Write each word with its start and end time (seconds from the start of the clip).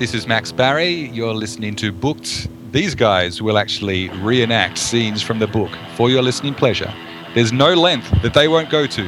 This 0.00 0.14
is 0.14 0.26
Max 0.26 0.50
Barry. 0.50 1.10
You're 1.10 1.34
listening 1.34 1.76
to 1.76 1.92
Booked. 1.92 2.48
These 2.72 2.94
guys 2.94 3.42
will 3.42 3.58
actually 3.58 4.08
reenact 4.20 4.78
scenes 4.78 5.20
from 5.20 5.38
the 5.38 5.46
book 5.46 5.70
for 5.94 6.08
your 6.08 6.22
listening 6.22 6.54
pleasure. 6.54 6.90
There's 7.34 7.52
no 7.52 7.74
length 7.74 8.10
that 8.22 8.32
they 8.32 8.48
won't 8.48 8.70
go 8.70 8.86
to. 8.86 9.04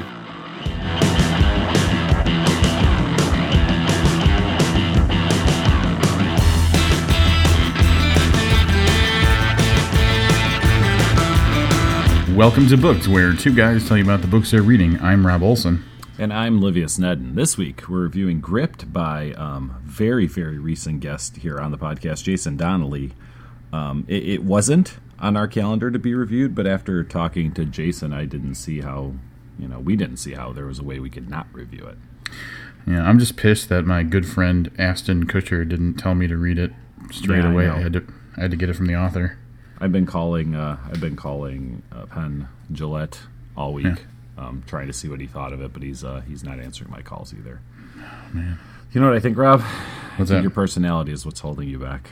Welcome 12.37 12.69
to 12.69 12.77
Booked, 12.77 13.09
where 13.09 13.33
two 13.33 13.55
guys 13.55 13.89
tell 13.89 13.97
you 13.97 14.05
about 14.05 14.21
the 14.21 14.27
books 14.27 14.51
they're 14.51 14.61
reading. 14.61 15.01
I'm 15.01 15.27
Rob 15.27 15.43
Olson. 15.43 15.85
And 16.19 16.33
I'm 16.33 16.61
Livius 16.61 16.99
Nedden. 16.99 17.35
This 17.35 17.57
week 17.57 17.89
we're 17.89 18.03
reviewing 18.03 18.41
Gripped 18.41 18.93
by 18.93 19.33
um, 19.33 19.81
very, 19.85 20.27
very 20.27 20.59
recent 20.59 21.01
guest 21.01 21.39
here 21.39 21.59
on 21.59 21.71
the 21.71 21.79
podcast, 21.79 22.25
Jason 22.25 22.57
Donnelly. 22.57 23.13
Um, 23.73 24.05
it, 24.09 24.23
it, 24.29 24.45
wasn't 24.45 24.99
on 25.19 25.37
our 25.37 25.49
calendar 25.49 25.91
to 25.91 25.99
be 25.99 26.15
reviewed, 26.15 26.55
but 26.55 26.67
after 26.67 27.03
talking 27.03 27.53
to 27.55 27.65
Jason, 27.65 28.13
I 28.13 28.27
didn't 28.27 28.57
see 28.57 28.83
how, 28.83 29.15
you 29.59 29.67
know, 29.67 29.79
we 29.81 29.97
didn't 29.97 30.19
see 30.19 30.35
how 30.35 30.53
there 30.53 30.67
was 30.67 30.79
a 30.79 30.85
way 30.85 30.99
we 30.99 31.09
could 31.09 31.31
not 31.31 31.47
review 31.53 31.87
it. 31.87 31.97
Yeah, 32.87 33.03
I'm 33.03 33.19
just 33.19 33.37
pissed 33.37 33.71
that 33.71 33.87
my 33.87 34.03
good 34.03 34.27
friend 34.29 34.71
Ashton 34.79 35.27
Kutcher 35.27 35.67
didn't 35.67 35.95
tell 35.95 36.15
me 36.15 36.27
to 36.27 36.37
read 36.37 36.59
it 36.59 36.73
straight 37.11 37.39
Yeah, 37.45 37.53
away. 37.53 37.67
know. 37.67 37.77
I, 37.77 37.81
had 37.81 37.93
to, 37.95 38.05
I 38.37 38.41
had 38.43 38.51
to 38.51 38.57
get 38.59 38.69
it 38.69 38.75
from 38.77 38.87
the 38.87 38.97
author. 38.97 39.39
I've 39.81 39.93
been 39.93 40.07
calling, 40.07 40.55
uh, 40.55 40.77
I've 40.85 41.01
been 41.01 41.17
calling 41.17 41.83
uh, 41.91 42.05
Penn 42.07 42.49
Jillette 42.71 43.21
all 43.57 43.73
week, 43.73 43.87
Yeah. 43.87 43.97
Um, 44.39 44.63
trying 44.67 44.87
to 44.87 44.93
see 44.93 45.09
what 45.09 45.21
he 45.21 45.27
thought 45.27 45.53
of 45.53 45.61
it, 45.61 45.73
but 45.73 45.83
he's 45.83 46.05
uh, 46.05 46.23
he's 46.27 46.43
not 46.43 46.59
answering 46.59 46.91
my 46.91 47.03
calls 47.03 47.35
either. 47.35 47.61
You 48.93 49.01
know 49.01 49.09
what 49.09 49.17
I 49.17 49.21
think, 49.21 49.39
Rob? 49.39 49.61
I 49.63 50.17
think 50.17 50.29
that? 50.29 50.43
Your 50.43 50.51
personality 50.51 51.13
is 51.13 51.25
what's 51.25 51.41
holding 51.41 51.69
you 51.69 51.79
back. 51.79 52.11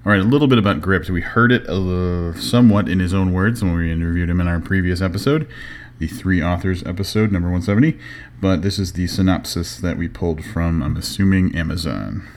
All 0.03 0.11
right, 0.11 0.19
a 0.19 0.23
little 0.23 0.47
bit 0.47 0.57
about 0.57 0.81
Gripped. 0.81 1.11
We 1.11 1.21
heard 1.21 1.51
it 1.51 1.69
uh, 1.69 2.33
somewhat 2.33 2.89
in 2.89 2.99
his 2.99 3.13
own 3.13 3.33
words 3.33 3.63
when 3.63 3.75
we 3.75 3.91
interviewed 3.91 4.31
him 4.31 4.41
in 4.41 4.47
our 4.47 4.59
previous 4.59 4.99
episode, 4.99 5.47
the 5.99 6.07
Three 6.07 6.41
Authors 6.41 6.83
episode, 6.87 7.31
number 7.31 7.51
170. 7.51 7.99
But 8.41 8.63
this 8.63 8.79
is 8.79 8.93
the 8.93 9.05
synopsis 9.05 9.77
that 9.77 9.97
we 9.97 10.07
pulled 10.07 10.43
from, 10.43 10.81
I'm 10.81 10.97
assuming, 10.97 11.55
Amazon. 11.55 12.27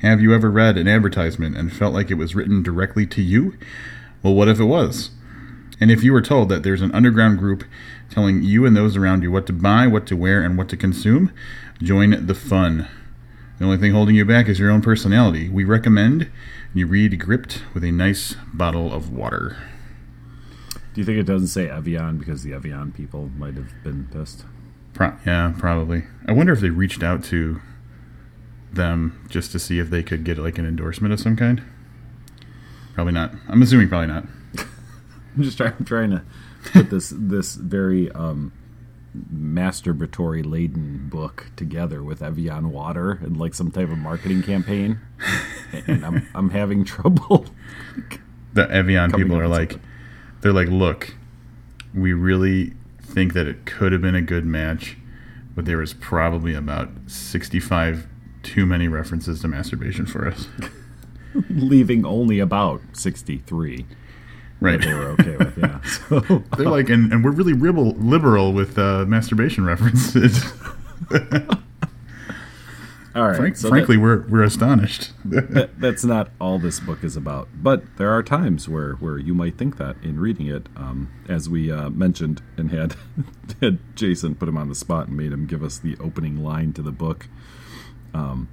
Have 0.00 0.22
you 0.22 0.34
ever 0.34 0.50
read 0.50 0.78
an 0.78 0.88
advertisement 0.88 1.58
and 1.58 1.70
felt 1.70 1.92
like 1.92 2.10
it 2.10 2.14
was 2.14 2.34
written 2.34 2.62
directly 2.62 3.06
to 3.06 3.20
you? 3.20 3.58
Well, 4.22 4.34
what 4.34 4.48
if 4.48 4.58
it 4.58 4.64
was? 4.64 5.10
And 5.78 5.90
if 5.90 6.02
you 6.02 6.14
were 6.14 6.22
told 6.22 6.48
that 6.48 6.62
there's 6.62 6.80
an 6.80 6.94
underground 6.94 7.38
group 7.38 7.64
telling 8.08 8.42
you 8.42 8.64
and 8.64 8.74
those 8.74 8.96
around 8.96 9.22
you 9.22 9.30
what 9.30 9.46
to 9.48 9.52
buy, 9.52 9.86
what 9.86 10.06
to 10.06 10.16
wear, 10.16 10.40
and 10.40 10.56
what 10.56 10.70
to 10.70 10.76
consume, 10.78 11.32
join 11.82 12.24
the 12.26 12.34
fun. 12.34 12.88
The 13.58 13.64
only 13.64 13.76
thing 13.76 13.92
holding 13.92 14.14
you 14.14 14.24
back 14.24 14.48
is 14.48 14.60
your 14.60 14.70
own 14.70 14.82
personality. 14.82 15.48
We 15.48 15.64
recommend 15.64 16.30
you 16.74 16.86
read 16.86 17.18
Gripped 17.18 17.62
with 17.74 17.82
a 17.82 17.90
nice 17.90 18.36
bottle 18.52 18.92
of 18.92 19.12
water. 19.12 19.56
Do 20.94 21.00
you 21.00 21.04
think 21.04 21.18
it 21.18 21.24
doesn't 21.24 21.48
say 21.48 21.68
Evian 21.68 22.18
because 22.18 22.44
the 22.44 22.52
Evian 22.52 22.92
people 22.92 23.30
might 23.36 23.54
have 23.54 23.72
been 23.82 24.08
pissed? 24.12 24.44
Pro- 24.94 25.16
yeah, 25.26 25.54
probably. 25.58 26.04
I 26.26 26.32
wonder 26.32 26.52
if 26.52 26.60
they 26.60 26.70
reached 26.70 27.02
out 27.02 27.24
to 27.24 27.60
them 28.72 29.26
just 29.28 29.50
to 29.52 29.58
see 29.58 29.80
if 29.80 29.90
they 29.90 30.04
could 30.04 30.22
get 30.24 30.38
like 30.38 30.58
an 30.58 30.66
endorsement 30.66 31.12
of 31.12 31.18
some 31.18 31.34
kind. 31.34 31.62
Probably 32.94 33.12
not. 33.12 33.32
I'm 33.48 33.62
assuming 33.62 33.88
probably 33.88 34.08
not. 34.08 34.24
I'm 35.36 35.42
just 35.42 35.56
trying, 35.56 35.72
I'm 35.78 35.84
trying 35.84 36.10
to 36.10 36.22
put 36.72 36.90
this 36.90 37.12
this 37.16 37.54
very 37.54 38.10
um, 38.12 38.52
masturbatory 39.16 40.44
laden 40.44 41.08
book 41.08 41.46
together 41.56 42.02
with 42.02 42.22
Evian 42.22 42.70
water 42.70 43.12
and 43.22 43.36
like 43.36 43.54
some 43.54 43.70
type 43.70 43.90
of 43.90 43.98
marketing 43.98 44.42
campaign, 44.42 45.00
and 45.86 46.04
I'm 46.04 46.28
I'm 46.34 46.50
having 46.50 46.84
trouble. 46.84 47.46
The 48.54 48.68
Evian 48.72 49.12
people 49.12 49.38
are 49.38 49.46
like, 49.46 49.78
they're 50.40 50.54
like, 50.54 50.68
look, 50.68 51.14
we 51.94 52.12
really 52.14 52.72
think 53.00 53.34
that 53.34 53.46
it 53.46 53.66
could 53.66 53.92
have 53.92 54.00
been 54.00 54.14
a 54.14 54.22
good 54.22 54.46
match, 54.46 54.96
but 55.54 55.66
there 55.66 55.76
was 55.76 55.92
probably 55.92 56.54
about 56.54 56.88
65 57.06 58.08
too 58.42 58.66
many 58.66 58.88
references 58.88 59.42
to 59.42 59.48
masturbation 59.48 60.06
for 60.06 60.26
us. 60.26 60.48
leaving 61.50 62.04
only 62.04 62.38
about 62.40 62.80
63 62.92 63.86
Right. 64.60 64.80
that 64.80 64.86
they 64.86 64.94
were 64.94 65.10
okay 65.10 65.36
with. 65.36 65.58
Yeah. 65.58 65.80
So 66.08 66.20
They're 66.56 66.68
like, 66.68 66.90
and, 66.90 67.12
and 67.12 67.24
we're 67.24 67.30
really 67.30 67.52
liberal, 67.54 67.92
liberal 67.92 68.52
with 68.52 68.78
uh, 68.78 69.04
masturbation 69.06 69.64
references. 69.64 70.44
all 73.14 73.28
right. 73.28 73.36
Frank, 73.36 73.56
so 73.56 73.68
frankly, 73.68 73.96
we're 73.96 74.26
we're 74.28 74.42
astonished. 74.42 75.12
that, 75.24 75.50
that, 75.52 75.80
that's 75.80 76.04
not 76.04 76.30
all 76.40 76.58
this 76.58 76.80
book 76.80 77.02
is 77.02 77.16
about. 77.16 77.48
But 77.54 77.96
there 77.96 78.10
are 78.10 78.22
times 78.22 78.68
where 78.68 78.94
where 78.94 79.18
you 79.18 79.34
might 79.34 79.56
think 79.56 79.76
that 79.78 79.96
in 80.02 80.20
reading 80.20 80.46
it, 80.46 80.68
um, 80.76 81.10
as 81.28 81.48
we 81.48 81.70
uh, 81.72 81.90
mentioned 81.90 82.42
and 82.56 82.70
had 82.70 82.96
had 83.60 83.78
Jason 83.96 84.34
put 84.34 84.48
him 84.48 84.56
on 84.56 84.68
the 84.68 84.74
spot 84.74 85.08
and 85.08 85.16
made 85.16 85.32
him 85.32 85.46
give 85.46 85.62
us 85.62 85.78
the 85.78 85.96
opening 85.98 86.42
line 86.42 86.72
to 86.74 86.82
the 86.82 86.92
book, 86.92 87.28
um, 88.12 88.48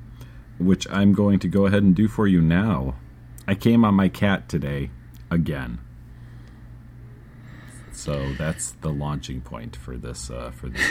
which 0.59 0.87
I'm 0.89 1.13
going 1.13 1.39
to 1.39 1.47
go 1.47 1.65
ahead 1.65 1.83
and 1.83 1.95
do 1.95 2.07
for 2.07 2.27
you 2.27 2.41
now. 2.41 2.95
I 3.47 3.55
came 3.55 3.85
on 3.85 3.93
my 3.93 4.09
cat 4.09 4.49
today 4.49 4.89
again. 5.29 5.79
So 8.05 8.33
that's 8.33 8.73
the 8.81 8.89
launching 8.89 9.41
point 9.41 9.75
for 9.75 9.97
this 9.97 10.29
uh, 10.29 10.51
for 10.51 10.69
this 10.69 10.87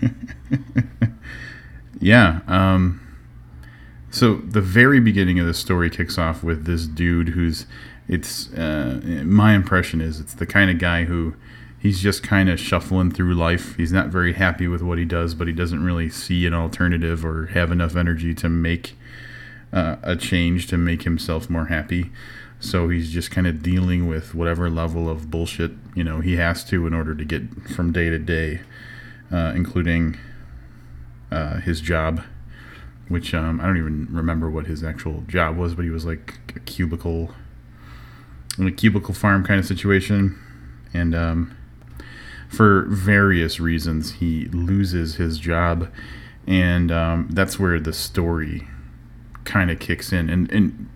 book. 0.00 0.10
yeah. 2.00 2.40
Um, 2.48 3.00
so 4.10 4.38
the 4.38 4.60
very 4.60 4.98
beginning 4.98 5.38
of 5.38 5.46
the 5.46 5.54
story 5.54 5.88
kicks 5.88 6.18
off 6.18 6.42
with 6.42 6.64
this 6.64 6.88
dude 6.88 7.28
who's 7.28 7.66
it's 8.08 8.52
uh, 8.54 9.22
my 9.24 9.54
impression 9.54 10.00
is 10.00 10.18
it's 10.18 10.34
the 10.34 10.44
kind 10.44 10.72
of 10.72 10.80
guy 10.80 11.04
who 11.04 11.36
he's 11.78 12.00
just 12.00 12.24
kind 12.24 12.48
of 12.48 12.58
shuffling 12.58 13.12
through 13.12 13.34
life. 13.34 13.76
He's 13.76 13.92
not 13.92 14.08
very 14.08 14.32
happy 14.32 14.66
with 14.66 14.82
what 14.82 14.98
he 14.98 15.04
does, 15.04 15.34
but 15.34 15.46
he 15.46 15.52
doesn't 15.52 15.84
really 15.84 16.10
see 16.10 16.48
an 16.48 16.54
alternative 16.54 17.24
or 17.24 17.46
have 17.46 17.70
enough 17.70 17.94
energy 17.94 18.34
to 18.34 18.48
make 18.48 18.96
uh, 19.72 19.98
a 20.02 20.16
change 20.16 20.66
to 20.66 20.78
make 20.78 21.04
himself 21.04 21.48
more 21.48 21.66
happy. 21.66 22.10
So 22.64 22.88
he's 22.88 23.10
just 23.10 23.30
kind 23.30 23.46
of 23.46 23.62
dealing 23.62 24.08
with 24.08 24.34
whatever 24.34 24.70
level 24.70 25.08
of 25.08 25.30
bullshit 25.30 25.72
you 25.94 26.02
know 26.02 26.20
he 26.20 26.36
has 26.36 26.64
to 26.64 26.86
in 26.86 26.94
order 26.94 27.14
to 27.14 27.24
get 27.24 27.68
from 27.68 27.92
day 27.92 28.08
to 28.08 28.18
day, 28.18 28.60
uh, 29.30 29.52
including 29.54 30.16
uh, 31.30 31.60
his 31.60 31.80
job, 31.80 32.22
which 33.08 33.34
um, 33.34 33.60
I 33.60 33.66
don't 33.66 33.76
even 33.76 34.08
remember 34.10 34.50
what 34.50 34.66
his 34.66 34.82
actual 34.82 35.24
job 35.28 35.56
was, 35.56 35.74
but 35.74 35.84
he 35.84 35.90
was 35.90 36.04
like 36.06 36.38
a 36.56 36.60
cubicle, 36.60 37.34
in 38.58 38.66
a 38.66 38.72
cubicle 38.72 39.14
farm 39.14 39.44
kind 39.44 39.60
of 39.60 39.66
situation, 39.66 40.38
and 40.94 41.14
um, 41.14 41.56
for 42.48 42.86
various 42.88 43.60
reasons 43.60 44.12
he 44.12 44.46
loses 44.46 45.16
his 45.16 45.38
job, 45.38 45.90
and 46.46 46.90
um, 46.90 47.28
that's 47.30 47.58
where 47.58 47.78
the 47.78 47.92
story 47.92 48.68
kind 49.44 49.70
of 49.70 49.78
kicks 49.78 50.12
in, 50.12 50.30
and 50.30 50.50
and 50.50 50.88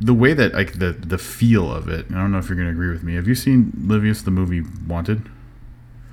the 0.00 0.14
way 0.14 0.34
that 0.34 0.52
like 0.52 0.78
the 0.78 0.92
the 0.92 1.18
feel 1.18 1.72
of 1.72 1.88
it. 1.88 2.06
I 2.10 2.14
don't 2.14 2.32
know 2.32 2.38
if 2.38 2.48
you're 2.48 2.56
going 2.56 2.68
to 2.68 2.72
agree 2.72 2.90
with 2.90 3.02
me. 3.02 3.14
Have 3.14 3.26
you 3.26 3.34
seen 3.34 3.72
Livius 3.76 4.22
the 4.22 4.30
movie 4.30 4.62
Wanted? 4.86 5.28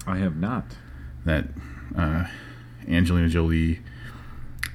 I 0.05 0.17
have 0.17 0.35
not. 0.35 0.65
that 1.25 1.45
uh, 1.97 2.25
Angelina 2.87 3.29
Jolie, 3.29 3.79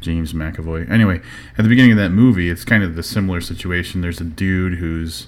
James 0.01 0.33
McAvoy. 0.33 0.91
Anyway, 0.91 1.21
at 1.57 1.63
the 1.63 1.69
beginning 1.69 1.93
of 1.93 1.99
that 1.99 2.11
movie, 2.11 2.49
it's 2.49 2.65
kind 2.65 2.83
of 2.83 2.95
the 2.95 3.03
similar 3.03 3.41
situation. 3.41 4.01
There's 4.01 4.21
a 4.21 4.25
dude 4.25 4.79
who's 4.79 5.27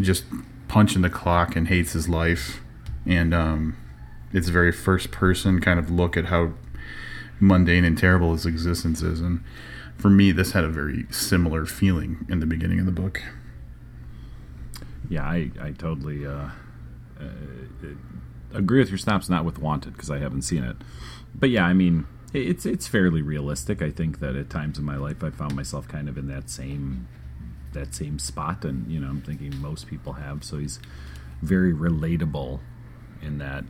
just 0.00 0.24
punching 0.68 1.02
the 1.02 1.10
clock 1.10 1.56
and 1.56 1.68
hates 1.68 1.92
his 1.92 2.08
life, 2.08 2.60
and 3.06 3.34
um, 3.34 3.76
it's 4.32 4.48
a 4.48 4.52
very 4.52 4.72
first 4.72 5.10
person 5.10 5.60
kind 5.60 5.78
of 5.78 5.90
look 5.90 6.16
at 6.16 6.26
how 6.26 6.52
mundane 7.40 7.84
and 7.84 7.98
terrible 7.98 8.32
his 8.32 8.46
existence 8.46 9.02
is. 9.02 9.20
And 9.20 9.42
for 9.98 10.10
me, 10.10 10.32
this 10.32 10.52
had 10.52 10.64
a 10.64 10.68
very 10.68 11.06
similar 11.10 11.66
feeling 11.66 12.26
in 12.28 12.40
the 12.40 12.46
beginning 12.46 12.80
of 12.80 12.86
the 12.86 12.92
book. 12.92 13.22
yeah, 15.08 15.24
I 15.24 15.50
I 15.60 15.70
totally 15.72 16.26
uh, 16.26 16.48
uh, 17.20 17.24
agree 18.52 18.78
with 18.78 18.88
your 18.88 18.98
snaps, 18.98 19.28
not 19.28 19.44
with 19.44 19.58
Wanted 19.58 19.92
because 19.92 20.10
I 20.10 20.18
haven't 20.18 20.42
seen 20.42 20.64
it. 20.64 20.76
But 21.34 21.50
yeah, 21.50 21.64
I 21.64 21.72
mean, 21.72 22.06
it's 22.32 22.66
it's 22.66 22.86
fairly 22.86 23.22
realistic. 23.22 23.82
I 23.82 23.90
think 23.90 24.20
that 24.20 24.36
at 24.36 24.50
times 24.50 24.78
in 24.78 24.84
my 24.84 24.96
life 24.96 25.22
I 25.22 25.30
found 25.30 25.54
myself 25.54 25.88
kind 25.88 26.08
of 26.08 26.16
in 26.18 26.28
that 26.28 26.50
same 26.50 27.08
that 27.72 27.94
same 27.94 28.18
spot, 28.18 28.64
and 28.64 28.90
you 28.90 29.00
know, 29.00 29.08
I'm 29.08 29.22
thinking 29.22 29.56
most 29.60 29.86
people 29.86 30.14
have. 30.14 30.44
So 30.44 30.58
he's 30.58 30.80
very 31.42 31.72
relatable 31.72 32.60
in 33.20 33.38
that 33.38 33.64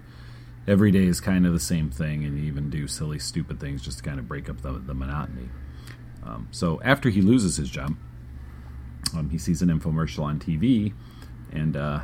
every 0.67 0.91
day 0.91 1.05
is 1.05 1.21
kind 1.21 1.47
of 1.47 1.53
the 1.53 1.61
same 1.61 1.91
thing, 1.91 2.25
and 2.25 2.39
you 2.39 2.45
even 2.45 2.71
do 2.71 2.87
silly, 2.87 3.19
stupid 3.19 3.61
things 3.61 3.83
just 3.83 3.99
to 3.99 4.05
kind 4.05 4.19
of 4.19 4.29
break 4.29 4.49
up 4.49 4.63
the, 4.63 4.73
the 4.73 4.95
monotony. 4.95 5.49
Um, 6.25 6.49
so 6.51 6.81
after 6.83 7.11
he 7.11 7.21
loses 7.21 7.57
his 7.57 7.71
job, 7.71 7.97
um, 9.15 9.31
he 9.31 9.39
sees 9.39 9.63
an 9.63 9.69
infomercial 9.69 10.23
on 10.23 10.39
TV, 10.39 10.93
and 11.53 11.77
uh, 11.77 12.01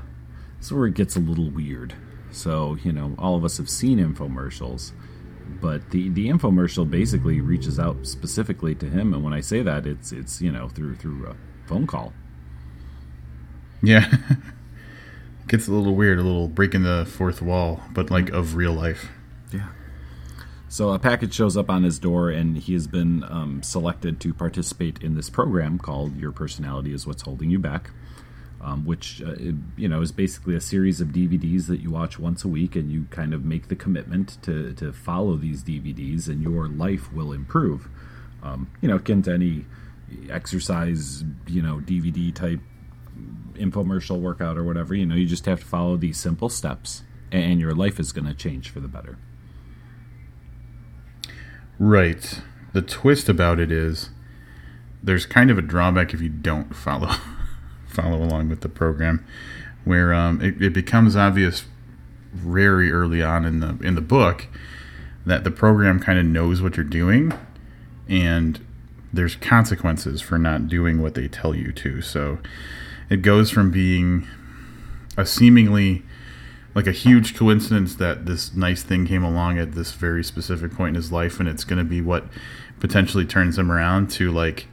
this 0.58 0.66
is 0.66 0.72
where 0.72 0.86
it 0.86 0.94
gets 0.94 1.16
a 1.16 1.20
little 1.20 1.50
weird. 1.50 1.94
So, 2.30 2.76
you 2.82 2.92
know, 2.92 3.14
all 3.18 3.36
of 3.36 3.44
us 3.44 3.56
have 3.56 3.70
seen 3.70 3.98
infomercials, 3.98 4.92
but 5.60 5.90
the, 5.90 6.08
the 6.10 6.28
infomercial 6.28 6.88
basically 6.88 7.40
reaches 7.40 7.78
out 7.78 8.06
specifically 8.06 8.74
to 8.76 8.86
him. 8.86 9.14
And 9.14 9.24
when 9.24 9.32
I 9.32 9.40
say 9.40 9.62
that, 9.62 9.86
it's, 9.86 10.12
it's 10.12 10.42
you 10.42 10.52
know, 10.52 10.68
through, 10.68 10.96
through 10.96 11.26
a 11.26 11.36
phone 11.66 11.86
call. 11.86 12.12
Yeah. 13.82 14.12
gets 15.48 15.66
a 15.66 15.72
little 15.72 15.94
weird, 15.94 16.18
a 16.18 16.22
little 16.22 16.48
breaking 16.48 16.82
the 16.82 17.06
fourth 17.06 17.40
wall, 17.40 17.80
but 17.92 18.10
like 18.10 18.28
of 18.30 18.54
real 18.54 18.72
life. 18.72 19.08
Yeah. 19.52 19.68
So 20.70 20.90
a 20.90 20.98
package 20.98 21.32
shows 21.32 21.56
up 21.56 21.70
on 21.70 21.82
his 21.82 21.98
door, 21.98 22.28
and 22.28 22.58
he 22.58 22.74
has 22.74 22.86
been 22.86 23.24
um, 23.24 23.62
selected 23.62 24.20
to 24.20 24.34
participate 24.34 25.02
in 25.02 25.14
this 25.14 25.30
program 25.30 25.78
called 25.78 26.16
"Your 26.16 26.30
Personality 26.30 26.92
Is 26.92 27.06
What's 27.06 27.22
Holding 27.22 27.50
You 27.50 27.58
Back," 27.58 27.90
um, 28.60 28.84
which 28.84 29.22
uh, 29.22 29.34
you 29.76 29.88
know 29.88 30.02
is 30.02 30.12
basically 30.12 30.54
a 30.54 30.60
series 30.60 31.00
of 31.00 31.08
DVDs 31.08 31.68
that 31.68 31.80
you 31.80 31.90
watch 31.90 32.18
once 32.18 32.44
a 32.44 32.48
week, 32.48 32.76
and 32.76 32.92
you 32.92 33.06
kind 33.10 33.32
of 33.32 33.46
make 33.46 33.68
the 33.68 33.76
commitment 33.76 34.36
to 34.42 34.74
to 34.74 34.92
follow 34.92 35.36
these 35.36 35.64
DVDs, 35.64 36.28
and 36.28 36.42
your 36.42 36.68
life 36.68 37.10
will 37.14 37.32
improve. 37.32 37.88
Um, 38.42 38.70
you 38.82 38.88
know, 38.88 38.96
akin 38.96 39.22
to 39.22 39.32
any 39.32 39.64
exercise, 40.28 41.24
you 41.46 41.62
know, 41.62 41.78
DVD 41.78 42.32
type 42.32 42.60
infomercial 43.54 44.20
workout 44.20 44.58
or 44.58 44.64
whatever. 44.64 44.94
You 44.94 45.06
know, 45.06 45.14
you 45.14 45.26
just 45.26 45.46
have 45.46 45.60
to 45.60 45.66
follow 45.66 45.96
these 45.96 46.20
simple 46.20 46.50
steps, 46.50 47.04
and 47.32 47.58
your 47.58 47.74
life 47.74 47.98
is 47.98 48.12
going 48.12 48.26
to 48.26 48.34
change 48.34 48.68
for 48.68 48.80
the 48.80 48.88
better. 48.88 49.16
Right. 51.78 52.40
The 52.72 52.82
twist 52.82 53.28
about 53.28 53.60
it 53.60 53.70
is 53.70 54.10
there's 55.02 55.26
kind 55.26 55.50
of 55.50 55.58
a 55.58 55.62
drawback 55.62 56.12
if 56.12 56.20
you 56.20 56.28
don't 56.28 56.74
follow 56.74 57.14
follow 57.88 58.22
along 58.22 58.48
with 58.48 58.60
the 58.60 58.68
program, 58.68 59.24
where 59.84 60.12
um, 60.12 60.40
it, 60.42 60.60
it 60.60 60.72
becomes 60.72 61.16
obvious 61.16 61.64
very 62.32 62.90
early 62.92 63.22
on 63.22 63.44
in 63.44 63.60
the 63.60 63.78
in 63.82 63.94
the 63.94 64.00
book 64.00 64.46
that 65.24 65.44
the 65.44 65.50
program 65.50 66.00
kind 66.00 66.18
of 66.18 66.24
knows 66.24 66.60
what 66.60 66.76
you're 66.76 66.84
doing, 66.84 67.32
and 68.08 68.64
there's 69.12 69.36
consequences 69.36 70.20
for 70.20 70.38
not 70.38 70.68
doing 70.68 71.00
what 71.00 71.14
they 71.14 71.28
tell 71.28 71.54
you 71.54 71.72
to. 71.72 72.02
So 72.02 72.38
it 73.08 73.22
goes 73.22 73.50
from 73.50 73.70
being 73.70 74.26
a 75.16 75.24
seemingly 75.24 76.02
like 76.78 76.86
a 76.86 76.92
huge 76.92 77.34
coincidence 77.34 77.96
that 77.96 78.24
this 78.24 78.54
nice 78.54 78.84
thing 78.84 79.04
came 79.04 79.24
along 79.24 79.58
at 79.58 79.72
this 79.72 79.90
very 79.90 80.22
specific 80.22 80.72
point 80.72 80.90
in 80.90 80.94
his 80.94 81.10
life 81.10 81.40
and 81.40 81.48
it's 81.48 81.64
going 81.64 81.76
to 81.76 81.84
be 81.84 82.00
what 82.00 82.24
potentially 82.78 83.24
turns 83.24 83.58
him 83.58 83.72
around 83.72 84.08
to 84.08 84.30
like 84.30 84.68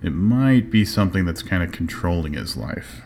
it 0.00 0.10
might 0.10 0.70
be 0.70 0.84
something 0.84 1.24
that's 1.24 1.42
kind 1.42 1.60
of 1.64 1.72
controlling 1.72 2.34
his 2.34 2.56
life. 2.56 3.02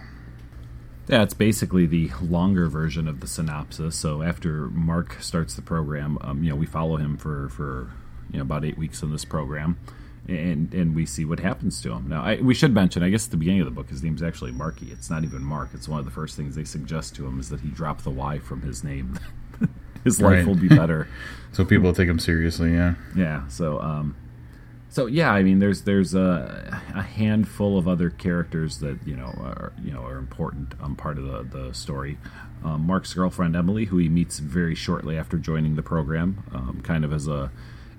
Yeah, 1.09 1.23
it's 1.23 1.33
basically 1.33 1.87
the 1.87 2.11
longer 2.21 2.69
version 2.69 3.09
of 3.09 3.21
the 3.21 3.27
synopsis. 3.27 3.97
So 3.97 4.21
after 4.21 4.69
Mark 4.69 5.23
starts 5.23 5.55
the 5.55 5.63
program, 5.63 6.19
um, 6.21 6.43
you 6.43 6.51
know, 6.51 6.57
we 6.57 6.67
follow 6.67 6.99
him 6.99 7.17
for 7.17 7.49
for 7.49 7.91
you 8.31 8.37
know 8.37 8.43
about 8.43 8.63
eight 8.63 8.77
weeks 8.77 9.03
in 9.03 9.11
this 9.11 9.25
program, 9.25 9.79
and 10.29 10.73
and 10.75 10.95
we 10.95 11.07
see 11.07 11.25
what 11.25 11.41
happens 11.41 11.81
to 11.83 11.93
him. 11.93 12.09
Now, 12.09 12.23
I, 12.23 12.37
we 12.37 12.55
should 12.55 12.75
mention, 12.75 13.03
I 13.03 13.09
guess, 13.09 13.27
at 13.27 13.31
the 13.31 13.37
beginning 13.37 13.63
of 13.63 13.67
the 13.67 13.73
book, 13.73 13.89
his 13.89 14.03
name's 14.03 14.23
actually 14.23 14.53
Marky. 14.53 14.93
It's 14.93 15.09
not 15.09 15.25
even 15.25 15.43
Mark. 15.43 15.71
It's 15.73 15.89
one 15.89 15.99
of 15.99 16.05
the 16.05 16.11
first 16.11 16.37
things 16.37 16.55
they 16.55 16.65
suggest 16.65 17.17
to 17.17 17.27
him 17.27 17.41
is 17.41 17.49
that 17.49 17.61
he 17.61 17.69
drop 17.69 18.03
the 18.03 18.11
Y 18.11 18.39
from 18.39 18.63
his 18.63 18.85
name. 18.85 19.19
his 20.05 20.21
life 20.21 20.39
right. 20.39 20.47
will 20.47 20.55
be 20.55 20.69
better. 20.83 21.09
so 21.53 21.65
people 21.65 21.85
will 21.85 21.95
take 21.95 22.09
him 22.09 22.19
seriously. 22.19 22.73
Yeah. 22.73 22.95
Yeah. 23.17 23.49
So, 23.49 23.81
um, 23.81 24.17
so 24.91 25.07
yeah, 25.07 25.33
I 25.33 25.43
mean, 25.43 25.59
there's 25.59 25.83
there's 25.83 26.15
a, 26.15 26.81
a 26.95 27.03
handful 27.03 27.79
of 27.79 27.87
other 27.87 28.11
characters 28.11 28.79
that 28.79 28.99
you 29.07 29.17
know 29.17 29.27
are 29.27 29.73
you 29.83 29.93
know 29.93 30.03
are 30.03 30.19
important 30.19 30.75
um, 30.83 30.97
part 30.97 31.19
of 31.19 31.25
the 31.25 31.43
the 31.59 31.73
story. 31.75 32.19
Um, 32.65 32.87
Mark's 32.87 33.15
girlfriend 33.15 33.55
Emily, 33.55 33.85
who 33.85 33.99
he 33.99 34.09
meets 34.09 34.41
very 34.41 34.75
shortly 34.75 35.17
after 35.17 35.39
joining 35.39 35.77
the 35.77 35.83
program, 35.83 36.43
um, 36.53 36.81
kind 36.83 37.05
of 37.05 37.13
as 37.13 37.29
a 37.29 37.51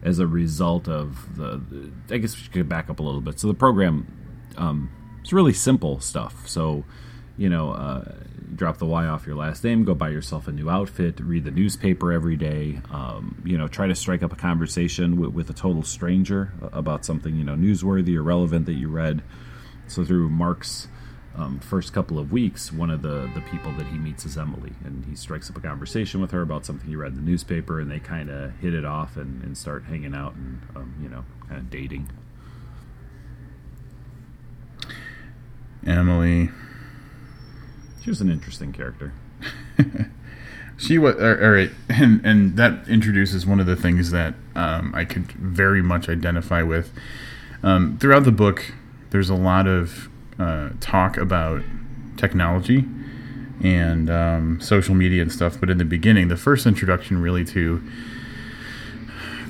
as 0.03 0.19
a 0.19 0.27
result 0.27 0.87
of 0.87 1.35
the. 1.35 1.61
I 2.09 2.17
guess 2.17 2.35
we 2.35 2.43
should 2.51 2.69
back 2.69 2.89
up 2.89 2.99
a 2.99 3.03
little 3.03 3.21
bit. 3.21 3.39
So 3.39 3.47
the 3.47 3.53
program, 3.53 4.07
um, 4.57 4.89
it's 5.21 5.33
really 5.33 5.53
simple 5.53 5.99
stuff. 5.99 6.47
So, 6.47 6.85
you 7.37 7.49
know, 7.49 7.71
uh, 7.71 8.13
drop 8.55 8.77
the 8.77 8.85
Y 8.85 9.05
off 9.05 9.25
your 9.25 9.35
last 9.35 9.63
name, 9.63 9.83
go 9.83 9.93
buy 9.93 10.09
yourself 10.09 10.47
a 10.47 10.51
new 10.51 10.69
outfit, 10.69 11.19
read 11.19 11.43
the 11.43 11.51
newspaper 11.51 12.11
every 12.11 12.35
day. 12.35 12.81
Um, 12.91 13.41
you 13.45 13.57
know, 13.57 13.67
try 13.67 13.87
to 13.87 13.95
strike 13.95 14.23
up 14.23 14.33
a 14.33 14.35
conversation 14.35 15.17
with, 15.17 15.31
with 15.31 15.49
a 15.49 15.53
total 15.53 15.83
stranger 15.83 16.53
about 16.71 17.05
something 17.05 17.35
you 17.35 17.43
know 17.43 17.55
newsworthy 17.55 18.15
or 18.15 18.23
relevant 18.23 18.65
that 18.67 18.73
you 18.73 18.89
read. 18.89 19.21
So 19.87 20.05
through 20.05 20.29
Mark's 20.29 20.87
um, 21.39 21.59
first 21.59 21.93
couple 21.93 22.19
of 22.19 22.33
weeks, 22.33 22.71
one 22.71 22.89
of 22.89 23.01
the 23.01 23.29
the 23.33 23.41
people 23.49 23.71
that 23.73 23.87
he 23.87 23.97
meets 23.97 24.25
is 24.25 24.37
Emily, 24.37 24.73
and 24.83 25.05
he 25.05 25.15
strikes 25.15 25.49
up 25.49 25.55
a 25.55 25.61
conversation 25.61 26.19
with 26.19 26.31
her 26.31 26.41
about 26.41 26.65
something 26.65 26.87
he 26.87 26.97
read 26.97 27.13
in 27.13 27.15
the 27.15 27.21
newspaper, 27.21 27.79
and 27.79 27.89
they 27.89 27.99
kind 27.99 28.29
of 28.29 28.51
hit 28.57 28.73
it 28.73 28.83
off 28.83 29.15
and, 29.15 29.41
and 29.41 29.57
start 29.57 29.85
hanging 29.85 30.13
out 30.13 30.35
and 30.35 30.61
um, 30.75 30.93
you 31.01 31.07
know 31.07 31.23
kind 31.47 31.61
of 31.61 31.69
dating. 31.69 32.09
Emily, 35.87 36.49
she 38.03 38.09
was 38.09 38.19
an 38.19 38.29
interesting 38.29 38.73
character. 38.73 39.13
she 40.77 40.97
was 40.97 41.15
all 41.15 41.49
right, 41.51 41.71
and 41.87 42.25
and 42.25 42.57
that 42.57 42.85
introduces 42.89 43.45
one 43.45 43.61
of 43.61 43.65
the 43.65 43.77
things 43.77 44.11
that 44.11 44.33
um, 44.55 44.93
I 44.93 45.05
could 45.05 45.31
very 45.31 45.81
much 45.81 46.09
identify 46.09 46.63
with. 46.63 46.91
Um, 47.63 47.97
throughout 47.97 48.25
the 48.25 48.33
book, 48.33 48.73
there's 49.11 49.29
a 49.29 49.35
lot 49.35 49.65
of 49.65 50.09
uh, 50.39 50.69
talk 50.79 51.17
about 51.17 51.61
technology 52.17 52.85
and 53.63 54.09
um, 54.09 54.61
social 54.61 54.95
media 54.95 55.21
and 55.21 55.31
stuff. 55.31 55.59
But 55.59 55.69
in 55.69 55.77
the 55.77 55.85
beginning, 55.85 56.27
the 56.27 56.37
first 56.37 56.65
introduction 56.65 57.21
really 57.21 57.43
to 57.45 57.83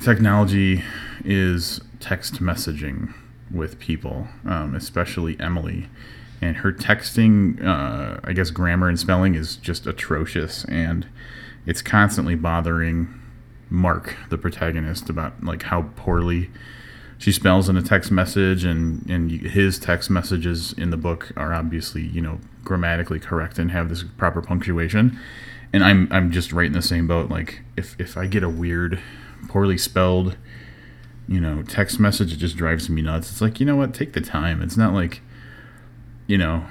technology 0.02 0.82
is 1.24 1.80
text 2.00 2.42
messaging 2.42 3.14
with 3.50 3.78
people, 3.78 4.28
um, 4.44 4.74
especially 4.74 5.38
Emily. 5.38 5.88
And 6.42 6.58
her 6.58 6.72
texting, 6.72 7.62
uh, 7.62 8.20
I 8.24 8.32
guess, 8.32 8.50
grammar 8.50 8.88
and 8.88 8.98
spelling 8.98 9.34
is 9.34 9.56
just 9.56 9.86
atrocious. 9.86 10.64
And 10.64 11.06
it's 11.66 11.82
constantly 11.82 12.34
bothering 12.34 13.20
Mark, 13.68 14.16
the 14.30 14.38
protagonist, 14.38 15.10
about 15.10 15.44
like 15.44 15.64
how 15.64 15.82
poorly 15.96 16.50
she 17.20 17.32
spells 17.32 17.68
in 17.68 17.76
a 17.76 17.82
text 17.82 18.10
message, 18.10 18.64
and 18.64 19.08
and 19.08 19.30
his 19.30 19.78
text 19.78 20.08
messages 20.08 20.72
in 20.72 20.88
the 20.88 20.96
book 20.96 21.30
are 21.36 21.52
obviously 21.52 22.02
you 22.02 22.22
know 22.22 22.40
grammatically 22.64 23.20
correct 23.20 23.58
and 23.58 23.70
have 23.70 23.90
this 23.90 24.02
proper 24.02 24.40
punctuation. 24.40 25.18
And 25.70 25.84
I'm 25.84 26.08
I'm 26.10 26.32
just 26.32 26.50
right 26.50 26.66
in 26.66 26.72
the 26.72 26.80
same 26.80 27.06
boat. 27.06 27.30
Like 27.30 27.60
if 27.76 27.94
if 28.00 28.16
I 28.16 28.26
get 28.26 28.42
a 28.42 28.48
weird, 28.48 29.00
poorly 29.48 29.76
spelled, 29.76 30.38
you 31.28 31.40
know, 31.40 31.62
text 31.62 32.00
message, 32.00 32.32
it 32.32 32.36
just 32.36 32.56
drives 32.56 32.88
me 32.88 33.02
nuts. 33.02 33.30
It's 33.30 33.42
like 33.42 33.60
you 33.60 33.66
know 33.66 33.76
what, 33.76 33.92
take 33.92 34.14
the 34.14 34.22
time. 34.22 34.62
It's 34.62 34.78
not 34.78 34.94
like, 34.94 35.20
you 36.26 36.38
know. 36.38 36.64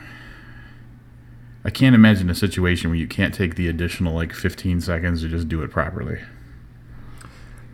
I 1.64 1.70
can't 1.70 1.94
imagine 1.94 2.30
a 2.30 2.36
situation 2.36 2.90
where 2.90 2.98
you 2.98 3.06
can't 3.06 3.34
take 3.34 3.56
the 3.56 3.68
additional 3.68 4.16
like 4.16 4.34
15 4.34 4.80
seconds 4.80 5.22
to 5.22 5.28
just 5.28 5.50
do 5.50 5.62
it 5.62 5.70
properly. 5.70 6.20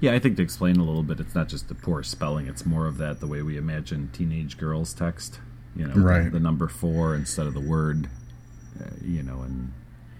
Yeah, 0.05 0.13
I 0.13 0.19
think 0.19 0.38
to 0.38 0.43
explain 0.43 0.77
a 0.77 0.83
little 0.83 1.01
bit, 1.01 1.19
it's 1.19 1.33
not 1.33 1.50
just 1.50 1.67
the 1.67 1.74
poor 1.74 2.03
spelling; 2.03 2.45
it's 2.45 2.63
more 2.63 2.85
of 2.85 3.00
that 3.00 3.21
the 3.21 3.25
way 3.25 3.41
we 3.41 3.57
imagine 3.57 4.12
teenage 4.13 4.55
girls 4.55 4.93
text. 4.93 5.39
You 5.75 5.88
know, 5.88 5.95
right. 5.95 6.25
the, 6.25 6.29
the 6.29 6.39
number 6.39 6.67
four 6.67 7.15
instead 7.15 7.47
of 7.47 7.55
the 7.55 7.59
word. 7.59 8.07
Uh, 8.79 8.89
you 9.03 9.24
know, 9.24 9.41
and 9.41 9.74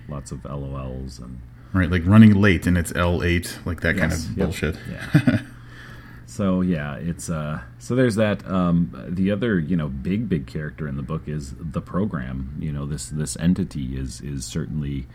lots 0.10 0.32
of 0.32 0.40
LOLs 0.40 1.20
and 1.20 1.40
right, 1.72 1.92
like 1.92 2.02
running 2.04 2.34
late 2.34 2.66
and 2.66 2.80
it's 2.80 2.96
L 2.96 3.22
eight, 3.22 3.60
like 3.64 3.82
that 3.82 3.96
yes, 3.96 4.02
kind 4.02 4.14
of 4.14 4.38
yep. 4.38 4.48
bullshit. 4.48 4.76
Yeah. 4.90 5.42
so 6.26 6.62
yeah, 6.62 6.96
it's 6.96 7.30
uh. 7.30 7.62
So 7.78 7.94
there's 7.94 8.16
that. 8.16 8.44
Um, 8.50 8.90
the 9.08 9.30
other, 9.30 9.60
you 9.60 9.78
know, 9.78 9.88
big 9.88 10.28
big 10.28 10.48
character 10.48 10.88
in 10.88 10.96
the 10.96 11.04
book 11.04 11.28
is 11.28 11.54
the 11.60 11.82
program. 11.82 12.58
You 12.60 12.72
know, 12.72 12.88
this 12.88 13.10
this 13.10 13.38
entity 13.40 13.96
is 13.96 14.20
is 14.20 14.46
certainly 14.46 15.06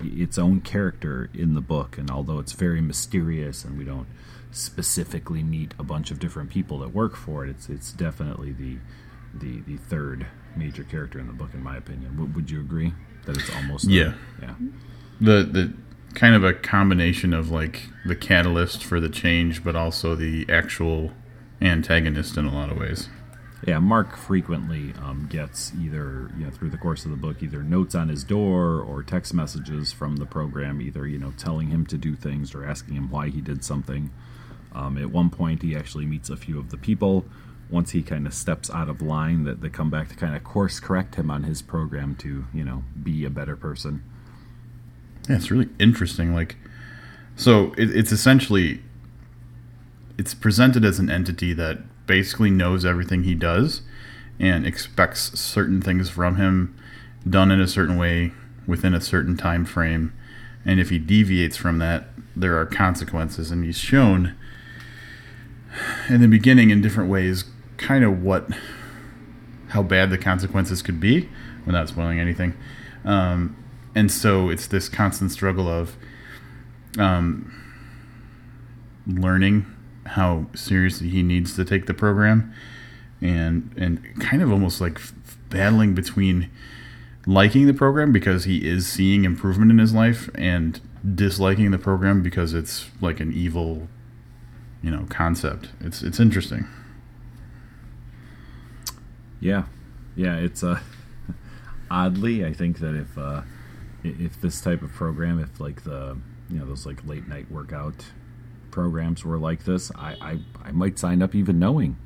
its 0.00 0.38
own 0.38 0.60
character 0.60 1.30
in 1.34 1.54
the 1.54 1.60
book, 1.60 1.98
and 1.98 2.10
although 2.10 2.38
it's 2.38 2.52
very 2.52 2.80
mysterious 2.80 3.64
and 3.64 3.78
we 3.78 3.84
don't 3.84 4.06
specifically 4.50 5.42
meet 5.42 5.74
a 5.78 5.82
bunch 5.82 6.10
of 6.10 6.18
different 6.18 6.50
people 6.50 6.78
that 6.78 6.94
work 6.94 7.16
for 7.16 7.44
it, 7.44 7.50
it's 7.50 7.68
it's 7.68 7.92
definitely 7.92 8.52
the 8.52 8.76
the 9.34 9.60
the 9.62 9.76
third 9.76 10.26
major 10.56 10.84
character 10.84 11.18
in 11.18 11.26
the 11.26 11.32
book, 11.32 11.50
in 11.54 11.62
my 11.62 11.76
opinion. 11.76 12.12
W- 12.16 12.32
would 12.34 12.50
you 12.50 12.60
agree 12.60 12.92
that 13.26 13.36
it's 13.36 13.54
almost 13.54 13.88
Yeah. 13.88 14.14
yeah 14.40 14.54
the 15.20 15.42
the 15.44 15.72
kind 16.14 16.34
of 16.36 16.44
a 16.44 16.52
combination 16.52 17.32
of 17.34 17.50
like 17.50 17.88
the 18.04 18.14
catalyst 18.14 18.84
for 18.84 19.00
the 19.00 19.08
change, 19.08 19.64
but 19.64 19.74
also 19.74 20.14
the 20.14 20.46
actual 20.48 21.12
antagonist 21.60 22.36
in 22.36 22.44
a 22.44 22.54
lot 22.54 22.70
of 22.70 22.78
ways. 22.78 23.08
Yeah, 23.66 23.78
Mark 23.78 24.16
frequently 24.16 24.92
um, 25.02 25.26
gets 25.30 25.72
either 25.80 26.30
you 26.36 26.44
know 26.44 26.50
through 26.50 26.68
the 26.70 26.76
course 26.76 27.06
of 27.06 27.10
the 27.10 27.16
book 27.16 27.42
either 27.42 27.62
notes 27.62 27.94
on 27.94 28.08
his 28.08 28.22
door 28.22 28.80
or 28.80 29.02
text 29.02 29.32
messages 29.32 29.90
from 29.90 30.16
the 30.16 30.26
program, 30.26 30.82
either 30.82 31.06
you 31.06 31.18
know 31.18 31.32
telling 31.38 31.68
him 31.68 31.86
to 31.86 31.96
do 31.96 32.14
things 32.14 32.54
or 32.54 32.64
asking 32.64 32.94
him 32.94 33.10
why 33.10 33.30
he 33.30 33.40
did 33.40 33.64
something. 33.64 34.10
Um, 34.74 34.98
at 34.98 35.10
one 35.10 35.30
point, 35.30 35.62
he 35.62 35.74
actually 35.74 36.04
meets 36.04 36.28
a 36.28 36.36
few 36.36 36.58
of 36.58 36.70
the 36.70 36.76
people. 36.76 37.24
Once 37.70 37.92
he 37.92 38.02
kind 38.02 38.26
of 38.26 38.34
steps 38.34 38.68
out 38.70 38.90
of 38.90 39.00
line, 39.00 39.44
that 39.44 39.62
they 39.62 39.70
come 39.70 39.88
back 39.88 40.08
to 40.08 40.14
kind 40.14 40.36
of 40.36 40.44
course 40.44 40.78
correct 40.78 41.14
him 41.14 41.30
on 41.30 41.44
his 41.44 41.62
program 41.62 42.14
to 42.16 42.44
you 42.52 42.64
know 42.64 42.82
be 43.02 43.24
a 43.24 43.30
better 43.30 43.56
person. 43.56 44.02
Yeah, 45.26 45.36
it's 45.36 45.50
really 45.50 45.70
interesting. 45.78 46.34
Like, 46.34 46.56
so 47.34 47.72
it, 47.78 47.96
it's 47.96 48.12
essentially 48.12 48.82
it's 50.18 50.34
presented 50.34 50.84
as 50.84 50.98
an 50.98 51.08
entity 51.08 51.54
that 51.54 51.78
basically 52.06 52.50
knows 52.50 52.84
everything 52.84 53.24
he 53.24 53.34
does 53.34 53.82
and 54.38 54.66
expects 54.66 55.38
certain 55.38 55.80
things 55.80 56.10
from 56.10 56.36
him 56.36 56.76
done 57.28 57.50
in 57.50 57.60
a 57.60 57.68
certain 57.68 57.96
way 57.96 58.32
within 58.66 58.94
a 58.94 59.00
certain 59.00 59.36
time 59.36 59.64
frame. 59.64 60.12
And 60.64 60.80
if 60.80 60.90
he 60.90 60.98
deviates 60.98 61.56
from 61.56 61.78
that 61.78 62.08
there 62.36 62.58
are 62.58 62.66
consequences. 62.66 63.50
And 63.50 63.64
he's 63.64 63.78
shown 63.78 64.34
in 66.08 66.20
the 66.20 66.28
beginning 66.28 66.70
in 66.70 66.80
different 66.80 67.10
ways 67.10 67.44
kind 67.76 68.04
of 68.04 68.22
what 68.22 68.48
how 69.68 69.82
bad 69.82 70.10
the 70.10 70.18
consequences 70.18 70.82
could 70.82 71.00
be 71.00 71.28
without 71.66 71.88
spoiling 71.88 72.20
anything. 72.20 72.54
Um, 73.04 73.56
and 73.94 74.10
so 74.10 74.48
it's 74.48 74.66
this 74.66 74.88
constant 74.88 75.32
struggle 75.32 75.68
of 75.68 75.96
um, 76.96 77.52
learning 79.06 79.66
how 80.06 80.46
seriously 80.54 81.08
he 81.08 81.22
needs 81.22 81.56
to 81.56 81.64
take 81.64 81.86
the 81.86 81.94
program. 81.94 82.52
And 83.20 83.72
and 83.76 84.20
kind 84.20 84.42
of 84.42 84.52
almost 84.52 84.80
like 84.80 85.00
battling 85.48 85.94
between 85.94 86.50
liking 87.26 87.66
the 87.66 87.74
program 87.74 88.12
because 88.12 88.44
he 88.44 88.68
is 88.68 88.86
seeing 88.86 89.24
improvement 89.24 89.70
in 89.70 89.78
his 89.78 89.94
life 89.94 90.28
and 90.34 90.80
disliking 91.14 91.70
the 91.70 91.78
program 91.78 92.22
because 92.22 92.52
it's 92.52 92.90
like 93.00 93.20
an 93.20 93.32
evil 93.32 93.88
you 94.84 94.90
know 94.90 95.06
concept. 95.08 95.70
It's 95.80 96.02
it's 96.02 96.20
interesting. 96.20 96.66
Yeah, 99.40 99.64
yeah. 100.14 100.36
It's 100.36 100.62
uh, 100.62 100.80
oddly, 101.90 102.44
I 102.44 102.52
think 102.52 102.80
that 102.80 102.94
if 102.94 103.16
uh, 103.16 103.42
if 104.02 104.38
this 104.42 104.60
type 104.60 104.82
of 104.82 104.92
program, 104.92 105.40
if 105.40 105.58
like 105.58 105.84
the 105.84 106.18
you 106.50 106.58
know 106.58 106.66
those 106.66 106.84
like 106.84 107.06
late 107.06 107.26
night 107.26 107.50
workout 107.50 108.04
programs 108.74 109.24
were 109.24 109.38
like 109.38 109.64
this, 109.64 109.92
I 109.94 110.16
I, 110.20 110.38
I 110.64 110.72
might 110.72 110.98
sign 110.98 111.22
up 111.22 111.34
even 111.34 111.60
knowing. 111.60 111.96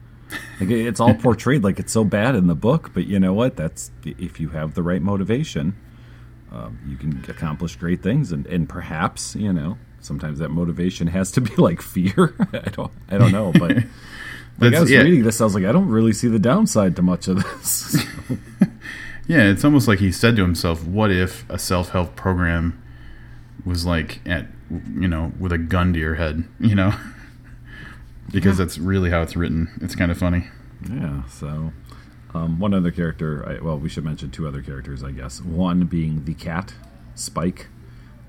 Like 0.61 0.69
it's 0.71 1.01
all 1.01 1.15
portrayed 1.27 1.65
like 1.65 1.81
it's 1.81 1.93
so 1.93 2.05
bad 2.05 2.35
in 2.35 2.47
the 2.47 2.55
book, 2.55 2.91
but 2.93 3.07
you 3.07 3.19
know 3.19 3.33
what? 3.33 3.57
That's 3.57 3.91
if 4.05 4.39
you 4.39 4.51
have 4.51 4.75
the 4.75 4.83
right 4.83 5.01
motivation, 5.01 5.75
um, 6.53 6.79
you 6.87 6.97
can 6.97 7.25
accomplish 7.29 7.77
great 7.77 8.03
things, 8.03 8.31
and 8.31 8.47
and 8.47 8.69
perhaps 8.69 9.35
you 9.35 9.53
know 9.53 9.79
sometimes 10.01 10.39
that 10.41 10.51
motivation 10.51 11.07
has 11.07 11.31
to 11.33 11.41
be 11.41 11.55
like 11.59 11.81
fear. 11.81 12.35
I 12.53 12.69
don't 12.69 12.93
I 13.09 13.19
don't 13.19 13.33
know, 13.33 13.53
but. 13.53 13.79
Like 14.61 14.75
I 14.75 14.81
was 14.81 14.91
yeah. 14.91 15.03
reading 15.03 15.23
this, 15.23 15.41
I 15.41 15.45
was 15.45 15.55
like, 15.55 15.65
I 15.65 15.71
don't 15.71 15.89
really 15.89 16.13
see 16.13 16.27
the 16.27 16.41
downside 16.41 16.97
to 16.97 17.03
much 17.03 17.29
of 17.29 17.37
this. 17.37 18.05
Yeah, 19.29 19.51
it's 19.51 19.63
almost 19.63 19.87
like 19.87 19.99
he 19.99 20.11
said 20.11 20.35
to 20.37 20.43
himself, 20.43 20.85
"What 20.85 21.13
if 21.13 21.49
a 21.51 21.59
self-help 21.59 22.17
program 22.17 22.83
was 23.69 23.87
like 23.87 24.21
at 24.27 24.47
you 24.71 25.09
know 25.09 25.33
with 25.39 25.53
a 25.53 25.59
gun 25.59 25.93
to 25.93 25.99
your 25.99 26.17
head?" 26.17 26.45
You 26.61 26.75
know, 26.75 26.93
because 28.33 28.59
that's 28.59 28.79
really 28.79 29.11
how 29.11 29.23
it's 29.23 29.37
written. 29.37 29.69
It's 29.81 29.95
kind 29.95 30.11
of 30.11 30.19
funny. 30.19 30.45
yeah. 30.91 31.25
So, 31.29 31.73
um, 32.35 32.59
one 32.59 32.75
other 32.75 32.91
character. 32.91 33.47
I, 33.49 33.65
well, 33.65 33.79
we 33.79 33.89
should 33.89 34.05
mention 34.05 34.31
two 34.31 34.47
other 34.47 34.63
characters, 34.63 35.03
I 35.03 35.13
guess. 35.13 35.41
One 35.41 35.87
being 35.87 36.25
the 36.25 36.35
cat, 36.35 36.75
Spike, 37.15 37.69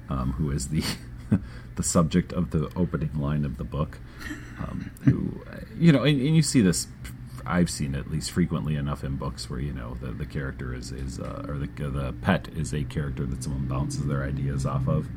um, 0.10 0.34
who 0.34 0.52
is 0.52 0.70
the 0.70 0.84
the 1.76 1.84
subject 1.84 2.32
of 2.34 2.52
the 2.52 2.70
opening 2.76 3.14
line 3.20 3.46
of 3.46 3.58
the 3.58 3.64
book. 3.64 4.00
Um, 4.60 4.92
who, 5.06 5.42
uh, 5.50 5.60
you 5.78 5.92
know, 5.92 6.04
and, 6.04 6.20
and 6.20 6.36
you 6.36 6.42
see 6.42 6.62
this. 6.62 6.88
I've 7.46 7.70
seen 7.70 7.96
at 7.96 8.12
least 8.12 8.30
frequently 8.32 8.76
enough 8.76 9.04
in 9.04 9.16
books 9.16 9.50
where 9.50 9.60
you 9.60 9.74
know 9.74 9.98
the, 10.02 10.12
the 10.12 10.26
character 10.26 10.74
is 10.74 10.92
is 10.92 11.20
uh, 11.20 11.46
or 11.48 11.58
the 11.58 11.68
the 11.68 12.14
pet 12.22 12.48
is 12.56 12.74
a 12.74 12.84
character 12.84 13.26
that 13.26 13.44
someone 13.44 13.66
bounces 13.66 14.06
their 14.06 14.24
ideas 14.24 14.66
off 14.68 14.88
of, 14.88 15.08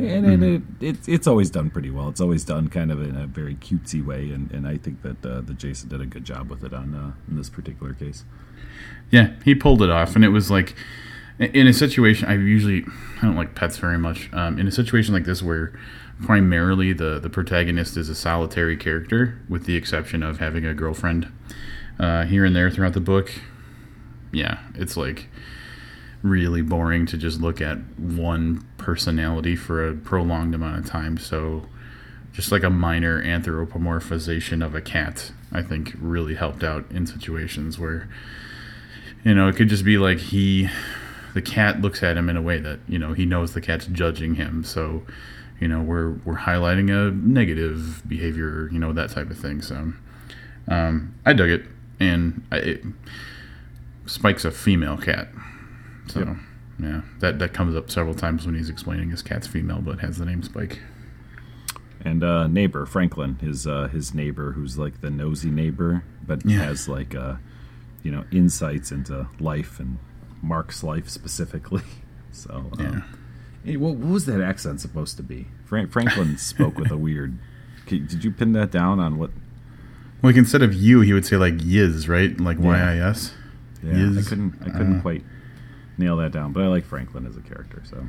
and, 0.00 0.26
and 0.26 0.44
it, 0.44 0.62
it's 0.80 1.08
it's 1.08 1.26
always 1.26 1.50
done 1.50 1.70
pretty 1.70 1.90
well. 1.90 2.08
It's 2.08 2.20
always 2.20 2.44
done 2.44 2.68
kind 2.68 2.90
of 2.90 3.02
in 3.02 3.16
a 3.16 3.26
very 3.26 3.54
cutesy 3.56 4.04
way, 4.04 4.30
and, 4.30 4.50
and 4.50 4.66
I 4.66 4.76
think 4.76 5.02
that 5.02 5.24
uh, 5.24 5.40
that 5.42 5.58
Jason 5.58 5.88
did 5.88 6.00
a 6.00 6.06
good 6.06 6.24
job 6.24 6.50
with 6.50 6.64
it 6.64 6.72
on 6.72 6.94
uh, 6.94 7.12
in 7.28 7.36
this 7.36 7.50
particular 7.50 7.92
case. 7.92 8.24
Yeah, 9.10 9.34
he 9.44 9.54
pulled 9.54 9.82
it 9.82 9.90
off, 9.90 10.14
and 10.14 10.24
it 10.24 10.28
was 10.28 10.50
like 10.50 10.74
in 11.38 11.66
a 11.66 11.72
situation. 11.72 12.28
I 12.28 12.34
usually 12.34 12.84
I 13.18 13.26
don't 13.26 13.36
like 13.36 13.54
pets 13.54 13.78
very 13.78 13.98
much. 13.98 14.30
Um, 14.32 14.58
in 14.58 14.66
a 14.66 14.72
situation 14.72 15.14
like 15.14 15.24
this, 15.24 15.42
where 15.42 15.78
primarily 16.22 16.92
the 16.92 17.18
the 17.18 17.30
protagonist 17.30 17.96
is 17.96 18.08
a 18.08 18.14
solitary 18.14 18.76
character, 18.76 19.40
with 19.48 19.64
the 19.64 19.76
exception 19.76 20.22
of 20.22 20.38
having 20.38 20.64
a 20.64 20.74
girlfriend 20.74 21.32
uh, 21.98 22.24
here 22.24 22.44
and 22.44 22.54
there 22.54 22.70
throughout 22.70 22.94
the 22.94 23.00
book. 23.00 23.32
Yeah, 24.32 24.58
it's 24.74 24.96
like 24.96 25.28
really 26.22 26.62
boring 26.62 27.06
to 27.06 27.16
just 27.16 27.40
look 27.40 27.60
at 27.60 27.78
one 27.98 28.66
personality 28.76 29.56
for 29.56 29.88
a 29.88 29.94
prolonged 29.94 30.54
amount 30.54 30.78
of 30.78 30.86
time. 30.86 31.18
So, 31.18 31.66
just 32.32 32.52
like 32.52 32.62
a 32.62 32.70
minor 32.70 33.22
anthropomorphization 33.22 34.64
of 34.64 34.74
a 34.74 34.80
cat, 34.80 35.32
I 35.52 35.62
think 35.62 35.94
really 36.00 36.34
helped 36.34 36.62
out 36.62 36.84
in 36.90 37.06
situations 37.06 37.78
where 37.78 38.08
you 39.24 39.34
know, 39.34 39.48
it 39.48 39.56
could 39.56 39.68
just 39.68 39.84
be 39.84 39.98
like 39.98 40.18
he, 40.18 40.68
the 41.34 41.42
cat 41.42 41.80
looks 41.80 42.02
at 42.02 42.16
him 42.16 42.28
in 42.28 42.36
a 42.36 42.42
way 42.42 42.58
that 42.58 42.80
you 42.88 42.98
know 42.98 43.12
he 43.12 43.26
knows 43.26 43.52
the 43.52 43.60
cat's 43.60 43.86
judging 43.86 44.36
him. 44.36 44.64
So, 44.64 45.02
you 45.60 45.68
know, 45.68 45.82
we're 45.82 46.12
we're 46.24 46.36
highlighting 46.36 46.90
a 46.90 47.14
negative 47.14 48.02
behavior, 48.06 48.68
you 48.72 48.78
know, 48.78 48.92
that 48.92 49.10
type 49.10 49.30
of 49.30 49.38
thing. 49.38 49.60
So, 49.62 49.92
um, 50.68 51.14
I 51.26 51.32
dug 51.32 51.50
it, 51.50 51.64
and 51.98 52.46
I, 52.52 52.56
it, 52.58 52.84
Spike's 54.06 54.44
a 54.44 54.50
female 54.50 54.96
cat, 54.96 55.28
so 56.08 56.20
Yep. 56.20 56.36
yeah, 56.80 57.00
that 57.20 57.38
that 57.38 57.52
comes 57.52 57.74
up 57.76 57.90
several 57.90 58.14
times 58.14 58.46
when 58.46 58.54
he's 58.54 58.68
explaining 58.70 59.10
his 59.10 59.22
cat's 59.22 59.46
female, 59.46 59.80
but 59.80 60.00
has 60.00 60.18
the 60.18 60.24
name 60.24 60.42
Spike. 60.42 60.80
And 62.04 62.22
uh, 62.22 62.46
neighbor 62.46 62.86
Franklin, 62.86 63.36
his 63.40 63.66
uh, 63.66 63.88
his 63.88 64.14
neighbor, 64.14 64.52
who's 64.52 64.78
like 64.78 65.00
the 65.00 65.10
nosy 65.10 65.50
neighbor, 65.50 66.04
but 66.26 66.44
Yeah. 66.46 66.58
has 66.58 66.88
like 66.88 67.14
uh, 67.14 67.36
you 68.02 68.10
know 68.12 68.24
insights 68.30 68.92
into 68.92 69.26
life 69.40 69.80
and 69.80 69.98
Mark's 70.42 70.82
life 70.82 71.08
specifically. 71.08 71.82
So 72.30 72.70
um, 72.78 73.02
Yeah. 73.64 73.76
what, 73.78 73.96
what 73.96 74.12
was 74.12 74.26
that 74.26 74.40
accent 74.40 74.80
supposed 74.80 75.16
to 75.16 75.24
be? 75.24 75.48
Frank, 75.64 75.90
Franklin 75.90 76.36
spoke 76.38 76.78
with 76.78 76.90
a 76.92 76.96
weird. 77.06 77.36
Did 77.86 78.22
you 78.22 78.30
pin 78.30 78.52
that 78.52 78.70
down 78.70 79.00
on 79.00 79.18
what? 79.18 79.30
Like 80.22 80.36
instead 80.36 80.62
of 80.62 80.72
you, 80.72 81.00
he 81.00 81.12
would 81.12 81.26
say 81.26 81.36
like 81.36 81.54
yiz, 81.54 82.06
right? 82.08 82.38
Like 82.38 82.58
Yeah. 82.58 82.66
Y 82.66 82.78
I 82.78 82.96
S. 82.98 83.32
Yeah, 83.82 84.12
I 84.16 84.22
couldn't. 84.22 84.54
I 84.60 84.70
couldn't 84.70 84.98
uh, 84.98 85.02
quite 85.02 85.24
nail 85.98 86.16
that 86.16 86.32
down, 86.32 86.52
but 86.52 86.62
I 86.62 86.68
like 86.68 86.84
Franklin 86.84 87.26
as 87.26 87.36
a 87.36 87.40
character. 87.40 87.82
So 87.88 88.08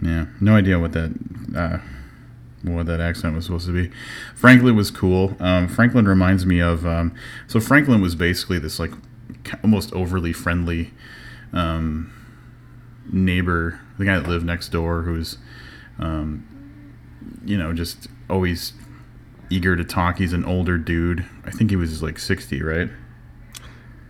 Yeah, 0.00 0.26
no 0.40 0.54
idea 0.56 0.78
what 0.78 0.92
that 0.92 1.12
uh, 1.56 1.78
what 2.62 2.86
that 2.86 3.00
accent 3.00 3.34
was 3.34 3.46
supposed 3.46 3.66
to 3.66 3.72
be. 3.72 3.90
Franklin 4.34 4.76
was 4.76 4.90
cool. 4.90 5.36
Um, 5.40 5.68
Franklin 5.68 6.06
reminds 6.06 6.46
me 6.46 6.60
of 6.60 6.86
um, 6.86 7.14
so 7.46 7.60
Franklin 7.60 8.00
was 8.00 8.14
basically 8.14 8.58
this 8.58 8.78
like 8.78 8.92
almost 9.62 9.92
overly 9.92 10.32
friendly 10.32 10.92
um, 11.52 12.12
neighbor, 13.10 13.80
the 13.98 14.04
guy 14.04 14.18
that 14.18 14.28
lived 14.28 14.44
next 14.44 14.68
door, 14.70 15.02
who's 15.02 15.38
um, 15.98 16.46
you 17.44 17.56
know 17.58 17.72
just 17.72 18.08
always 18.30 18.72
eager 19.50 19.76
to 19.76 19.84
talk. 19.84 20.18
He's 20.18 20.32
an 20.32 20.44
older 20.44 20.78
dude. 20.78 21.26
I 21.44 21.50
think 21.50 21.70
he 21.70 21.76
was 21.76 22.02
like 22.02 22.18
sixty, 22.18 22.62
right? 22.62 22.88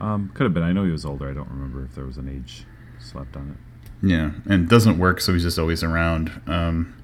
um, 0.01 0.31
could 0.35 0.45
have 0.45 0.55
been. 0.55 0.65
I 0.65 0.73
know 0.73 0.85
he 0.85 0.91
was 0.91 1.05
older. 1.05 1.31
I 1.31 1.33
don't 1.33 1.49
remember 1.49 1.85
if 1.85 1.95
there 1.95 2.05
was 2.05 2.17
an 2.17 2.29
age 2.29 2.65
slapped 3.03 3.37
on 3.37 3.51
it. 3.51 4.07
Yeah, 4.07 4.33
and 4.47 4.69
doesn't 4.69 4.99
work, 4.99 5.21
so 5.21 5.33
he's 5.33 5.43
just 5.43 5.59
always 5.59 5.83
around. 5.85 6.41
Um, 6.47 7.03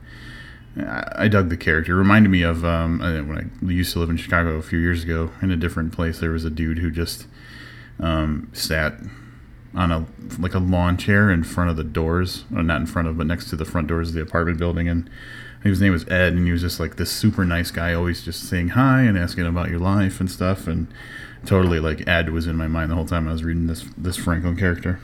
I, 0.76 1.12
I 1.16 1.28
dug 1.28 1.48
the 1.48 1.56
character. 1.56 1.92
It 1.92 1.98
reminded 1.98 2.30
me 2.30 2.42
of 2.42 2.64
um, 2.64 3.00
uh, 3.00 3.22
when 3.22 3.50
I 3.62 3.70
used 3.70 3.92
to 3.92 4.00
live 4.00 4.10
in 4.10 4.16
Chicago 4.16 4.56
a 4.56 4.62
few 4.62 4.78
years 4.78 5.04
ago. 5.04 5.30
In 5.40 5.50
a 5.50 5.56
different 5.56 5.92
place, 5.92 6.18
there 6.18 6.30
was 6.30 6.44
a 6.44 6.50
dude 6.50 6.78
who 6.78 6.90
just 6.90 7.26
um, 8.00 8.50
sat 8.52 8.94
on 9.74 9.92
a 9.92 10.06
like 10.38 10.54
a 10.54 10.58
lawn 10.58 10.96
chair 10.96 11.30
in 11.30 11.44
front 11.44 11.70
of 11.70 11.76
the 11.76 11.84
doors, 11.84 12.44
or 12.54 12.62
not 12.62 12.80
in 12.80 12.86
front 12.86 13.06
of, 13.06 13.16
but 13.16 13.26
next 13.26 13.50
to 13.50 13.56
the 13.56 13.64
front 13.64 13.86
doors 13.86 14.08
of 14.08 14.14
the 14.14 14.22
apartment 14.22 14.58
building, 14.58 14.88
and 14.88 15.08
his 15.62 15.80
name 15.80 15.92
was 15.92 16.06
Ed, 16.08 16.32
and 16.32 16.46
he 16.46 16.52
was 16.52 16.62
just 16.62 16.80
like 16.80 16.96
this 16.96 17.10
super 17.10 17.44
nice 17.44 17.70
guy, 17.70 17.92
always 17.92 18.24
just 18.24 18.48
saying 18.48 18.70
hi 18.70 19.02
and 19.02 19.18
asking 19.18 19.46
about 19.46 19.70
your 19.70 19.80
life 19.80 20.20
and 20.20 20.30
stuff, 20.30 20.66
and 20.66 20.88
totally 21.44 21.80
like 21.80 22.08
Ed 22.08 22.30
was 22.30 22.46
in 22.46 22.56
my 22.56 22.66
mind 22.66 22.90
the 22.90 22.94
whole 22.94 23.06
time 23.06 23.28
I 23.28 23.32
was 23.32 23.44
reading 23.44 23.66
this 23.66 23.84
this 23.96 24.16
Franklin 24.16 24.56
character. 24.56 25.00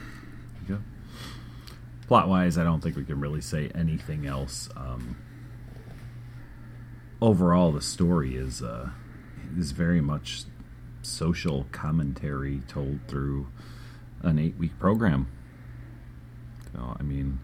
Plot 2.07 2.29
wise, 2.29 2.59
I 2.59 2.65
don't 2.65 2.83
think 2.83 2.97
we 2.97 3.05
can 3.05 3.19
really 3.19 3.41
say 3.41 3.71
anything 3.75 4.27
else. 4.27 4.69
Um, 4.77 5.17
overall, 7.21 7.73
the 7.73 7.81
story 7.81 8.37
is 8.37 8.63
uh, 8.63 8.91
is 9.57 9.73
very 9.73 10.01
much 10.01 10.45
social 11.03 11.67
commentary 11.73 12.61
told 12.69 13.01
through 13.09 13.49
an 14.23 14.39
eight 14.39 14.57
week 14.59 14.79
program. 14.79 15.29
So, 16.73 16.97
I 16.99 17.03
mean, 17.03 17.41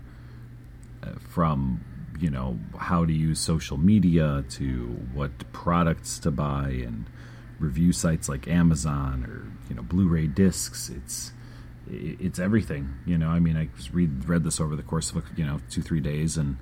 uh, 1.02 1.12
from 1.20 1.84
you 2.18 2.30
know 2.30 2.58
how 2.78 3.06
to 3.06 3.12
use 3.12 3.40
social 3.40 3.78
media 3.78 4.44
to 4.50 5.00
what 5.14 5.30
products 5.52 6.18
to 6.18 6.30
buy 6.30 6.68
and 6.68 7.06
review 7.58 7.92
sites 7.92 8.28
like 8.28 8.46
Amazon 8.46 9.24
or 9.24 9.50
you 9.70 9.76
know 9.76 9.82
Blu-ray 9.82 10.26
discs. 10.26 10.90
It's 10.90 11.32
it's 11.90 12.38
everything. 12.38 12.94
You 13.06 13.18
know, 13.18 13.28
I 13.28 13.40
mean, 13.40 13.56
I 13.56 13.68
read 13.92 14.28
read 14.28 14.44
this 14.44 14.60
over 14.60 14.76
the 14.76 14.82
course 14.82 15.10
of 15.10 15.24
you 15.36 15.44
know 15.44 15.60
two 15.70 15.82
three 15.82 16.00
days, 16.00 16.36
and 16.36 16.56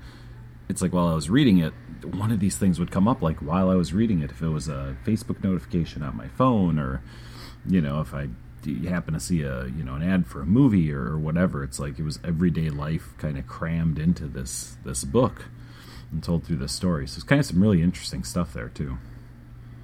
it's 0.69 0.83
like 0.83 0.93
while 0.93 1.09
I 1.09 1.15
was 1.15 1.31
reading 1.31 1.59
it, 1.59 1.73
one 2.05 2.31
of 2.31 2.41
these 2.41 2.57
things 2.57 2.79
would 2.79 2.91
come 2.91 3.09
up 3.09 3.23
like 3.23 3.39
while 3.39 3.71
I 3.71 3.75
was 3.75 3.93
reading 3.93 4.21
it. 4.21 4.31
If 4.31 4.43
it 4.43 4.49
was 4.49 4.69
a 4.69 4.97
Facebook 5.05 5.43
notification 5.43 6.03
on 6.03 6.17
my 6.17 6.29
phone, 6.29 6.79
or 6.79 7.03
you 7.67 7.81
know, 7.81 8.01
if 8.01 8.15
I 8.15 8.29
happen 8.89 9.15
to 9.15 9.21
see 9.21 9.43
a 9.43 9.67
you 9.67 9.85
know 9.85 9.95
an 9.95 10.03
ad 10.03 10.27
for 10.27 10.43
a 10.43 10.47
movie 10.47 10.93
or, 10.93 11.19
whatever, 11.19 11.63
it's 11.63 11.79
like 11.79 11.99
it 11.99 12.05
was 12.05 12.19
everyday 12.25 12.71
life 12.71 13.15
kind 13.19 13.39
of 13.39 13.47
crammed 13.47 13.99
into 13.99 14.27
this 14.27 14.77
this 14.85 15.05
book 15.05 15.47
and 16.11 16.23
told 16.23 16.45
through 16.45 16.57
the 16.57 16.69
story. 16.69 17.07
So 17.07 17.17
it's 17.17 17.25
kind 17.25 17.39
of 17.39 17.47
some 17.47 17.61
really 17.63 17.83
interesting 17.83 18.25
stuff 18.25 18.53
there 18.53 18.69
too. 18.69 18.99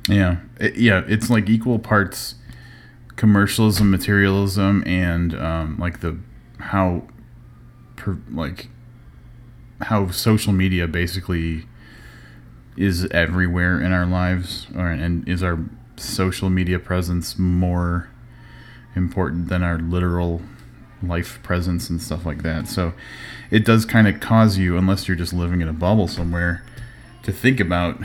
Yeah, 0.09 0.39
it, 0.61 0.77
yeah, 0.77 1.03
it's 1.07 1.31
like 1.31 1.49
equal 1.49 1.79
parts 1.79 2.35
commercialism, 3.17 3.91
materialism, 3.91 4.83
and 4.87 5.35
um, 5.35 5.79
like 5.79 6.01
the 6.01 6.19
how 6.59 7.05
per, 7.97 8.19
like 8.31 8.69
how 9.81 10.11
social 10.11 10.53
media 10.53 10.87
basically 10.87 11.67
is 12.77 13.07
everywhere 13.07 13.81
in 13.81 13.93
our 13.93 14.07
lives, 14.07 14.67
or 14.75 14.89
and 14.91 15.29
is 15.29 15.43
our 15.43 15.59
social 15.97 16.51
media 16.51 16.79
presence 16.79 17.39
more 17.39 18.09
important 18.97 19.49
than 19.49 19.63
our 19.63 19.79
literal 19.79 20.43
life 21.03 21.41
presence 21.43 21.91
and 21.91 22.01
stuff 22.01 22.25
like 22.25 22.43
that. 22.43 22.67
So 22.67 22.95
it 23.51 23.65
does 23.65 23.85
kind 23.85 24.09
of 24.09 24.21
cause 24.21 24.59
you, 24.59 24.77
unless 24.77 25.07
you're 25.07 25.17
just 25.17 25.33
living 25.33 25.61
in 25.61 25.69
a 25.69 25.73
bubble 25.73 26.09
somewhere, 26.09 26.65
to 27.23 27.33
think 27.33 27.61
about 27.61 28.01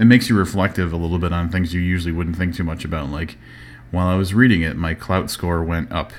it 0.00 0.06
makes 0.06 0.30
you 0.30 0.36
reflective 0.36 0.94
a 0.94 0.96
little 0.96 1.18
bit 1.18 1.30
on 1.30 1.50
things 1.50 1.74
you 1.74 1.80
usually 1.80 2.10
wouldn't 2.10 2.34
think 2.34 2.56
too 2.56 2.64
much 2.64 2.86
about. 2.86 3.10
Like 3.10 3.36
while 3.90 4.06
I 4.06 4.16
was 4.16 4.32
reading 4.32 4.62
it, 4.62 4.74
my 4.74 4.94
Klout 4.94 5.28
score 5.28 5.62
went 5.62 5.92
up, 5.92 6.12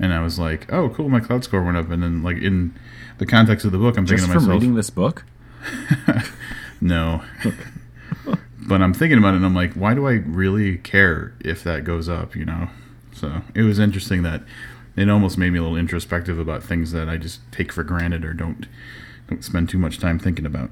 and 0.00 0.12
I 0.12 0.20
was 0.20 0.36
like, 0.38 0.70
"Oh, 0.72 0.88
cool, 0.88 1.08
my 1.08 1.20
Klout 1.20 1.44
score 1.44 1.62
went 1.62 1.76
up." 1.76 1.90
And 1.90 2.02
then, 2.02 2.24
like 2.24 2.38
in 2.38 2.74
the 3.18 3.26
context 3.26 3.64
of 3.64 3.70
the 3.70 3.78
book, 3.78 3.96
I'm 3.96 4.04
Just 4.04 4.24
thinking 4.24 4.32
from 4.32 4.42
to 4.42 4.48
myself, 4.48 4.60
reading 4.60 4.74
this 4.74 4.90
book. 4.90 5.24
"No." 6.80 7.22
but 8.66 8.82
I'm 8.82 8.92
thinking 8.92 9.18
about 9.18 9.34
it, 9.34 9.36
and 9.36 9.46
I'm 9.46 9.54
like, 9.54 9.74
"Why 9.74 9.94
do 9.94 10.08
I 10.08 10.14
really 10.14 10.78
care 10.78 11.34
if 11.38 11.62
that 11.62 11.84
goes 11.84 12.08
up?" 12.08 12.34
You 12.34 12.46
know. 12.46 12.68
So 13.12 13.42
it 13.54 13.62
was 13.62 13.78
interesting 13.78 14.24
that 14.24 14.42
it 14.96 15.08
almost 15.08 15.38
made 15.38 15.52
me 15.52 15.60
a 15.60 15.62
little 15.62 15.78
introspective 15.78 16.40
about 16.40 16.64
things 16.64 16.90
that 16.90 17.08
I 17.08 17.16
just 17.16 17.40
take 17.52 17.70
for 17.70 17.84
granted 17.84 18.24
or 18.24 18.34
don't 18.34 18.66
don't 19.28 19.44
spend 19.44 19.68
too 19.68 19.78
much 19.78 20.00
time 20.00 20.18
thinking 20.18 20.46
about. 20.46 20.70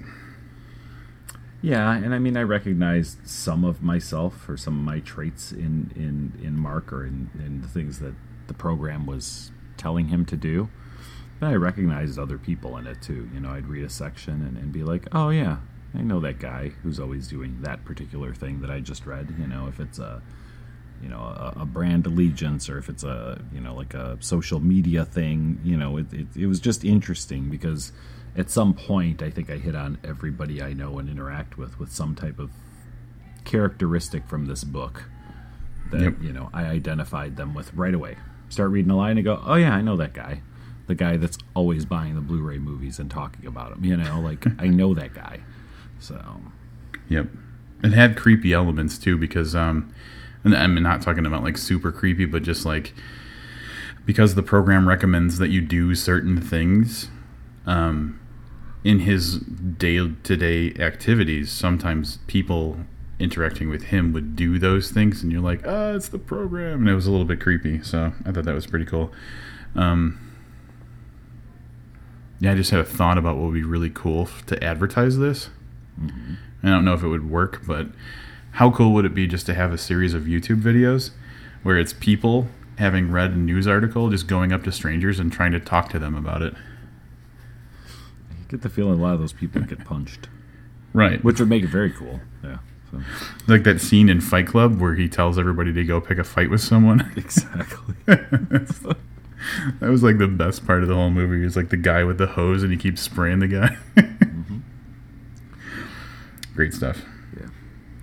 Yeah, 1.62 1.94
and 1.94 2.12
I 2.12 2.18
mean, 2.18 2.36
I 2.36 2.42
recognized 2.42 3.26
some 3.26 3.64
of 3.64 3.82
myself 3.82 4.48
or 4.48 4.56
some 4.56 4.76
of 4.76 4.84
my 4.84 4.98
traits 4.98 5.52
in 5.52 5.92
in 5.94 6.44
in 6.44 6.58
Mark 6.58 6.92
or 6.92 7.06
in, 7.06 7.30
in 7.38 7.62
the 7.62 7.68
things 7.68 8.00
that 8.00 8.14
the 8.48 8.54
program 8.54 9.06
was 9.06 9.52
telling 9.76 10.08
him 10.08 10.26
to 10.26 10.36
do. 10.36 10.68
But 11.38 11.50
I 11.50 11.54
recognized 11.54 12.18
other 12.18 12.36
people 12.36 12.76
in 12.78 12.86
it 12.88 13.00
too. 13.00 13.30
You 13.32 13.40
know, 13.40 13.50
I'd 13.50 13.66
read 13.68 13.84
a 13.84 13.88
section 13.88 14.44
and, 14.44 14.56
and 14.56 14.72
be 14.72 14.82
like, 14.82 15.06
"Oh 15.12 15.30
yeah, 15.30 15.58
I 15.94 16.02
know 16.02 16.18
that 16.20 16.40
guy 16.40 16.72
who's 16.82 16.98
always 16.98 17.28
doing 17.28 17.62
that 17.62 17.84
particular 17.84 18.34
thing 18.34 18.60
that 18.62 18.70
I 18.70 18.80
just 18.80 19.06
read." 19.06 19.32
You 19.38 19.46
know, 19.46 19.68
if 19.68 19.78
it's 19.78 20.00
a 20.00 20.20
you 21.00 21.08
know 21.08 21.20
a, 21.20 21.60
a 21.60 21.64
brand 21.64 22.06
allegiance 22.06 22.68
or 22.68 22.78
if 22.78 22.88
it's 22.88 23.04
a 23.04 23.40
you 23.52 23.60
know 23.60 23.74
like 23.74 23.94
a 23.94 24.18
social 24.20 24.58
media 24.58 25.04
thing, 25.04 25.60
you 25.62 25.76
know, 25.76 25.96
it, 25.96 26.12
it, 26.12 26.26
it 26.36 26.46
was 26.46 26.58
just 26.58 26.84
interesting 26.84 27.50
because 27.50 27.92
at 28.36 28.50
some 28.50 28.72
point, 28.74 29.22
I 29.22 29.30
think 29.30 29.50
I 29.50 29.56
hit 29.58 29.74
on 29.74 29.98
everybody 30.02 30.62
I 30.62 30.72
know 30.72 30.98
and 30.98 31.08
interact 31.08 31.58
with 31.58 31.78
with 31.78 31.92
some 31.92 32.14
type 32.14 32.38
of 32.38 32.50
characteristic 33.44 34.26
from 34.26 34.46
this 34.46 34.64
book 34.64 35.04
that 35.90 36.00
Yep. 36.00 36.22
you 36.22 36.32
know 36.32 36.48
I 36.54 36.64
identified 36.64 37.36
them 37.36 37.54
with 37.54 37.72
right 37.74 37.94
away. 37.94 38.16
Start 38.48 38.70
reading 38.70 38.90
a 38.90 38.96
line 38.96 39.18
and 39.18 39.24
go, 39.24 39.42
"Oh 39.44 39.54
yeah, 39.56 39.74
I 39.74 39.82
know 39.82 39.96
that 39.96 40.14
guy." 40.14 40.42
The 40.88 40.94
guy 40.94 41.16
that's 41.16 41.38
always 41.54 41.84
buying 41.84 42.16
the 42.16 42.20
Blu-ray 42.20 42.58
movies 42.58 42.98
and 42.98 43.10
talking 43.10 43.46
about 43.46 43.70
them, 43.70 43.84
you 43.84 43.96
know, 43.96 44.20
like 44.20 44.44
I 44.60 44.66
know 44.66 44.94
that 44.94 45.14
guy. 45.14 45.40
So, 46.00 46.40
Yep. 47.08 47.28
It 47.84 47.92
had 47.92 48.16
creepy 48.16 48.52
elements 48.52 48.98
too 48.98 49.16
because 49.16 49.54
um 49.54 49.92
and 50.44 50.56
I'm 50.56 50.74
not 50.82 51.00
talking 51.02 51.24
about 51.26 51.42
like 51.44 51.56
super 51.56 51.92
creepy 51.92 52.24
but 52.24 52.42
just 52.42 52.64
like 52.66 52.92
because 54.04 54.34
the 54.34 54.42
program 54.42 54.88
recommends 54.88 55.38
that 55.38 55.50
you 55.50 55.60
do 55.60 55.94
certain 55.94 56.40
things 56.40 57.08
um 57.66 58.18
in 58.84 59.00
his 59.00 59.38
day-to-day 59.38 60.74
activities 60.82 61.50
sometimes 61.50 62.18
people 62.26 62.78
interacting 63.18 63.68
with 63.68 63.84
him 63.84 64.12
would 64.12 64.34
do 64.34 64.58
those 64.58 64.90
things 64.90 65.22
and 65.22 65.30
you're 65.30 65.40
like 65.40 65.60
oh 65.64 65.94
it's 65.94 66.08
the 66.08 66.18
program. 66.18 66.80
And 66.80 66.88
it 66.88 66.94
was 66.94 67.06
a 67.06 67.10
little 67.10 67.26
bit 67.26 67.40
creepy 67.40 67.82
so 67.82 68.12
i 68.26 68.32
thought 68.32 68.44
that 68.44 68.54
was 68.54 68.66
pretty 68.66 68.86
cool. 68.86 69.12
Um 69.74 70.18
yeah 72.40 72.52
i 72.52 72.54
just 72.54 72.70
had 72.70 72.80
a 72.80 72.84
thought 72.84 73.18
about 73.18 73.36
what 73.36 73.46
would 73.46 73.54
be 73.54 73.62
really 73.62 73.90
cool 73.90 74.28
to 74.46 74.62
advertise 74.62 75.18
this. 75.18 75.50
I 76.62 76.68
don't 76.68 76.84
know 76.84 76.94
if 76.94 77.02
it 77.02 77.08
would 77.08 77.28
work, 77.30 77.62
but 77.66 77.88
how 78.52 78.70
cool 78.70 78.92
would 78.92 79.04
it 79.04 79.14
be 79.14 79.26
just 79.26 79.46
to 79.46 79.54
have 79.54 79.72
a 79.72 79.78
series 79.78 80.14
of 80.14 80.24
YouTube 80.24 80.62
videos 80.62 81.10
where 81.62 81.78
it's 81.78 81.92
people 81.92 82.48
having 82.78 83.10
read 83.10 83.32
a 83.32 83.36
news 83.36 83.66
article 83.66 84.10
just 84.10 84.26
going 84.26 84.52
up 84.52 84.64
to 84.64 84.72
strangers 84.72 85.18
and 85.18 85.32
trying 85.32 85.52
to 85.52 85.60
talk 85.60 85.88
to 85.90 85.98
them 85.98 86.14
about 86.14 86.42
it? 86.42 86.54
Get 88.52 88.60
the 88.60 88.68
feeling 88.68 88.98
a 89.00 89.02
lot 89.02 89.14
of 89.14 89.20
those 89.20 89.32
people 89.32 89.62
get 89.62 89.82
punched, 89.86 90.28
Right. 90.92 91.24
which 91.24 91.40
would 91.40 91.48
make 91.48 91.62
it 91.64 91.70
very 91.70 91.90
cool. 91.90 92.20
Yeah. 92.44 92.58
So. 92.90 93.00
Like 93.48 93.62
that 93.64 93.80
scene 93.80 94.10
in 94.10 94.20
Fight 94.20 94.46
Club 94.46 94.78
where 94.78 94.94
he 94.94 95.08
tells 95.08 95.38
everybody 95.38 95.72
to 95.72 95.82
go 95.84 96.02
pick 96.02 96.18
a 96.18 96.24
fight 96.24 96.50
with 96.50 96.60
someone. 96.60 97.10
Exactly. 97.16 97.94
that 98.04 98.96
was 99.80 100.02
like 100.02 100.18
the 100.18 100.28
best 100.28 100.66
part 100.66 100.82
of 100.82 100.88
the 100.90 100.94
whole 100.94 101.08
movie. 101.08 101.42
Is 101.46 101.56
like 101.56 101.70
the 101.70 101.78
guy 101.78 102.04
with 102.04 102.18
the 102.18 102.26
hose 102.26 102.62
and 102.62 102.70
he 102.70 102.76
keeps 102.76 103.00
spraying 103.00 103.38
the 103.38 103.48
guy. 103.48 103.78
Mm-hmm. 103.96 104.58
Great 106.54 106.74
stuff. 106.74 107.00
Yeah. 107.40 107.46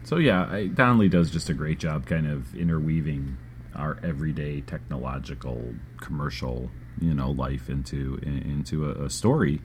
So 0.03 0.17
yeah, 0.17 0.47
I, 0.51 0.65
Donnelly 0.65 1.09
does 1.09 1.29
just 1.29 1.47
a 1.49 1.53
great 1.53 1.77
job, 1.77 2.07
kind 2.07 2.25
of 2.25 2.55
interweaving 2.55 3.37
our 3.75 3.99
everyday 4.01 4.61
technological 4.61 5.75
commercial, 5.97 6.71
you 6.99 7.13
know, 7.13 7.29
life 7.29 7.69
into 7.69 8.19
in, 8.23 8.39
into 8.39 8.89
a, 8.89 9.05
a 9.05 9.09
story. 9.11 9.61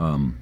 Um, 0.00 0.40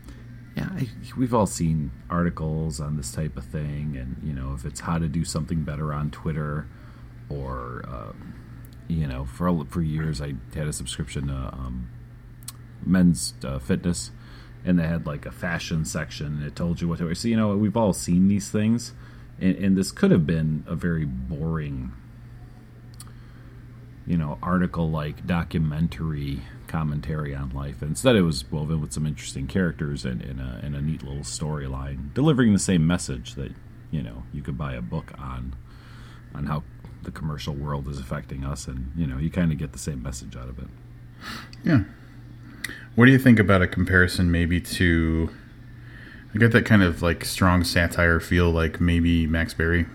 yeah, 0.56 0.68
I, 0.72 0.88
we've 1.16 1.34
all 1.34 1.46
seen 1.46 1.90
articles 2.08 2.80
on 2.80 2.96
this 2.96 3.12
type 3.12 3.36
of 3.36 3.44
thing, 3.44 3.96
and 3.96 4.16
you 4.22 4.32
know, 4.32 4.54
if 4.54 4.64
it's 4.64 4.80
how 4.80 4.98
to 4.98 5.08
do 5.08 5.24
something 5.24 5.64
better 5.64 5.92
on 5.92 6.10
Twitter, 6.10 6.66
or 7.28 7.84
um, 7.88 8.34
you 8.86 9.06
know, 9.06 9.24
for 9.24 9.64
for 9.66 9.82
years 9.82 10.20
I 10.20 10.34
had 10.54 10.68
a 10.68 10.72
subscription 10.72 11.26
to 11.26 11.34
um, 11.34 11.90
Men's 12.86 13.34
uh, 13.44 13.58
Fitness, 13.58 14.12
and 14.64 14.78
they 14.78 14.86
had 14.86 15.06
like 15.06 15.26
a 15.26 15.32
fashion 15.32 15.84
section, 15.84 16.26
and 16.26 16.44
it 16.44 16.54
told 16.54 16.80
you 16.80 16.88
what 16.88 16.98
to 16.98 17.06
wear. 17.06 17.14
So 17.16 17.28
you 17.28 17.36
know, 17.36 17.56
we've 17.56 17.76
all 17.76 17.92
seen 17.92 18.28
these 18.28 18.50
things, 18.50 18.94
and, 19.40 19.56
and 19.56 19.76
this 19.76 19.90
could 19.90 20.12
have 20.12 20.26
been 20.26 20.64
a 20.68 20.76
very 20.76 21.04
boring, 21.04 21.92
you 24.06 24.16
know, 24.16 24.38
article 24.40 24.88
like 24.88 25.26
documentary 25.26 26.42
commentary 26.68 27.34
on 27.34 27.50
life. 27.50 27.82
Instead, 27.82 28.16
it 28.16 28.22
was 28.22 28.48
woven 28.50 28.80
with 28.80 28.92
some 28.92 29.06
interesting 29.06 29.46
characters 29.46 30.04
and, 30.04 30.22
and, 30.22 30.40
a, 30.40 30.60
and 30.62 30.76
a 30.76 30.80
neat 30.80 31.02
little 31.02 31.22
storyline, 31.22 32.12
delivering 32.14 32.52
the 32.52 32.58
same 32.58 32.86
message 32.86 33.34
that 33.34 33.52
you 33.90 34.02
know 34.02 34.22
you 34.32 34.42
could 34.42 34.58
buy 34.58 34.74
a 34.74 34.82
book 34.82 35.12
on, 35.18 35.54
on 36.34 36.46
how 36.46 36.62
the 37.02 37.10
commercial 37.10 37.54
world 37.54 37.88
is 37.88 37.98
affecting 37.98 38.44
us, 38.44 38.66
and 38.66 38.92
you 38.96 39.06
know 39.06 39.18
you 39.18 39.30
kind 39.30 39.50
of 39.50 39.58
get 39.58 39.72
the 39.72 39.78
same 39.78 40.02
message 40.02 40.36
out 40.36 40.48
of 40.48 40.58
it. 40.58 40.68
Yeah. 41.64 41.80
What 42.94 43.06
do 43.06 43.12
you 43.12 43.18
think 43.18 43.38
about 43.38 43.62
a 43.62 43.66
comparison 43.66 44.30
maybe 44.30 44.60
to 44.60 45.30
I 46.34 46.38
get 46.38 46.52
that 46.52 46.66
kind 46.66 46.82
of 46.82 47.00
like 47.02 47.24
strong 47.24 47.64
satire 47.64 48.20
feel 48.20 48.50
like 48.50 48.80
maybe 48.80 49.26
Max 49.26 49.54
Barry, 49.54 49.86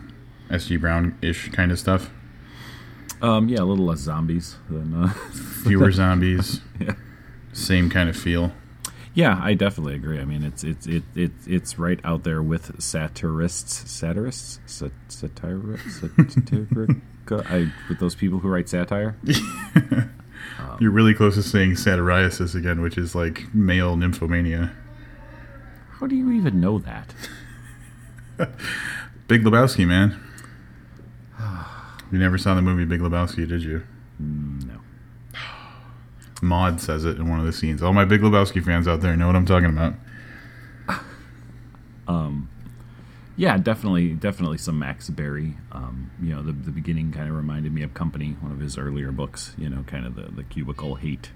S.G. 0.49 0.77
Browne 0.77 1.17
ish 1.21 1.49
kind 1.49 1.71
of 1.71 1.79
stuff. 1.79 2.09
Um, 3.23 3.47
yeah, 3.47 3.59
a 3.59 3.63
little 3.63 3.85
less 3.85 3.99
zombies 3.99 4.57
than. 4.69 4.93
Uh, 4.93 5.09
Fewer 5.63 5.91
zombies. 5.91 6.61
Yeah. 6.79 6.95
Same 7.53 7.89
kind 7.89 8.09
of 8.09 8.17
feel. 8.17 8.51
Yeah, 9.13 9.39
I 9.41 9.53
definitely 9.53 9.93
agree. 9.93 10.19
I 10.19 10.25
mean, 10.25 10.43
it's 10.43 10.63
it's 10.63 10.87
it, 10.87 11.03
it 11.15 11.31
it's 11.45 11.77
right 11.77 11.99
out 12.03 12.23
there 12.23 12.41
with 12.41 12.81
satirists, 12.81 13.89
satirists, 13.89 14.59
sat, 14.65 14.91
satirists, 15.07 16.01
satiric, 16.01 16.97
I, 17.31 17.71
with 17.87 17.99
those 17.99 18.15
people 18.15 18.39
who 18.39 18.49
write 18.49 18.67
satire. 18.67 19.15
You're 20.79 20.91
really 20.91 21.13
close 21.13 21.35
to 21.35 21.43
saying 21.43 21.73
satyriasis 21.73 22.55
again, 22.55 22.81
which 22.81 22.97
is 22.97 23.13
like 23.13 23.53
male 23.53 23.95
nymphomania. 23.95 24.73
How 25.91 26.07
do 26.07 26.15
you 26.15 26.31
even 26.31 26.59
know 26.59 26.79
that? 26.79 27.13
Big 29.27 29.43
Lebowski, 29.43 29.87
man. 29.87 30.19
You 32.13 32.19
never 32.19 32.37
saw 32.37 32.53
the 32.53 32.61
movie 32.61 32.85
Big 32.85 32.99
Lebowski, 32.99 33.47
did 33.47 33.63
you? 33.63 33.81
No. 34.19 34.79
Maude 36.43 36.79
says 36.79 37.05
it 37.05 37.17
in 37.17 37.27
one 37.27 37.39
of 37.39 37.45
the 37.47 37.51
scenes. 37.51 37.81
All 37.81 37.91
my 37.91 38.05
Big 38.05 38.21
Lebowski 38.21 38.63
fans 38.63 38.87
out 38.87 39.01
there 39.01 39.17
know 39.17 39.25
what 39.25 39.35
I'm 39.35 39.47
talking 39.47 39.69
about. 39.69 39.95
Um, 42.07 42.49
Yeah, 43.35 43.57
definitely, 43.57 44.09
definitely 44.13 44.57
some 44.59 44.77
Max 44.77 45.09
Barry. 45.09 45.55
Um, 45.71 46.11
you 46.21 46.35
know, 46.35 46.43
the 46.43 46.51
the 46.51 46.69
beginning 46.69 47.11
kind 47.13 47.29
of 47.29 47.35
reminded 47.35 47.73
me 47.73 47.81
of 47.81 47.93
Company, 47.93 48.35
one 48.41 48.51
of 48.51 48.59
his 48.59 48.77
earlier 48.77 49.11
books. 49.11 49.55
You 49.57 49.69
know, 49.69 49.83
kind 49.87 50.05
of 50.05 50.15
the 50.15 50.23
the 50.23 50.43
cubicle 50.43 50.95
hate, 50.95 51.31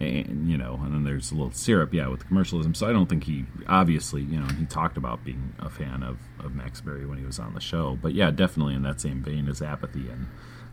and 0.00 0.50
you 0.50 0.56
know, 0.56 0.80
and 0.82 0.94
then 0.94 1.04
there's 1.04 1.30
a 1.30 1.34
little 1.34 1.52
syrup, 1.52 1.92
yeah, 1.92 2.08
with 2.08 2.26
commercialism. 2.26 2.74
So 2.74 2.88
I 2.88 2.92
don't 2.92 3.08
think 3.08 3.24
he 3.24 3.44
obviously, 3.68 4.22
you 4.22 4.40
know, 4.40 4.46
he 4.58 4.64
talked 4.64 4.96
about 4.96 5.24
being 5.24 5.54
a 5.58 5.68
fan 5.68 6.02
of 6.02 6.18
of 6.44 6.54
Max 6.54 6.80
Barry 6.80 7.06
when 7.06 7.18
he 7.18 7.24
was 7.24 7.38
on 7.38 7.54
the 7.54 7.60
show. 7.60 7.98
But 8.00 8.14
yeah, 8.14 8.30
definitely 8.30 8.74
in 8.74 8.82
that 8.82 9.00
same 9.00 9.22
vein 9.22 9.48
as 9.48 9.60
Apathy 9.62 10.08
and 10.08 10.26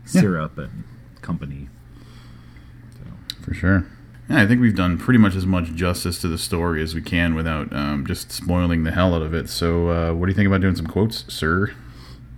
Syrup 0.04 0.58
and 0.58 0.84
Company. 1.20 1.68
For 3.42 3.54
sure. 3.54 3.86
Yeah, 4.28 4.42
I 4.42 4.46
think 4.46 4.60
we've 4.60 4.74
done 4.74 4.98
pretty 4.98 5.18
much 5.18 5.34
as 5.34 5.46
much 5.46 5.72
justice 5.74 6.20
to 6.20 6.28
the 6.28 6.36
story 6.36 6.82
as 6.82 6.94
we 6.94 7.00
can 7.00 7.34
without 7.34 7.72
um, 7.72 8.04
just 8.06 8.30
spoiling 8.30 8.84
the 8.84 8.90
hell 8.90 9.14
out 9.14 9.22
of 9.22 9.32
it. 9.32 9.48
So, 9.48 9.88
uh, 9.88 10.12
what 10.12 10.26
do 10.26 10.30
you 10.30 10.36
think 10.36 10.46
about 10.46 10.60
doing 10.60 10.76
some 10.76 10.86
quotes, 10.86 11.24
sir? 11.32 11.74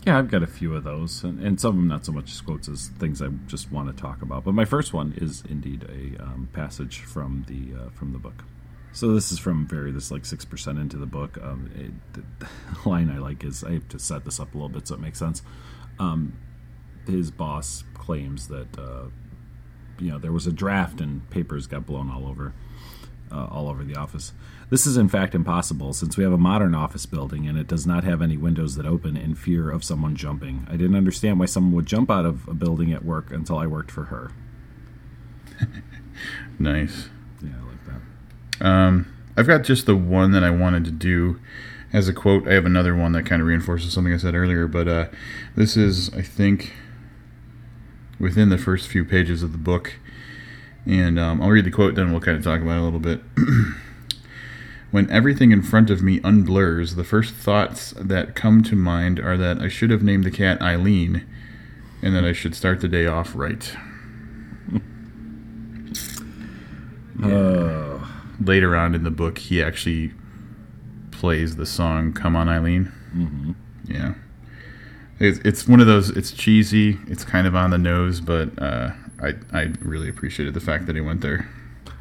Yeah, 0.06 0.18
I've 0.18 0.30
got 0.30 0.42
a 0.42 0.46
few 0.46 0.74
of 0.74 0.84
those, 0.84 1.24
and, 1.24 1.38
and 1.40 1.60
some 1.60 1.70
of 1.70 1.76
them 1.76 1.88
not 1.88 2.06
so 2.06 2.12
much 2.12 2.30
as 2.30 2.40
quotes 2.40 2.68
as 2.68 2.88
things 2.98 3.20
I 3.20 3.28
just 3.46 3.70
want 3.70 3.94
to 3.94 4.02
talk 4.02 4.22
about. 4.22 4.44
But 4.44 4.54
my 4.54 4.64
first 4.64 4.94
one 4.94 5.12
is 5.16 5.42
indeed 5.48 5.84
a 5.84 6.22
um, 6.22 6.48
passage 6.54 7.00
from 7.00 7.44
the 7.48 7.78
uh, 7.78 7.90
from 7.90 8.12
the 8.12 8.18
book. 8.18 8.44
So 8.92 9.14
this 9.14 9.30
is 9.30 9.38
from 9.38 9.66
very 9.66 9.92
this 9.92 10.10
like 10.10 10.24
six 10.24 10.44
percent 10.44 10.78
into 10.78 10.96
the 10.96 11.06
book. 11.06 11.38
Um, 11.42 11.70
it, 11.76 11.92
the 12.14 12.48
line 12.88 13.10
I 13.10 13.18
like 13.18 13.44
is 13.44 13.62
I 13.62 13.72
have 13.72 13.88
to 13.88 13.98
set 13.98 14.24
this 14.24 14.40
up 14.40 14.54
a 14.54 14.56
little 14.56 14.70
bit 14.70 14.88
so 14.88 14.94
it 14.94 15.00
makes 15.00 15.18
sense. 15.18 15.42
Um, 15.98 16.38
his 17.06 17.30
boss 17.30 17.84
claims 17.92 18.48
that 18.48 18.78
uh, 18.78 19.08
you 19.98 20.10
know 20.10 20.18
there 20.18 20.32
was 20.32 20.46
a 20.46 20.52
draft 20.52 21.02
and 21.02 21.28
papers 21.28 21.66
got 21.66 21.84
blown 21.84 22.10
all 22.10 22.26
over 22.26 22.54
uh, 23.30 23.46
all 23.50 23.68
over 23.68 23.84
the 23.84 23.96
office. 23.96 24.32
This 24.70 24.86
is 24.86 24.96
in 24.96 25.08
fact 25.08 25.34
impossible 25.34 25.92
since 25.92 26.16
we 26.16 26.24
have 26.24 26.32
a 26.32 26.38
modern 26.38 26.74
office 26.74 27.04
building 27.04 27.46
and 27.48 27.58
it 27.58 27.66
does 27.66 27.86
not 27.86 28.04
have 28.04 28.22
any 28.22 28.36
windows 28.36 28.76
that 28.76 28.86
open 28.86 29.16
in 29.16 29.34
fear 29.34 29.68
of 29.70 29.84
someone 29.84 30.14
jumping. 30.16 30.66
I 30.68 30.72
didn't 30.72 30.96
understand 30.96 31.40
why 31.40 31.46
someone 31.46 31.74
would 31.74 31.86
jump 31.86 32.10
out 32.10 32.24
of 32.24 32.46
a 32.46 32.54
building 32.54 32.92
at 32.92 33.04
work 33.04 33.32
until 33.32 33.58
I 33.58 33.66
worked 33.66 33.90
for 33.90 34.04
her. 34.04 34.30
Nice. 36.58 37.08
Yeah, 37.42 37.50
I 37.58 37.66
like 37.66 37.78
that. 38.58 38.66
Um, 38.66 39.12
I've 39.36 39.46
got 39.46 39.62
just 39.62 39.86
the 39.86 39.96
one 39.96 40.32
that 40.32 40.44
I 40.44 40.50
wanted 40.50 40.84
to 40.84 40.90
do 40.90 41.40
as 41.92 42.08
a 42.08 42.12
quote. 42.12 42.46
I 42.46 42.52
have 42.52 42.66
another 42.66 42.94
one 42.94 43.12
that 43.12 43.24
kind 43.24 43.40
of 43.40 43.48
reinforces 43.48 43.92
something 43.92 44.12
I 44.12 44.18
said 44.18 44.34
earlier, 44.34 44.66
but 44.66 44.86
uh, 44.86 45.08
this 45.56 45.76
is, 45.76 46.12
I 46.14 46.22
think, 46.22 46.74
within 48.18 48.50
the 48.50 48.58
first 48.58 48.88
few 48.88 49.04
pages 49.04 49.42
of 49.42 49.52
the 49.52 49.58
book. 49.58 49.94
And 50.86 51.18
um, 51.18 51.40
I'll 51.40 51.48
read 51.48 51.64
the 51.64 51.70
quote, 51.70 51.94
then 51.94 52.10
we'll 52.10 52.20
kind 52.20 52.36
of 52.36 52.44
talk 52.44 52.60
about 52.60 52.76
it 52.76 52.80
a 52.80 52.84
little 52.84 53.00
bit. 53.00 53.22
when 54.90 55.08
everything 55.10 55.52
in 55.52 55.62
front 55.62 55.90
of 55.90 56.02
me 56.02 56.18
unblurs, 56.20 56.96
the 56.96 57.04
first 57.04 57.34
thoughts 57.34 57.92
that 57.96 58.34
come 58.34 58.62
to 58.64 58.74
mind 58.76 59.20
are 59.20 59.36
that 59.36 59.58
I 59.60 59.68
should 59.68 59.90
have 59.90 60.02
named 60.02 60.24
the 60.24 60.30
cat 60.30 60.60
Eileen 60.60 61.24
and 62.02 62.14
that 62.14 62.24
I 62.24 62.32
should 62.32 62.54
start 62.54 62.80
the 62.80 62.88
day 62.88 63.06
off 63.06 63.34
right. 63.34 63.72
Uh, 67.22 67.98
Later 68.42 68.74
on 68.74 68.94
in 68.94 69.04
the 69.04 69.10
book, 69.10 69.36
he 69.36 69.62
actually 69.62 70.12
plays 71.10 71.56
the 71.56 71.66
song 71.66 72.14
"Come 72.14 72.34
On, 72.34 72.48
Eileen." 72.48 72.90
mhm. 73.14 73.54
Yeah, 73.86 74.14
it's, 75.18 75.38
it's 75.44 75.68
one 75.68 75.80
of 75.80 75.86
those. 75.86 76.08
It's 76.08 76.32
cheesy. 76.32 76.98
It's 77.06 77.22
kind 77.24 77.46
of 77.46 77.54
on 77.54 77.68
the 77.70 77.76
nose, 77.76 78.22
but 78.22 78.50
uh, 78.62 78.92
I 79.22 79.34
I 79.52 79.72
really 79.80 80.08
appreciated 80.08 80.54
the 80.54 80.60
fact 80.60 80.86
that 80.86 80.94
he 80.94 81.02
went 81.02 81.20
there. 81.20 81.46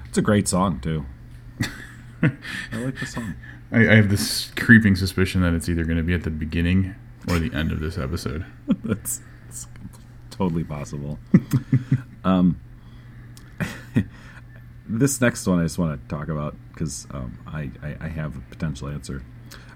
It's 0.07 0.17
a 0.17 0.21
great 0.21 0.47
song 0.47 0.79
too. 0.79 1.05
I 2.23 2.77
like 2.77 2.99
the 2.99 3.05
song. 3.05 3.35
I, 3.71 3.87
I 3.87 3.95
have 3.95 4.09
this 4.09 4.51
creeping 4.55 4.95
suspicion 4.95 5.41
that 5.41 5.53
it's 5.53 5.69
either 5.69 5.83
going 5.83 5.97
to 5.97 6.03
be 6.03 6.13
at 6.13 6.23
the 6.23 6.31
beginning 6.31 6.95
or 7.27 7.39
the 7.39 7.53
end 7.53 7.71
of 7.71 7.79
this 7.79 7.97
episode. 7.97 8.45
that's, 8.83 9.21
that's 9.45 9.67
totally 10.31 10.63
possible. 10.63 11.19
um, 12.23 12.59
this 14.87 15.21
next 15.21 15.45
one 15.45 15.59
I 15.59 15.63
just 15.63 15.77
want 15.77 16.01
to 16.01 16.07
talk 16.15 16.29
about 16.29 16.55
because 16.73 17.07
um, 17.11 17.37
I, 17.47 17.69
I, 17.83 17.97
I 18.01 18.07
have 18.07 18.37
a 18.37 18.41
potential 18.41 18.87
answer. 18.87 19.23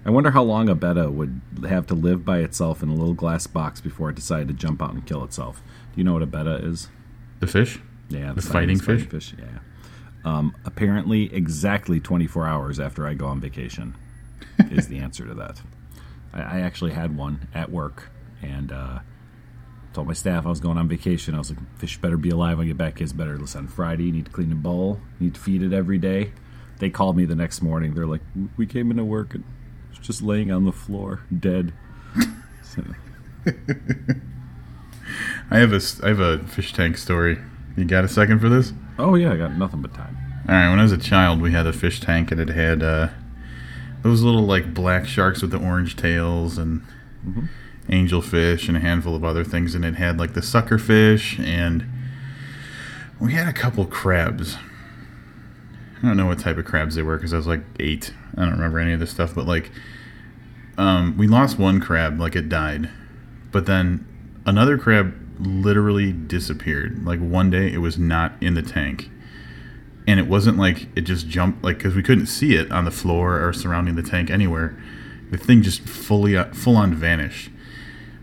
I 0.04 0.10
wonder 0.10 0.32
how 0.32 0.42
long 0.42 0.68
a 0.68 0.74
betta 0.74 1.10
would 1.10 1.40
have 1.66 1.86
to 1.86 1.94
live 1.94 2.24
by 2.24 2.40
itself 2.40 2.82
in 2.82 2.90
a 2.90 2.94
little 2.94 3.14
glass 3.14 3.46
box 3.46 3.80
before 3.80 4.10
it 4.10 4.16
decided 4.16 4.48
to 4.48 4.54
jump 4.54 4.82
out 4.82 4.92
and 4.92 5.06
kill 5.06 5.24
itself. 5.24 5.62
Do 5.94 6.00
you 6.00 6.04
know 6.04 6.12
what 6.12 6.22
a 6.22 6.26
betta 6.26 6.56
is? 6.56 6.88
The 7.40 7.46
fish. 7.46 7.78
Yeah, 8.10 8.32
The 8.32 8.42
Siamese 8.42 8.82
fighting 8.82 9.08
fish. 9.08 9.34
Yeah. 9.38 9.60
Um, 10.24 10.56
apparently, 10.64 11.34
exactly 11.34 12.00
24 12.00 12.46
hours 12.46 12.80
after 12.80 13.06
I 13.06 13.14
go 13.14 13.26
on 13.26 13.40
vacation 13.40 13.94
is 14.70 14.88
the 14.88 14.98
answer 14.98 15.26
to 15.26 15.34
that. 15.34 15.60
I, 16.32 16.40
I 16.40 16.60
actually 16.60 16.92
had 16.92 17.16
one 17.16 17.48
at 17.54 17.70
work 17.70 18.10
and 18.42 18.72
uh, 18.72 19.00
told 19.92 20.06
my 20.06 20.14
staff 20.14 20.46
I 20.46 20.48
was 20.48 20.60
going 20.60 20.78
on 20.78 20.88
vacation. 20.88 21.34
I 21.34 21.38
was 21.38 21.50
like, 21.50 21.60
fish 21.78 21.98
better 21.98 22.16
be 22.16 22.30
alive 22.30 22.58
when 22.58 22.66
I 22.66 22.68
get 22.68 22.76
back. 22.78 22.96
Kids 22.96 23.12
better 23.12 23.38
listen 23.38 23.60
on 23.60 23.68
Friday. 23.68 24.04
You 24.04 24.12
need 24.12 24.26
to 24.26 24.32
clean 24.32 24.48
the 24.48 24.54
bowl. 24.54 25.00
You 25.20 25.26
need 25.26 25.34
to 25.34 25.40
feed 25.40 25.62
it 25.62 25.72
every 25.72 25.98
day. 25.98 26.32
They 26.78 26.90
called 26.90 27.16
me 27.16 27.24
the 27.24 27.36
next 27.36 27.62
morning. 27.62 27.94
They're 27.94 28.06
like, 28.06 28.22
we 28.56 28.66
came 28.66 28.90
into 28.90 29.04
work 29.04 29.34
and 29.34 29.44
it's 29.90 30.04
just 30.06 30.22
laying 30.22 30.50
on 30.50 30.64
the 30.64 30.72
floor, 30.72 31.22
dead. 31.36 31.72
So, 32.62 32.82
I 35.50 35.58
have 35.58 35.72
a 35.72 35.80
I 36.02 36.08
have 36.08 36.18
a 36.18 36.38
fish 36.38 36.72
tank 36.72 36.96
story. 36.96 37.38
You 37.76 37.84
got 37.84 38.02
a 38.04 38.08
second 38.08 38.40
for 38.40 38.48
this? 38.48 38.72
Oh 38.98 39.14
yeah, 39.14 39.32
I 39.32 39.36
got 39.36 39.56
nothing 39.56 39.82
but 39.82 39.94
time. 39.94 40.16
All 40.48 40.54
right. 40.54 40.68
When 40.68 40.78
I 40.78 40.82
was 40.82 40.92
a 40.92 40.98
child, 40.98 41.40
we 41.40 41.52
had 41.52 41.66
a 41.66 41.72
fish 41.72 42.00
tank, 42.00 42.30
and 42.30 42.40
it 42.40 42.50
had 42.50 42.82
uh, 42.82 43.08
those 44.02 44.22
little 44.22 44.44
like 44.44 44.74
black 44.74 45.06
sharks 45.06 45.42
with 45.42 45.50
the 45.50 45.58
orange 45.58 45.96
tails 45.96 46.58
and 46.58 46.82
angelfish 47.88 48.68
and 48.68 48.76
a 48.76 48.80
handful 48.80 49.14
of 49.14 49.24
other 49.24 49.44
things. 49.44 49.74
And 49.74 49.84
it 49.84 49.94
had 49.94 50.18
like 50.18 50.34
the 50.34 50.42
sucker 50.42 50.78
fish, 50.78 51.38
and 51.38 51.84
we 53.20 53.32
had 53.32 53.48
a 53.48 53.52
couple 53.52 53.84
crabs. 53.86 54.56
I 56.02 56.08
don't 56.08 56.16
know 56.18 56.26
what 56.26 56.38
type 56.38 56.58
of 56.58 56.66
crabs 56.66 56.96
they 56.96 57.02
were 57.02 57.16
because 57.16 57.32
I 57.32 57.38
was 57.38 57.46
like 57.46 57.62
eight. 57.80 58.12
I 58.36 58.42
don't 58.42 58.52
remember 58.52 58.78
any 58.78 58.92
of 58.92 59.00
this 59.00 59.10
stuff, 59.10 59.34
but 59.34 59.46
like, 59.46 59.70
um, 60.76 61.16
we 61.16 61.26
lost 61.26 61.58
one 61.58 61.80
crab, 61.80 62.20
like 62.20 62.36
it 62.36 62.50
died, 62.50 62.90
but 63.50 63.64
then 63.64 64.06
another 64.44 64.76
crab 64.76 65.14
literally 65.38 66.12
disappeared. 66.12 67.04
Like 67.04 67.20
one 67.20 67.50
day, 67.50 67.72
it 67.72 67.78
was 67.78 67.98
not 67.98 68.32
in 68.40 68.54
the 68.54 68.62
tank. 68.62 69.10
And 70.06 70.20
it 70.20 70.26
wasn't 70.26 70.58
like 70.58 70.88
it 70.96 71.02
just 71.02 71.28
jumped 71.28 71.64
like 71.64 71.78
because 71.78 71.94
we 71.94 72.02
couldn't 72.02 72.26
see 72.26 72.54
it 72.54 72.70
on 72.70 72.84
the 72.84 72.90
floor 72.90 73.42
or 73.42 73.52
surrounding 73.52 73.94
the 73.94 74.02
tank 74.02 74.30
anywhere. 74.30 74.76
The 75.30 75.38
thing 75.38 75.62
just 75.62 75.80
fully 75.80 76.36
full 76.52 76.76
on 76.76 76.94
vanished. 76.94 77.50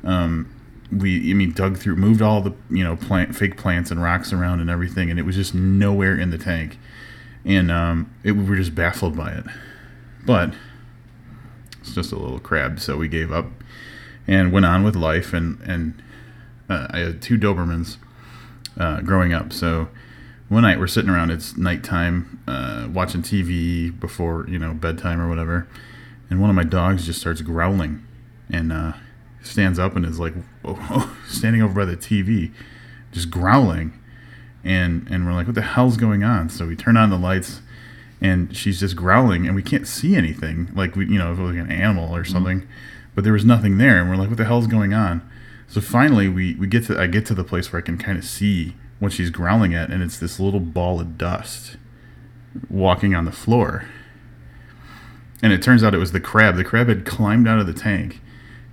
Um 0.04 0.54
we 0.91 1.32
i 1.32 1.34
mean 1.34 1.54
dug 1.54 1.78
through 1.78 1.95
moved 1.95 2.21
all 2.21 2.41
the 2.41 2.54
you 2.69 2.84
know 2.84 2.97
plant 2.97 3.34
fake 3.34 3.56
plants 3.56 3.91
and 3.91 4.04
rocks 4.04 4.34
around 4.34 4.60
and 4.60 4.69
everything 4.69 5.10
and 5.10 5.17
it 5.17 5.24
was 5.24 5.38
just 5.38 5.56
nowhere 5.56 6.15
in 6.15 6.30
the 6.30 6.38
tank. 6.38 6.78
And 7.43 7.71
um 7.71 8.13
it, 8.24 8.34
we 8.34 8.43
were 8.43 8.58
just 8.58 8.76
baffled 8.76 9.17
by 9.17 9.32
it. 9.32 9.45
But 10.24 10.54
it's 11.80 11.95
just 11.95 12.12
a 12.12 12.15
little 12.15 12.39
crab 12.39 12.80
so 12.80 12.95
we 12.95 13.08
gave 13.08 13.32
up 13.32 13.47
and 14.28 14.52
went 14.52 14.67
on 14.67 14.84
with 14.84 14.95
life 14.95 15.34
and 15.34 15.60
and 15.62 16.00
uh, 16.72 16.88
i 16.90 17.00
had 17.00 17.22
two 17.22 17.38
dobermans 17.38 17.98
uh, 18.78 19.02
growing 19.02 19.34
up. 19.34 19.54
So 19.54 19.90
one 20.50 20.64
night 20.64 20.80
we're 20.80 20.88
sitting 20.88 21.10
around 21.10 21.32
it's 21.32 21.56
nighttime 21.58 22.42
uh, 22.48 22.88
watching 22.92 23.22
tv 23.22 23.98
before 24.00 24.46
you 24.48 24.60
know 24.60 24.74
bedtime 24.74 25.22
or 25.22 25.30
whatever. 25.30 25.68
And 26.30 26.40
one 26.40 26.50
of 26.50 26.56
my 26.56 26.64
dogs 26.64 27.06
just 27.06 27.20
starts 27.20 27.42
growling 27.42 28.06
and 28.50 28.72
uh, 28.72 28.94
stands 29.42 29.80
up 29.80 29.96
and 29.96 30.06
is 30.06 30.20
like 30.20 30.34
standing 31.28 31.62
over 31.62 31.74
by 31.74 31.86
the 31.86 31.98
tv 31.98 32.52
just 33.12 33.30
growling. 33.30 33.98
And 34.64 35.08
and 35.10 35.26
we're 35.26 35.34
like 35.34 35.48
what 35.48 35.56
the 35.56 35.62
hell's 35.62 35.98
going 35.98 36.24
on? 36.24 36.50
So 36.50 36.68
we 36.68 36.76
turn 36.76 36.98
on 36.98 37.10
the 37.10 37.18
lights 37.18 37.62
and 38.22 38.56
she's 38.56 38.80
just 38.80 38.96
growling 38.96 39.48
and 39.48 39.56
we 39.56 39.64
can't 39.64 39.88
see 39.88 40.16
anything. 40.16 40.70
Like 40.76 40.96
we 40.96 41.08
you 41.08 41.18
know 41.18 41.34
if 41.34 41.40
it 41.40 41.42
was 41.42 41.56
like 41.56 41.66
an 41.66 41.72
animal 41.72 42.16
or 42.16 42.24
something 42.24 42.68
but 43.14 43.26
there 43.26 43.34
was 43.34 43.44
nothing 43.44 43.78
there. 43.78 44.00
And 44.00 44.10
we're 44.10 44.16
like 44.16 44.30
what 44.30 44.38
the 44.38 44.46
hell's 44.46 44.68
going 44.68 44.94
on 44.94 45.30
so 45.72 45.82
finally 45.82 46.28
we 46.28 46.54
we 46.56 46.68
get 46.68 46.86
to 46.86 47.00
i 47.00 47.08
get 47.08 47.26
to 47.26 47.34
the 47.34 47.44
place 47.44 47.72
where 47.72 47.82
i 47.82 47.84
can 47.84 47.98
kind 47.98 48.18
of 48.18 48.24
see 48.24 48.76
what 49.00 49.12
she's 49.12 49.30
growling 49.30 49.74
at 49.74 49.90
and 49.90 50.04
it's 50.04 50.20
this 50.20 50.40
little 50.40 50.60
ball 50.60 51.00
of 51.00 51.18
dust 51.18 51.78
walking 52.70 53.16
on 53.16 53.26
the 53.26 53.32
floor. 53.32 53.86
And 55.42 55.52
it 55.52 55.62
turns 55.62 55.84
out 55.84 55.94
it 55.94 56.00
was 56.00 56.12
the 56.12 56.20
crab. 56.20 56.56
The 56.56 56.64
crab 56.64 56.88
had 56.88 57.06
climbed 57.06 57.48
out 57.48 57.60
of 57.60 57.68
the 57.68 57.74
tank 57.74 58.22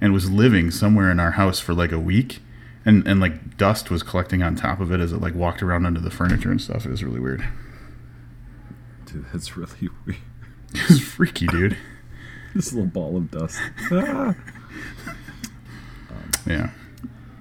and 0.00 0.12
was 0.12 0.30
living 0.30 0.70
somewhere 0.70 1.10
in 1.10 1.18
our 1.18 1.32
house 1.32 1.58
for 1.58 1.72
like 1.74 1.92
a 1.92 1.98
week. 1.98 2.40
And, 2.84 3.06
and 3.06 3.20
like 3.20 3.56
dust 3.56 3.90
was 3.90 4.02
collecting 4.02 4.42
on 4.42 4.54
top 4.54 4.80
of 4.80 4.92
it 4.92 5.00
as 5.00 5.12
it 5.12 5.20
like 5.20 5.34
walked 5.34 5.62
around 5.62 5.86
under 5.86 6.00
the 6.00 6.10
furniture 6.10 6.50
and 6.50 6.60
stuff. 6.60 6.86
It 6.86 6.90
was 6.90 7.02
really 7.02 7.20
weird. 7.20 7.46
Dude, 9.06 9.26
that's 9.32 9.56
really 9.56 9.88
weird. 10.06 10.18
It 10.74 10.88
was 10.88 11.00
freaky, 11.00 11.46
dude. 11.46 11.76
this 12.54 12.72
little 12.72 12.88
ball 12.88 13.16
of 13.16 13.30
dust. 13.30 13.60
Ah. 16.10 16.34
Yeah. 16.46 16.70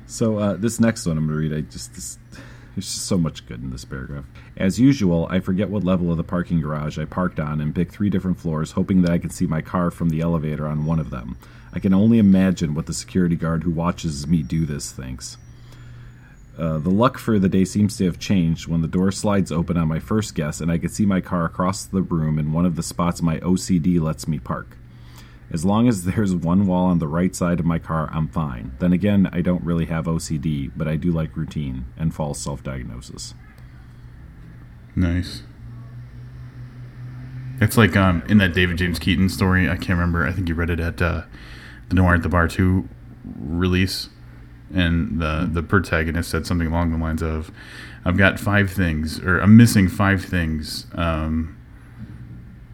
So 0.07 0.39
uh, 0.39 0.53
this 0.55 0.79
next 0.79 1.05
one 1.05 1.17
I'm 1.17 1.27
going 1.27 1.37
to 1.37 1.49
read, 1.49 1.57
I 1.57 1.69
just 1.69 1.93
this, 1.93 2.17
there's 2.75 2.85
just 2.85 3.05
so 3.05 3.17
much 3.17 3.45
good 3.45 3.61
in 3.61 3.71
this 3.71 3.85
paragraph. 3.85 4.25
As 4.55 4.79
usual, 4.79 5.27
I 5.29 5.41
forget 5.41 5.69
what 5.69 5.83
level 5.83 6.11
of 6.11 6.17
the 6.17 6.23
parking 6.23 6.61
garage 6.61 6.97
I 6.97 7.05
parked 7.05 7.39
on 7.39 7.59
and 7.59 7.75
pick 7.75 7.91
three 7.91 8.09
different 8.09 8.39
floors, 8.39 8.71
hoping 8.71 9.01
that 9.01 9.11
I 9.11 9.17
can 9.17 9.29
see 9.29 9.45
my 9.45 9.61
car 9.61 9.91
from 9.91 10.09
the 10.09 10.21
elevator 10.21 10.67
on 10.67 10.85
one 10.85 10.99
of 10.99 11.09
them. 11.09 11.37
I 11.73 11.79
can 11.79 11.93
only 11.93 12.19
imagine 12.19 12.73
what 12.73 12.85
the 12.85 12.93
security 12.93 13.35
guard 13.35 13.63
who 13.63 13.71
watches 13.71 14.25
me 14.25 14.43
do 14.43 14.65
this 14.65 14.91
thinks. 14.91 15.37
Uh, 16.57 16.79
the 16.79 16.89
luck 16.89 17.17
for 17.17 17.37
the 17.37 17.49
day 17.49 17.65
seems 17.65 17.97
to 17.97 18.05
have 18.05 18.17
changed 18.17 18.67
when 18.67 18.81
the 18.81 18.87
door 18.87 19.11
slides 19.11 19.51
open 19.51 19.77
on 19.77 19.87
my 19.87 19.99
first 19.99 20.33
guess 20.33 20.59
and 20.59 20.71
I 20.71 20.79
can 20.79 20.89
see 20.89 21.05
my 21.05 21.21
car 21.21 21.45
across 21.45 21.85
the 21.85 22.01
room 22.01 22.39
in 22.39 22.53
one 22.53 22.65
of 22.65 22.75
the 22.75 22.81
spots 22.81 23.21
my 23.21 23.39
OCD 23.39 23.99
lets 23.99 24.27
me 24.27 24.39
park. 24.39 24.76
As 25.51 25.63
long 25.63 25.87
as 25.87 26.03
there's 26.03 26.35
one 26.35 26.67
wall 26.67 26.85
on 26.85 26.99
the 26.99 27.07
right 27.07 27.35
side 27.35 27.59
of 27.59 27.65
my 27.65 27.79
car, 27.79 28.09
I'm 28.11 28.27
fine. 28.27 28.73
Then 28.79 28.93
again, 28.93 29.29
I 29.31 29.41
don't 29.41 29.63
really 29.63 29.85
have 29.85 30.05
OCD, 30.05 30.71
but 30.75 30.87
I 30.87 30.95
do 30.95 31.11
like 31.11 31.35
routine 31.35 31.85
and 31.97 32.13
false 32.13 32.39
self 32.39 32.63
diagnosis. 32.63 33.33
Nice. 34.95 35.43
It's 37.59 37.77
like 37.77 37.95
um, 37.95 38.23
in 38.27 38.37
that 38.37 38.53
David 38.53 38.77
James 38.77 38.99
Keaton 38.99 39.29
story. 39.29 39.69
I 39.69 39.75
can't 39.75 39.89
remember. 39.89 40.25
I 40.27 40.31
think 40.31 40.49
you 40.49 40.55
read 40.55 40.69
it 40.69 40.79
at 40.79 41.01
uh, 41.01 41.23
the 41.89 41.95
Noir 41.95 42.15
at 42.15 42.23
the 42.23 42.29
Bar 42.29 42.47
2 42.47 42.87
release. 43.39 44.09
And 44.73 45.21
the, 45.21 45.47
the 45.49 45.63
protagonist 45.63 46.29
said 46.29 46.45
something 46.45 46.67
along 46.67 46.91
the 46.91 46.97
lines 46.97 47.21
of, 47.21 47.51
I've 48.03 48.17
got 48.17 48.39
five 48.39 48.69
things, 48.69 49.19
or 49.19 49.39
I'm 49.39 49.55
missing 49.55 49.87
five 49.87 50.23
things. 50.23 50.87
Um, 50.93 51.57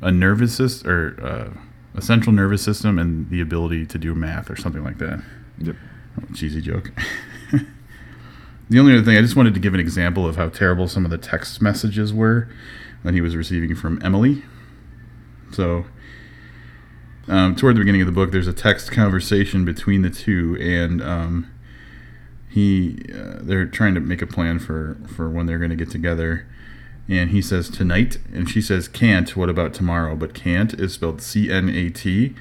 a 0.01 0.11
nervous 0.11 0.55
system, 0.55 0.89
or 0.89 1.23
uh, 1.23 1.59
a 1.95 2.01
central 2.01 2.33
nervous 2.33 2.61
system, 2.61 2.97
and 2.97 3.29
the 3.29 3.41
ability 3.41 3.85
to 3.87 3.97
do 3.97 4.15
math, 4.15 4.49
or 4.49 4.55
something 4.55 4.83
like 4.83 4.97
that. 4.99 5.23
Yep. 5.59 5.75
Oh, 6.21 6.33
cheesy 6.33 6.61
joke. 6.61 6.91
the 8.69 8.79
only 8.79 8.93
other 8.93 9.03
thing, 9.03 9.17
I 9.17 9.21
just 9.21 9.35
wanted 9.35 9.53
to 9.53 9.59
give 9.59 9.73
an 9.73 9.79
example 9.79 10.27
of 10.27 10.35
how 10.35 10.49
terrible 10.49 10.87
some 10.87 11.05
of 11.05 11.11
the 11.11 11.17
text 11.17 11.61
messages 11.61 12.13
were 12.13 12.49
that 13.03 13.13
he 13.13 13.21
was 13.21 13.35
receiving 13.35 13.75
from 13.75 14.01
Emily. 14.03 14.43
So, 15.51 15.85
um, 17.27 17.55
toward 17.55 17.75
the 17.75 17.79
beginning 17.79 18.01
of 18.01 18.07
the 18.07 18.13
book, 18.13 18.31
there's 18.31 18.47
a 18.47 18.53
text 18.53 18.91
conversation 18.91 19.65
between 19.65 20.01
the 20.01 20.09
two, 20.09 20.57
and 20.59 21.01
um, 21.01 21.51
he 22.49 23.05
uh, 23.13 23.39
they're 23.41 23.65
trying 23.65 23.93
to 23.93 23.99
make 23.99 24.21
a 24.21 24.27
plan 24.27 24.59
for 24.59 24.97
for 25.07 25.29
when 25.29 25.45
they're 25.45 25.57
going 25.57 25.69
to 25.69 25.75
get 25.75 25.89
together. 25.89 26.45
And 27.09 27.31
he 27.31 27.41
says 27.41 27.69
tonight, 27.69 28.17
and 28.33 28.49
she 28.49 28.61
says 28.61 28.87
can't. 28.87 29.35
What 29.35 29.49
about 29.49 29.73
tomorrow? 29.73 30.15
But 30.15 30.33
can't 30.33 30.73
is 30.73 30.93
spelled 30.93 31.21
C 31.21 31.51
N 31.51 31.69
A 31.69 31.89
T. 31.89 32.33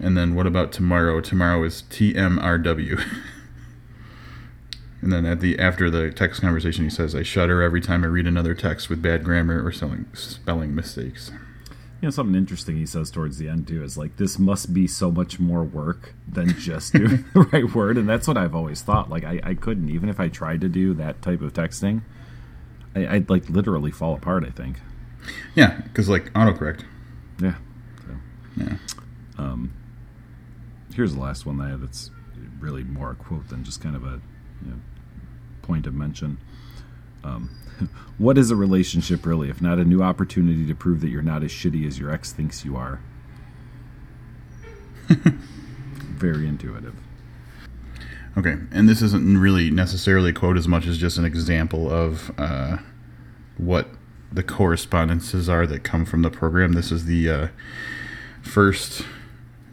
And 0.00 0.16
then 0.16 0.34
what 0.34 0.46
about 0.46 0.72
tomorrow? 0.72 1.20
Tomorrow 1.20 1.62
is 1.64 1.82
T 1.82 2.16
M 2.16 2.38
R 2.38 2.58
W. 2.58 2.98
And 5.02 5.12
then 5.12 5.26
at 5.26 5.40
the 5.40 5.58
after 5.58 5.90
the 5.90 6.12
text 6.12 6.40
conversation, 6.40 6.84
he 6.84 6.90
says, 6.90 7.14
"I 7.14 7.24
shudder 7.24 7.60
every 7.60 7.80
time 7.80 8.04
I 8.04 8.06
read 8.06 8.26
another 8.26 8.54
text 8.54 8.88
with 8.88 9.02
bad 9.02 9.24
grammar 9.24 9.60
or 9.66 9.72
spelling 9.72 10.06
spelling 10.14 10.76
mistakes." 10.76 11.32
You 12.00 12.06
know, 12.06 12.10
something 12.10 12.34
interesting 12.34 12.76
he 12.76 12.86
says 12.86 13.10
towards 13.10 13.38
the 13.38 13.48
end, 13.48 13.68
too, 13.68 13.84
is 13.84 13.96
like, 13.96 14.16
this 14.16 14.36
must 14.36 14.74
be 14.74 14.88
so 14.88 15.12
much 15.12 15.38
more 15.38 15.62
work 15.62 16.14
than 16.26 16.48
just 16.58 16.92
doing 16.92 17.24
the 17.34 17.42
right 17.52 17.72
word. 17.72 17.96
And 17.96 18.08
that's 18.08 18.26
what 18.26 18.36
I've 18.36 18.56
always 18.56 18.82
thought. 18.82 19.08
Like, 19.08 19.22
I, 19.22 19.40
I 19.44 19.54
couldn't, 19.54 19.88
even 19.88 20.08
if 20.08 20.18
I 20.18 20.26
tried 20.26 20.62
to 20.62 20.68
do 20.68 20.94
that 20.94 21.22
type 21.22 21.42
of 21.42 21.52
texting, 21.52 22.02
I, 22.94 23.06
I'd 23.06 23.30
like 23.30 23.48
literally 23.48 23.90
fall 23.90 24.14
apart, 24.14 24.44
I 24.44 24.50
think. 24.50 24.78
Yeah, 25.54 25.80
because 25.82 26.08
like 26.08 26.32
autocorrect. 26.32 26.84
Yeah. 27.40 27.54
So, 28.06 28.14
Yeah. 28.56 28.76
here's 30.94 31.14
the 31.14 31.20
last 31.20 31.46
one 31.46 31.56
that 31.58 31.64
I 31.64 31.68
have 31.70 31.80
that's 31.80 32.10
really 32.60 32.84
more 32.84 33.12
a 33.12 33.14
quote 33.14 33.48
than 33.48 33.64
just 33.64 33.80
kind 33.80 33.96
of 33.96 34.04
a 34.04 34.20
you 34.64 34.70
know, 34.72 34.76
point 35.62 35.86
of 35.86 35.94
mention. 35.94 36.38
Um, 37.24 37.50
what 38.18 38.36
is 38.36 38.50
a 38.50 38.56
relationship 38.56 39.24
really, 39.24 39.48
if 39.48 39.62
not 39.62 39.78
a 39.78 39.84
new 39.84 40.02
opportunity 40.02 40.66
to 40.66 40.74
prove 40.74 41.00
that 41.00 41.08
you're 41.08 41.22
not 41.22 41.42
as 41.42 41.50
shitty 41.50 41.86
as 41.86 41.98
your 41.98 42.10
ex 42.10 42.32
thinks 42.32 42.64
you 42.64 42.76
are? 42.76 43.00
Very 45.08 46.46
intuitive. 46.46 46.94
Okay, 48.36 48.56
and 48.70 48.88
this 48.88 49.02
isn't 49.02 49.38
really 49.38 49.70
necessarily 49.70 50.30
a 50.30 50.32
quote 50.32 50.56
as 50.56 50.66
much 50.66 50.86
as 50.86 50.96
just 50.96 51.18
an 51.18 51.24
example 51.24 51.90
of 51.90 52.30
uh, 52.38 52.78
what 53.58 53.88
the 54.32 54.42
correspondences 54.42 55.48
are 55.48 55.66
that 55.66 55.84
come 55.84 56.06
from 56.06 56.22
the 56.22 56.30
program. 56.30 56.72
This 56.72 56.90
is 56.90 57.04
the 57.04 57.28
uh, 57.28 57.48
first 58.40 59.04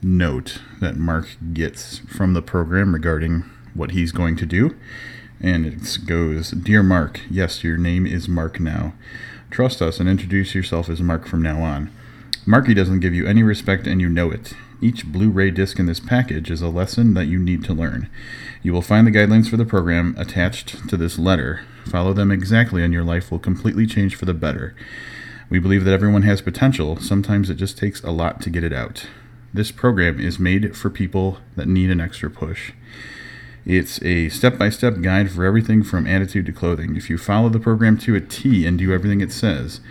note 0.02 0.60
that 0.82 0.98
Mark 0.98 1.38
gets 1.54 2.00
from 2.00 2.34
the 2.34 2.42
program 2.42 2.94
regarding 2.94 3.50
what 3.74 3.92
he's 3.92 4.12
going 4.12 4.36
to 4.38 4.46
do. 4.46 4.76
And 5.42 5.66
it 5.66 6.00
goes 6.06 6.52
Dear 6.52 6.84
Mark, 6.84 7.22
yes, 7.30 7.64
your 7.64 7.78
name 7.78 8.06
is 8.06 8.28
Mark 8.28 8.60
now. 8.60 8.94
Trust 9.50 9.82
us 9.82 10.00
and 10.00 10.10
introduce 10.10 10.54
yourself 10.54 10.90
as 10.90 11.02
Mark 11.02 11.28
from 11.28 11.42
now 11.42 11.62
on. 11.62 11.92
Marky 12.46 12.74
doesn't 12.74 13.00
give 13.00 13.14
you 13.14 13.26
any 13.26 13.42
respect 13.42 13.88
and 13.88 14.02
you 14.02 14.10
know 14.10 14.32
it. 14.32 14.54
Each 14.82 15.06
Blu 15.06 15.30
ray 15.30 15.52
disc 15.52 15.78
in 15.78 15.88
this 15.88 16.00
package 16.00 16.50
is 16.50 16.62
a 16.62 16.70
lesson 16.70 17.14
that 17.14 17.26
you 17.26 17.38
need 17.38 17.66
to 17.66 17.74
learn. 17.74 18.10
You 18.64 18.72
will 18.72 18.82
find 18.82 19.06
the 19.06 19.12
guidelines 19.12 19.50
for 19.50 19.58
the 19.58 19.66
program 19.66 20.16
attached 20.18 20.88
to 20.88 20.96
this 20.96 21.20
letter. 21.20 21.66
Follow 21.86 22.14
them 22.14 22.32
exactly, 22.32 22.82
and 22.82 22.94
your 22.94 23.04
life 23.04 23.30
will 23.30 23.40
completely 23.40 23.86
change 23.86 24.16
for 24.16 24.26
the 24.26 24.34
better. 24.34 24.74
We 25.50 25.60
believe 25.60 25.84
that 25.84 25.94
everyone 25.94 26.22
has 26.22 26.42
potential, 26.42 26.98
sometimes 26.98 27.50
it 27.50 27.56
just 27.56 27.78
takes 27.78 28.02
a 28.04 28.12
lot 28.12 28.42
to 28.42 28.50
get 28.50 28.64
it 28.64 28.72
out. 28.72 29.08
This 29.54 29.72
program 29.72 30.20
is 30.20 30.40
made 30.40 30.78
for 30.78 30.90
people 30.90 31.40
that 31.56 31.68
need 31.68 31.90
an 31.90 32.00
extra 32.00 32.30
push. 32.30 32.72
It's 33.66 34.02
a 34.04 34.30
step 34.30 34.58
by 34.58 34.70
step 34.70 35.02
guide 35.02 35.32
for 35.32 35.44
everything 35.44 35.84
from 35.84 36.08
attitude 36.08 36.46
to 36.46 36.54
clothing. 36.54 36.96
If 36.96 37.10
you 37.10 37.18
follow 37.18 37.50
the 37.50 37.60
program 37.60 37.98
to 38.00 38.16
a 38.16 38.22
T 38.22 38.66
and 38.66 38.78
do 38.78 38.94
everything 38.94 39.22
it 39.22 39.32
says, 39.32 39.82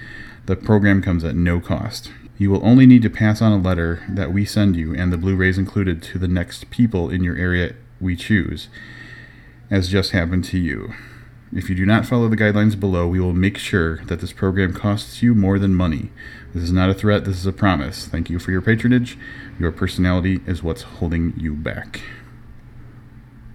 the 0.46 0.57
program 0.57 1.03
comes 1.03 1.24
at 1.24 1.37
no 1.37 1.61
cost. 1.61 2.11
You 2.38 2.51
will 2.53 2.64
only 2.64 2.87
need 2.87 3.03
to 3.03 3.11
pass 3.11 3.42
on 3.42 3.51
a 3.51 3.59
letter 3.59 4.05
that 4.09 4.33
we 4.33 4.44
send 4.44 4.77
you 4.77 4.94
and 4.94 5.12
the 5.12 5.18
Blu 5.18 5.35
rays 5.35 5.59
included 5.59 6.01
to 6.05 6.18
the 6.18 6.29
next 6.29 6.70
people 6.70 7.11
in 7.11 7.24
your 7.24 7.37
area 7.37 7.74
we 8.01 8.14
choose, 8.14 8.68
as 9.72 9.88
just 9.88 10.12
happened 10.12 10.44
to 10.44 10.59
you. 10.59 10.94
If 11.53 11.68
you 11.68 11.74
do 11.74 11.85
not 11.85 12.07
follow 12.07 12.29
the 12.29 12.37
guidelines 12.37 12.79
below, 12.79 13.09
we 13.09 13.18
will 13.18 13.33
make 13.33 13.59
sure 13.59 14.05
that 14.05 14.20
this 14.20 14.33
program 14.33 14.72
costs 14.72 15.20
you 15.20 15.35
more 15.35 15.59
than 15.59 15.74
money. 15.74 16.11
This 16.55 16.62
is 16.62 16.72
not 16.72 16.90
a 16.90 16.94
threat, 16.94 17.24
this 17.24 17.38
is 17.38 17.46
a 17.46 17.53
promise. 17.53 18.07
Thank 18.07 18.31
you 18.31 18.38
for 18.38 18.53
your 18.53 18.62
patronage. 18.62 19.18
Your 19.59 19.72
personality 19.72 20.40
is 20.46 20.62
what's 20.62 20.83
holding 20.83 21.33
you 21.37 21.55
back. 21.55 22.03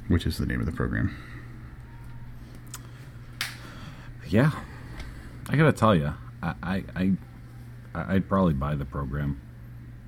Which 0.09 0.25
is 0.25 0.37
the 0.37 0.45
name 0.45 0.59
of 0.59 0.65
the 0.65 0.71
program. 0.73 1.15
Yeah, 4.27 4.51
I 5.47 5.55
gotta 5.55 5.71
tell 5.71 5.95
you, 5.95 6.15
I, 6.41 6.55
I, 6.63 6.83
I, 6.95 7.11
I'd 7.93 8.27
probably 8.27 8.53
buy 8.53 8.75
the 8.75 8.85
program. 8.85 9.41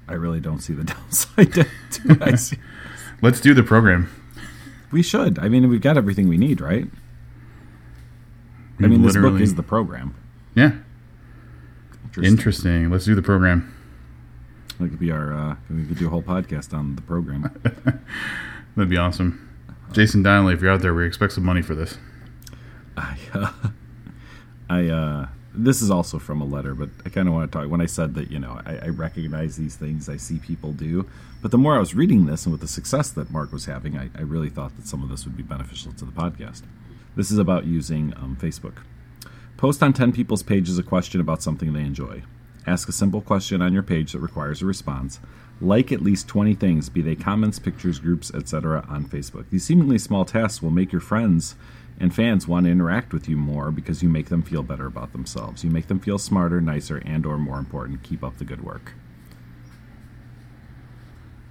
I 0.08 0.14
really 0.14 0.40
don't 0.40 0.60
see 0.60 0.74
the 0.74 0.84
downside 0.94 1.54
to 1.54 1.66
it. 2.06 2.60
Let's 3.22 3.42
do 3.42 3.54
the 3.54 3.64
program. 3.64 4.10
We 4.92 5.02
should. 5.02 5.40
I 5.40 5.50
mean, 5.50 5.70
we've 5.70 5.82
got 5.82 5.98
everything 5.98 6.28
we 6.28 6.38
need, 6.38 6.62
right? 6.62 6.88
I 8.80 8.88
mean, 8.88 9.02
this 9.02 9.16
book 9.16 9.40
is 9.40 9.56
the 9.56 9.64
program. 9.64 10.16
Yeah. 10.54 10.74
Interesting. 12.04 12.32
Interesting. 12.32 12.90
Let's 12.90 13.06
do 13.06 13.16
the 13.16 13.22
program. 13.22 13.74
That 14.80 14.90
could 14.90 15.00
be 15.00 15.12
our. 15.12 15.34
Uh, 15.34 15.56
we 15.70 15.86
could 15.86 15.98
do 15.98 16.08
a 16.08 16.10
whole 16.10 16.22
podcast 16.22 16.74
on 16.74 16.96
the 16.96 17.02
program. 17.02 17.44
That'd 18.76 18.90
be 18.90 18.98
awesome. 18.98 19.42
Jason 19.94 20.24
Donnelly, 20.24 20.54
if 20.54 20.62
you're 20.62 20.72
out 20.72 20.82
there, 20.82 20.94
we 20.94 21.06
expect 21.06 21.34
some 21.34 21.46
money 21.46 21.62
for 21.62 21.76
this. 21.76 21.98
I, 22.98 23.18
uh, 23.34 23.52
I, 24.70 24.88
uh, 24.88 25.28
this 25.58 25.82
is 25.82 25.90
also 25.90 26.20
from 26.20 26.42
a 26.42 26.46
letter, 26.46 26.76
but 26.76 26.90
I 27.06 27.10
kind 27.10 27.28
of 27.28 27.34
want 27.34 27.52
to 27.52 27.58
talk. 27.58 27.70
When 27.70 27.82
I 27.82 27.86
said 27.86 28.16
that, 28.16 28.32
you 28.32 28.40
know, 28.40 28.62
I, 28.66 28.78
I 28.78 28.88
recognize 28.90 29.58
these 29.58 29.76
things 29.76 30.10
I 30.10 30.18
see 30.18 30.40
people 30.40 30.72
do, 30.72 31.08
but 31.42 31.52
the 31.52 31.58
more 31.58 31.76
I 31.76 31.80
was 31.80 31.96
reading 31.96 32.26
this 32.26 32.46
and 32.46 32.52
with 32.52 32.62
the 32.62 32.68
success 32.68 33.10
that 33.12 33.32
Mark 33.32 33.52
was 33.52 33.66
having, 33.66 33.98
I, 33.98 34.10
I 34.18 34.22
really 34.22 34.50
thought 34.50 34.76
that 34.78 34.88
some 34.88 35.04
of 35.04 35.10
this 35.10 35.26
would 35.26 35.38
be 35.38 35.44
beneficial 35.44 35.94
to 35.94 36.06
the 36.06 36.12
podcast. 36.12 36.64
This 37.16 37.32
is 37.32 37.38
about 37.38 37.66
using 37.66 38.14
um, 38.18 38.38
Facebook. 38.40 38.78
Post 39.58 39.82
on 39.82 39.94
10 39.94 40.12
people's 40.12 40.44
pages 40.44 40.78
a 40.78 40.84
question 40.84 41.22
about 41.22 41.42
something 41.42 41.72
they 41.72 41.82
enjoy. 41.82 42.24
Ask 42.68 42.90
a 42.90 42.92
simple 42.92 43.22
question 43.22 43.62
on 43.62 43.74
your 43.74 43.84
page 43.84 44.12
that 44.12 44.20
requires 44.20 44.62
a 44.62 44.66
response. 44.66 45.20
Like 45.62 45.92
at 45.92 46.02
least 46.02 46.28
20 46.28 46.56
things, 46.56 46.90
be 46.90 47.02
they 47.02 47.16
comments, 47.16 47.60
pictures, 47.60 48.00
groups, 48.00 48.34
etc., 48.34 48.86
on 48.90 49.06
Facebook. 49.06 49.50
These 49.50 49.64
seemingly 49.64 49.98
small 49.98 50.26
tasks 50.26 50.62
will 50.62 50.72
make 50.72 50.92
your 50.92 51.00
friends 51.00 51.56
And 52.00 52.14
fans 52.14 52.46
want 52.48 52.66
to 52.66 52.72
interact 52.72 53.14
with 53.14 53.30
you 53.30 53.38
more 53.38 53.72
because 53.72 54.04
you 54.04 54.10
make 54.10 54.28
them 54.28 54.42
feel 54.42 54.64
better 54.64 54.86
about 54.86 55.14
themselves. 55.14 55.64
You 55.64 55.70
make 55.70 55.88
them 55.88 56.00
feel 56.00 56.18
smarter, 56.18 56.60
nicer, 56.60 56.98
and 57.06 57.26
or 57.26 57.38
more 57.38 57.58
important, 57.58 58.04
keep 58.04 58.22
up 58.24 58.38
the 58.38 58.44
good 58.46 58.64
work. 58.64 58.94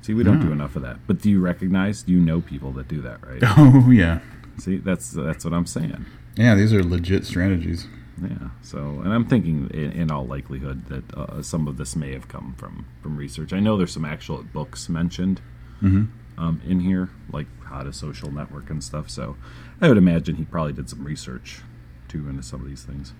See, 0.02 0.12
we 0.12 0.22
don't 0.22 0.40
do 0.40 0.52
enough 0.52 0.76
of 0.76 0.82
that. 0.82 0.98
But 1.06 1.22
do 1.22 1.30
you 1.30 1.40
recognize? 1.40 2.02
Do 2.02 2.12
you 2.12 2.20
know 2.20 2.42
people 2.42 2.72
that 2.72 2.88
do 2.88 3.00
that, 3.00 3.26
right? 3.26 3.40
Oh 3.56 3.90
yeah, 3.90 4.18
See, 4.58 4.76
that's 4.76 5.10
that's 5.12 5.44
what 5.46 5.54
I'm 5.54 5.64
saying. 5.66 6.04
yeah. 6.36 6.54
These 6.54 6.74
are 6.74 6.82
legit 6.84 7.24
strategies. 7.24 7.86
Yeah. 8.22 8.50
So, 8.62 9.00
and 9.02 9.12
I'm 9.12 9.24
thinking, 9.24 9.68
in, 9.72 9.90
in 9.92 10.10
all 10.10 10.26
likelihood, 10.26 10.86
that 10.86 11.14
uh, 11.18 11.42
some 11.42 11.66
of 11.66 11.78
this 11.78 11.96
may 11.96 12.12
have 12.12 12.28
come 12.28 12.54
from 12.58 12.84
from 13.02 13.16
research. 13.16 13.52
I 13.54 13.60
know 13.60 13.78
there's 13.78 13.92
some 13.94 14.04
actual 14.04 14.42
books 14.42 14.88
mentioned 14.90 15.40
um, 15.82 16.60
in 16.66 16.80
here, 16.80 17.08
like 17.32 17.46
how 17.74 17.82
to 17.82 17.92
social 17.92 18.30
network 18.30 18.70
and 18.70 18.82
stuff. 18.82 19.10
So, 19.10 19.36
I 19.80 19.88
would 19.88 19.98
imagine 19.98 20.36
he 20.36 20.44
probably 20.44 20.72
did 20.72 20.88
some 20.88 21.04
research 21.04 21.60
too 22.08 22.28
into 22.28 22.42
some 22.42 22.60
of 22.60 22.66
these 22.68 22.82
things. 22.84 23.12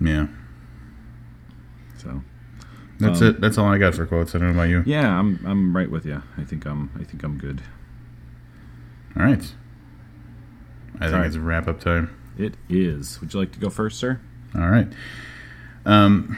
Yeah, 0.00 0.28
So, 1.98 2.22
that's 2.98 3.20
Um, 3.20 3.28
it. 3.28 3.40
That's 3.40 3.58
all 3.58 3.66
I 3.66 3.78
got 3.78 3.94
for 3.94 4.06
quotes. 4.06 4.34
I 4.34 4.38
don't 4.38 4.48
know 4.48 4.54
about 4.54 4.68
you. 4.70 4.82
yeah, 4.86 5.18
I'm 5.18 5.40
I'm 5.44 5.76
right 5.76 5.90
with 5.90 6.06
you. 6.06 6.22
I 6.38 6.44
think 6.44 6.64
I'm 6.66 6.90
I 6.98 7.04
think 7.04 7.22
I'm 7.22 7.36
good. 7.38 7.62
All 9.16 9.24
right. 9.24 9.52
I 11.00 11.06
think 11.06 11.12
right. 11.18 11.26
it's 11.26 11.36
wrap 11.36 11.66
up 11.66 11.80
time. 11.80 12.10
It 12.38 12.54
is. 12.68 13.20
Would 13.20 13.34
you 13.34 13.40
like 13.40 13.52
to 13.52 13.58
go 13.58 13.70
first, 13.70 13.98
sir? 13.98 14.20
All 14.54 14.68
right. 14.68 14.86
Um, 15.84 16.36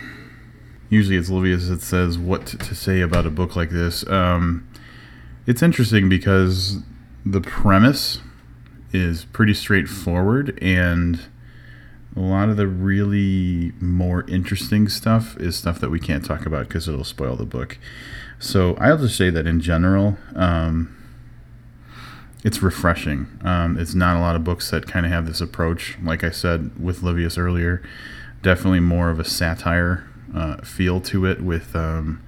usually 0.89 1.17
it's 1.17 1.29
Livius 1.31 1.69
that 1.69 1.83
says 1.83 2.17
what 2.19 2.47
to 2.47 2.75
say 2.75 3.01
about 3.01 3.27
a 3.27 3.31
book 3.31 3.57
like 3.57 3.71
this. 3.71 4.07
Um, 4.09 4.67
it's 5.47 5.63
interesting 5.63 6.09
because 6.09 6.79
the 7.25 7.41
premise 7.41 8.21
is 8.93 9.25
pretty 9.27 9.55
straightforward, 9.55 10.59
and 10.63 11.21
a 12.15 12.21
lot 12.21 12.49
of 12.49 12.57
the 12.57 12.67
really 12.67 13.73
more 13.81 14.29
interesting 14.29 14.89
stuff 14.89 15.37
is 15.39 15.57
stuff 15.57 15.81
that 15.81 15.91
we 15.91 15.99
can't 15.99 16.25
talk 16.25 16.45
about 16.45 16.69
because 16.69 16.89
it'll 16.89 17.05
spoil 17.05 17.37
the 17.37 17.47
book. 17.47 17.79
So 18.39 18.75
I'll 18.75 18.99
just 18.99 19.17
say 19.17 19.31
that 19.31 19.47
in 19.47 19.61
general, 19.61 20.19
um, 20.35 20.97
it's 22.45 22.61
refreshing. 22.61 23.29
Um, 23.43 23.79
it's 23.79 23.95
not 23.95 24.17
a 24.17 24.21
lot 24.21 24.37
of 24.37 24.45
books 24.45 24.71
that 24.71 24.87
kind 24.87 25.07
of 25.07 25.13
have 25.13 25.27
this 25.27 25.41
approach. 25.41 25.97
Like 26.03 26.25
I 26.25 26.31
said 26.31 26.79
with 26.83 27.03
Livius 27.03 27.39
earlier, 27.39 27.83
definitely 28.43 28.81
more 28.81 29.11
of 29.11 29.21
a 29.21 29.25
satire 29.25 30.05
uh, 30.35 30.57
feel 30.63 31.01
to 31.03 31.25
it 31.25 31.41
with 31.41 31.75
um, 31.77 32.21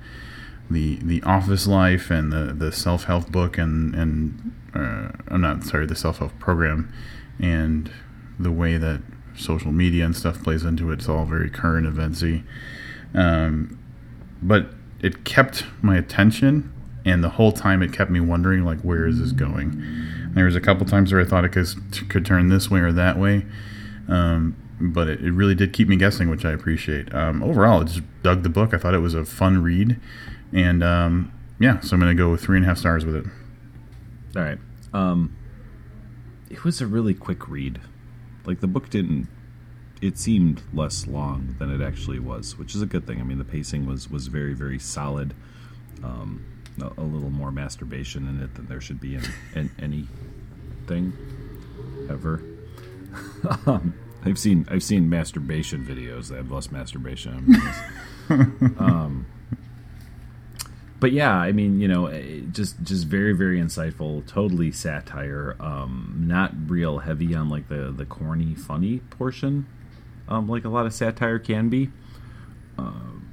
the 0.71 0.97
the 1.03 1.23
office 1.23 1.67
life 1.67 2.11
and 2.11 2.33
the, 2.33 2.55
the 2.55 2.73
self 2.73 3.05
help 3.05 3.31
book 3.31 3.59
and 3.59 3.95
and 3.95 4.53
uh, 4.75 5.11
I'm 5.29 5.41
not 5.41 5.65
sorry 5.65 5.87
the 5.87 5.95
self 5.95 6.19
help 6.19 6.39
program 6.39 6.93
and 7.41 7.91
the 8.39 8.51
way 8.51 8.77
that 8.77 9.03
social 9.37 9.73
media 9.73 10.05
and 10.05 10.17
stuff 10.17 10.43
plays 10.43 10.65
into 10.65 10.91
it. 10.91 11.01
It's 11.01 11.09
all 11.09 11.25
very 11.25 11.51
current 11.51 11.87
eventsy. 11.87 12.45
Um, 13.15 13.79
but 14.43 14.69
it 15.01 15.25
kept 15.25 15.65
my 15.83 15.97
attention 15.97 16.73
and 17.05 17.23
the 17.23 17.31
whole 17.31 17.53
time 17.53 17.83
it 17.83 17.93
kept 17.93 18.11
me 18.11 18.21
wondering 18.21 18.65
like 18.65 18.81
where 18.81 19.07
is 19.07 19.19
this 19.19 19.33
going 19.33 19.83
there 20.35 20.47
was 20.47 20.57
a 20.57 20.61
couple 20.61 20.87
times 20.87 21.13
where 21.13 21.21
i 21.21 21.25
thought 21.25 21.45
it 21.45 21.51
could, 21.51 21.69
could 22.09 22.25
turn 22.25 22.49
this 22.49 22.71
way 22.71 22.81
or 22.81 22.93
that 22.93 23.19
way 23.19 23.45
um, 24.09 24.57
but 24.81 25.09
it, 25.09 25.21
it 25.21 25.33
really 25.33 25.55
did 25.55 25.73
keep 25.73 25.89
me 25.89 25.97
guessing 25.97 26.31
which 26.31 26.45
i 26.45 26.51
appreciate 26.51 27.13
um, 27.15 27.43
overall 27.43 27.83
i 27.83 27.85
just 27.85 28.03
dug 28.23 28.43
the 28.43 28.49
book 28.49 28.73
i 28.73 28.79
thought 28.79 28.95
it 28.95 28.99
was 28.99 29.15
a 29.15 29.25
fun 29.25 29.63
read 29.63 30.01
and 30.55 30.83
um, 30.83 31.31
yeah 31.59 31.79
so 31.81 31.95
i'm 31.95 32.01
going 32.01 32.17
to 32.17 32.21
go 32.23 32.31
with 32.31 32.41
three 32.41 32.57
and 32.57 32.65
a 32.65 32.69
half 32.69 32.79
stars 32.79 33.05
with 33.05 33.17
it 33.17 33.27
All 34.37 34.43
right. 34.43 34.59
Um, 34.93 35.37
it 36.51 36.65
was 36.65 36.81
a 36.81 36.87
really 36.87 37.15
quick 37.15 37.49
read. 37.49 37.81
Like 38.47 38.61
the 38.61 38.67
book 38.67 38.91
didn't. 38.91 39.29
It 40.03 40.19
seemed 40.19 40.63
less 40.73 41.07
long 41.07 41.57
than 41.59 41.71
it 41.71 41.85
actually 41.85 42.19
was, 42.19 42.59
which 42.59 42.75
is 42.75 42.83
a 42.83 42.87
good 42.87 43.07
thing. 43.07 43.21
I 43.21 43.25
mean, 43.25 43.39
the 43.39 43.45
pacing 43.45 43.87
was 43.87 44.11
was 44.11 44.27
very 44.27 44.55
very 44.55 44.79
solid. 44.79 45.35
Um, 46.03 46.45
a, 46.81 46.87
a 47.01 47.05
little 47.05 47.31
more 47.31 47.51
masturbation 47.53 48.29
in 48.29 48.43
it 48.43 48.55
than 48.55 48.67
there 48.67 48.81
should 48.81 49.01
be 49.01 49.15
in, 49.15 49.23
in 49.55 49.71
anything 49.79 51.13
ever. 52.11 52.43
um, 53.67 53.95
I've 54.25 54.39
seen 54.39 54.67
I've 54.71 54.83
seen 54.83 55.09
masturbation 55.09 55.85
videos 55.87 56.29
that 56.29 56.37
have 56.37 56.51
less 56.51 56.71
masturbation. 56.71 57.57
um, 58.79 59.27
but 61.05 61.13
yeah, 61.13 61.37
I 61.37 61.53
mean, 61.53 61.83
you 61.83 61.87
know, 61.87 62.07
eh, 62.07 62.41
just 62.51 62.83
just 62.83 63.07
very 63.07 63.35
very 63.35 63.61
insightful, 63.61 64.27
totally 64.27 64.73
satire, 64.73 65.55
um, 65.61 66.25
not 66.27 66.55
real 66.67 67.01
heavy 67.01 67.35
on 67.35 67.51
like 67.51 67.69
the 67.69 67.93
the 67.95 68.07
corny 68.07 68.55
funny 68.55 69.01
portion, 69.11 69.67
um, 70.29 70.49
like 70.49 70.65
a 70.65 70.71
lot 70.71 70.87
of 70.87 70.95
satire 70.95 71.39
can 71.39 71.69
be. 71.69 71.91
Um, 72.79 73.29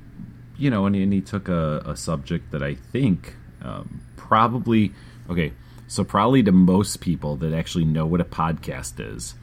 you 0.57 0.69
know, 0.69 0.85
and, 0.85 0.97
and 0.97 1.13
he 1.13 1.21
took 1.21 1.47
a, 1.47 1.81
a 1.85 1.95
subject 1.95 2.51
that 2.51 2.61
I 2.61 2.75
think 2.75 3.37
um, 3.61 4.01
probably 4.17 4.91
okay. 5.29 5.53
So 5.87 6.03
probably 6.03 6.43
to 6.43 6.51
most 6.51 6.99
people 6.99 7.37
that 7.37 7.53
actually 7.53 7.85
know 7.85 8.05
what 8.05 8.19
a 8.19 8.25
podcast 8.25 8.99
is, 8.99 9.35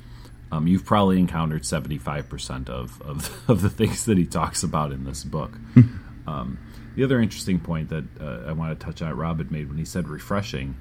um, 0.52 0.66
you've 0.66 0.84
probably 0.84 1.18
encountered 1.18 1.64
seventy 1.64 1.96
five 1.96 2.28
percent 2.28 2.68
of 2.68 3.00
of 3.00 3.42
of 3.48 3.62
the 3.62 3.70
things 3.70 4.04
that 4.04 4.18
he 4.18 4.26
talks 4.26 4.62
about 4.62 4.92
in 4.92 5.04
this 5.04 5.24
book. 5.24 5.52
um, 6.26 6.58
the 6.98 7.04
other 7.04 7.20
interesting 7.20 7.60
point 7.60 7.90
that 7.90 8.04
uh, 8.20 8.48
I 8.48 8.52
want 8.52 8.76
to 8.76 8.84
touch 8.84 9.02
on, 9.02 9.16
Rob 9.16 9.38
had 9.38 9.52
made 9.52 9.68
when 9.68 9.78
he 9.78 9.84
said 9.84 10.08
refreshing. 10.08 10.74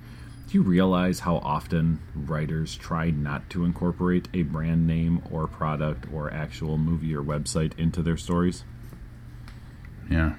Do 0.47 0.57
you 0.57 0.63
realize 0.63 1.19
how 1.19 1.35
often 1.37 1.99
writers 2.15 2.75
try 2.75 3.11
not 3.11 3.51
to 3.51 3.63
incorporate 3.63 4.27
a 4.33 4.41
brand 4.41 4.87
name 4.87 5.21
or 5.29 5.45
product 5.45 6.11
or 6.11 6.33
actual 6.33 6.79
movie 6.79 7.15
or 7.15 7.21
website 7.21 7.77
into 7.77 8.01
their 8.01 8.17
stories? 8.17 8.63
yeah 10.09 10.33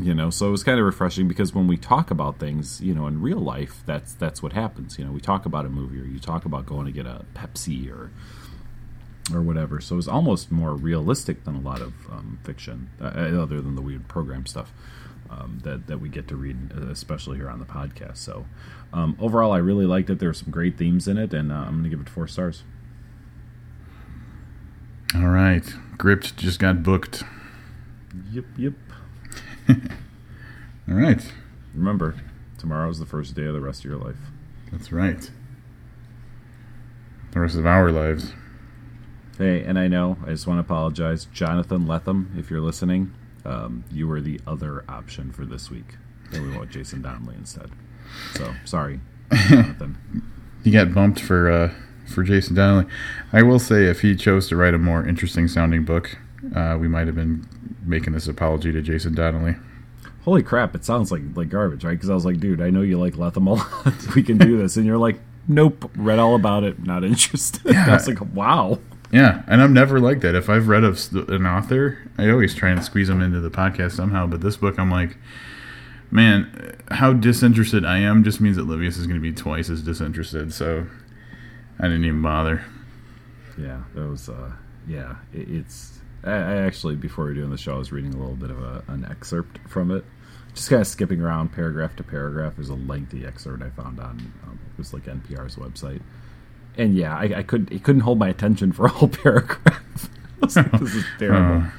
you 0.00 0.14
know 0.14 0.30
so 0.30 0.48
it 0.48 0.50
was 0.50 0.64
kind 0.64 0.78
of 0.78 0.84
refreshing 0.84 1.28
because 1.28 1.54
when 1.54 1.66
we 1.66 1.76
talk 1.76 2.10
about 2.10 2.38
things 2.38 2.80
you 2.80 2.94
know 2.94 3.06
in 3.06 3.20
real 3.20 3.38
life 3.38 3.82
that's 3.86 4.14
that's 4.14 4.42
what 4.42 4.52
happens 4.52 4.98
you 4.98 5.04
know 5.04 5.12
we 5.12 5.20
talk 5.20 5.46
about 5.46 5.64
a 5.64 5.68
movie 5.68 6.00
or 6.00 6.04
you 6.04 6.18
talk 6.18 6.44
about 6.44 6.66
going 6.66 6.86
to 6.86 6.92
get 6.92 7.06
a 7.06 7.24
pepsi 7.34 7.90
or 7.90 8.10
or 9.32 9.40
whatever 9.40 9.80
so 9.80 9.94
it 9.94 9.96
was 9.96 10.08
almost 10.08 10.50
more 10.50 10.74
realistic 10.74 11.44
than 11.44 11.54
a 11.54 11.60
lot 11.60 11.80
of 11.80 11.92
um, 12.10 12.38
fiction 12.42 12.90
uh, 13.00 13.04
other 13.04 13.60
than 13.60 13.74
the 13.74 13.82
weird 13.82 14.08
program 14.08 14.46
stuff 14.46 14.72
um, 15.30 15.60
that, 15.64 15.86
that 15.86 15.98
we 15.98 16.08
get 16.08 16.28
to 16.28 16.36
read 16.36 16.72
especially 16.90 17.36
here 17.36 17.48
on 17.48 17.58
the 17.58 17.64
podcast. 17.64 18.18
So 18.18 18.46
um, 18.92 19.16
overall 19.20 19.52
i 19.52 19.58
really 19.58 19.86
liked 19.86 20.08
it 20.08 20.20
there 20.20 20.28
were 20.28 20.34
some 20.34 20.52
great 20.52 20.78
themes 20.78 21.08
in 21.08 21.18
it 21.18 21.34
and 21.34 21.50
uh, 21.50 21.56
i'm 21.56 21.72
going 21.72 21.84
to 21.84 21.90
give 21.90 22.00
it 22.00 22.08
four 22.08 22.26
stars. 22.26 22.62
All 25.14 25.28
right. 25.28 25.64
Gripped 25.96 26.36
just 26.36 26.58
got 26.58 26.82
booked. 26.82 27.22
Yep 28.32 28.44
yep. 28.56 28.72
All 29.68 30.94
right. 30.94 31.32
Remember 31.74 32.14
tomorrow's 32.58 32.98
the 32.98 33.06
first 33.06 33.34
day 33.34 33.44
of 33.44 33.52
the 33.52 33.60
rest 33.60 33.80
of 33.80 33.90
your 33.90 33.98
life. 33.98 34.16
That's 34.72 34.92
right. 34.92 35.30
The 37.32 37.40
rest 37.40 37.56
of 37.56 37.66
our 37.66 37.90
lives. 37.90 38.32
Hey, 39.38 39.64
and 39.64 39.78
I 39.78 39.88
know 39.88 40.16
I 40.24 40.30
just 40.30 40.46
want 40.46 40.58
to 40.58 40.60
apologize, 40.60 41.24
Jonathan 41.26 41.86
Lethem, 41.86 42.38
if 42.38 42.50
you're 42.50 42.60
listening. 42.60 43.12
Um, 43.44 43.84
you 43.90 44.08
were 44.08 44.20
the 44.20 44.40
other 44.46 44.84
option 44.88 45.32
for 45.32 45.44
this 45.44 45.70
week, 45.70 45.96
and 46.32 46.42
we 46.42 46.48
went 46.48 46.60
with 46.60 46.70
Jason 46.70 47.02
Donnelly 47.02 47.34
instead. 47.36 47.70
So 48.34 48.54
sorry, 48.64 49.00
Jonathan. 49.48 50.30
He 50.64 50.70
got 50.70 50.94
bumped 50.94 51.20
for 51.20 51.50
uh, 51.50 51.74
for 52.06 52.22
Jason 52.22 52.54
Donnelly. 52.54 52.86
I 53.34 53.42
will 53.42 53.58
say, 53.58 53.84
if 53.84 54.00
he 54.00 54.16
chose 54.16 54.48
to 54.48 54.56
write 54.56 54.72
a 54.72 54.78
more 54.78 55.06
interesting 55.06 55.46
sounding 55.46 55.84
book, 55.84 56.16
uh, 56.56 56.78
we 56.80 56.88
might 56.88 57.06
have 57.06 57.14
been 57.14 57.46
making 57.84 58.14
this 58.14 58.26
apology 58.28 58.72
to 58.72 58.80
Jason 58.80 59.14
Donnelly. 59.14 59.56
Holy 60.22 60.42
crap! 60.42 60.74
It 60.74 60.82
sounds 60.82 61.12
like 61.12 61.20
like 61.34 61.50
garbage, 61.50 61.84
right? 61.84 61.92
Because 61.92 62.08
I 62.08 62.14
was 62.14 62.24
like, 62.24 62.40
dude, 62.40 62.62
I 62.62 62.70
know 62.70 62.80
you 62.80 62.98
like 62.98 63.12
Lethem 63.12 63.46
a 63.46 63.50
lot. 63.50 63.94
we 64.14 64.22
can 64.22 64.38
do 64.38 64.56
this, 64.56 64.78
and 64.78 64.86
you're 64.86 64.96
like, 64.96 65.20
nope, 65.46 65.90
read 65.96 66.18
all 66.18 66.34
about 66.34 66.64
it, 66.64 66.82
not 66.82 67.04
interested. 67.04 67.66
I 67.76 67.92
was 67.94 68.08
like, 68.08 68.20
wow. 68.34 68.78
Yeah, 69.14 69.44
and 69.46 69.62
I'm 69.62 69.72
never 69.72 70.00
like 70.00 70.22
that. 70.22 70.34
If 70.34 70.50
I've 70.50 70.66
read 70.66 70.82
of 70.82 70.98
an 71.28 71.46
author, 71.46 71.98
I 72.18 72.28
always 72.30 72.52
try 72.52 72.70
and 72.70 72.82
squeeze 72.82 73.06
them 73.06 73.22
into 73.22 73.38
the 73.38 73.48
podcast 73.48 73.92
somehow. 73.92 74.26
But 74.26 74.40
this 74.40 74.56
book, 74.56 74.76
I'm 74.76 74.90
like, 74.90 75.16
man, 76.10 76.76
how 76.90 77.12
disinterested 77.12 77.84
I 77.84 77.98
am 77.98 78.24
just 78.24 78.40
means 78.40 78.56
that 78.56 78.66
Livius 78.66 78.98
is 78.98 79.06
going 79.06 79.14
to 79.14 79.22
be 79.22 79.32
twice 79.32 79.70
as 79.70 79.82
disinterested. 79.82 80.52
So 80.52 80.88
I 81.78 81.84
didn't 81.84 82.06
even 82.06 82.22
bother. 82.22 82.64
Yeah, 83.56 83.84
that 83.94 84.08
was 84.08 84.28
uh, 84.28 84.50
yeah. 84.88 85.14
It, 85.32 85.48
it's 85.48 86.00
I, 86.24 86.32
I 86.32 86.56
actually 86.62 86.96
before 86.96 87.26
we 87.26 87.30
were 87.30 87.36
doing 87.36 87.50
the 87.50 87.56
show, 87.56 87.76
I 87.76 87.78
was 87.78 87.92
reading 87.92 88.14
a 88.14 88.18
little 88.18 88.34
bit 88.34 88.50
of 88.50 88.60
a, 88.60 88.82
an 88.88 89.06
excerpt 89.08 89.60
from 89.68 89.92
it, 89.92 90.04
just 90.54 90.68
kind 90.68 90.82
of 90.82 90.88
skipping 90.88 91.20
around 91.20 91.52
paragraph 91.52 91.94
to 91.96 92.02
paragraph. 92.02 92.54
There's 92.56 92.68
a 92.68 92.74
lengthy 92.74 93.24
excerpt 93.24 93.62
I 93.62 93.70
found 93.70 94.00
on 94.00 94.32
um, 94.42 94.58
it 94.72 94.78
was 94.78 94.92
like 94.92 95.04
NPR's 95.04 95.54
website, 95.54 96.02
and 96.76 96.94
yeah, 96.94 97.16
I, 97.16 97.38
I 97.38 97.42
could 97.42 97.70
it 97.72 97.82
couldn't 97.84 98.02
hold 98.02 98.18
my 98.18 98.28
attention 98.28 98.72
for 98.72 98.86
a 98.86 98.88
whole 98.90 99.08
paragraph. 99.22 99.82
Like, 100.42 100.72
this 100.72 100.94
is 100.94 101.04
terrible. 101.18 101.66
Oh, 101.68 101.72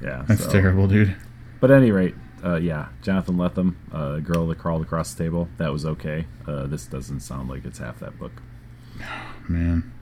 yeah, 0.00 0.24
that's 0.28 0.44
so- 0.44 0.50
terrible, 0.52 0.86
dude. 0.86 1.16
But 1.60 1.72
at 1.72 1.78
any 1.78 1.90
rate, 1.90 2.14
uh, 2.44 2.54
yeah, 2.56 2.88
Jonathan 3.02 3.34
Lethem, 3.36 3.74
uh, 3.90 4.18
girl 4.20 4.46
that 4.46 4.58
crawled 4.58 4.82
across 4.82 5.12
the 5.14 5.24
table, 5.24 5.48
that 5.56 5.72
was 5.72 5.84
okay. 5.84 6.26
Uh, 6.46 6.66
this 6.68 6.86
doesn't 6.86 7.20
sound 7.20 7.48
like 7.48 7.64
it's 7.64 7.78
half 7.78 7.98
that 8.00 8.16
book. 8.18 8.30
Man. 9.48 9.92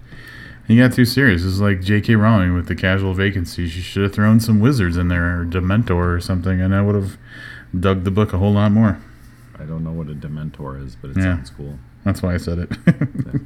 He 0.66 0.76
got 0.78 0.92
too 0.92 1.04
serious. 1.06 1.44
It's 1.44 1.60
like 1.60 1.80
J.K. 1.80 2.16
Rowling 2.16 2.52
with 2.54 2.66
the 2.68 2.74
casual 2.74 3.14
vacancies. 3.14 3.70
She 3.70 3.80
should 3.80 4.02
have 4.02 4.12
thrown 4.14 4.38
some 4.40 4.60
wizards 4.60 4.96
in 4.98 5.08
there 5.08 5.40
or 5.40 5.44
Dementor 5.46 6.16
or 6.16 6.20
something, 6.20 6.60
and 6.60 6.74
I 6.74 6.82
would 6.82 6.94
have 6.94 7.16
dug 7.78 8.04
the 8.04 8.10
book 8.10 8.32
a 8.34 8.38
whole 8.38 8.52
lot 8.52 8.72
more. 8.72 8.98
I 9.58 9.64
don't 9.64 9.82
know 9.84 9.92
what 9.92 10.08
a 10.08 10.14
Dementor 10.14 10.84
is, 10.84 10.94
but 10.96 11.10
it 11.12 11.16
Yeah. 11.18 11.36
sounds 11.36 11.50
cool. 11.50 11.78
That's 12.04 12.20
why 12.22 12.34
I 12.34 12.36
said 12.38 12.58
it. 12.58 12.70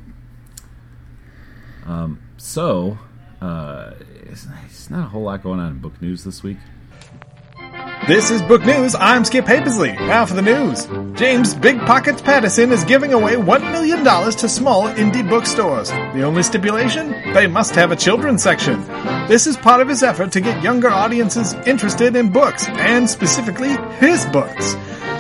So, 2.49 2.97
uh, 3.43 3.93
it's, 4.23 4.47
it's 4.65 4.89
not 4.89 5.07
a 5.07 5.09
whole 5.09 5.25
lot 5.25 5.43
going 5.43 5.61
on 5.61 5.73
in 5.73 5.79
book 5.81 6.01
news 6.01 6.25
this 6.25 6.43
week. 6.43 6.57
This 8.07 8.31
is 8.31 8.41
Book 8.41 8.65
News. 8.65 8.95
I'm 8.95 9.25
Skip 9.25 9.45
Hapersley. 9.45 9.95
Now 9.95 10.25
for 10.25 10.33
the 10.33 10.41
news. 10.41 10.87
James 11.19 11.53
Big 11.55 11.79
Pockets 11.81 12.23
Patterson 12.23 12.73
is 12.73 12.85
giving 12.85 13.13
away 13.13 13.35
$1 13.35 13.73
million 13.73 14.03
to 14.03 14.49
small 14.49 14.85
indie 14.85 15.29
bookstores. 15.29 15.91
The 15.91 16.23
only 16.23 16.43
stipulation? 16.43 17.11
They 17.35 17.47
must 17.47 17.75
have 17.75 17.93
a 17.93 17.97
children's 17.97 18.43
section. 18.43 18.81
This 19.29 19.47
is 19.47 19.59
part 19.59 19.83
of 19.83 19.89
his 19.89 20.03
effort 20.03 20.33
to 20.33 20.41
get 20.41 20.63
younger 20.63 20.89
audiences 20.89 21.53
interested 21.67 22.17
in 22.17 22.33
books, 22.33 22.67
and 22.69 23.11
specifically 23.11 23.77
his 23.99 24.25
books. 24.27 24.75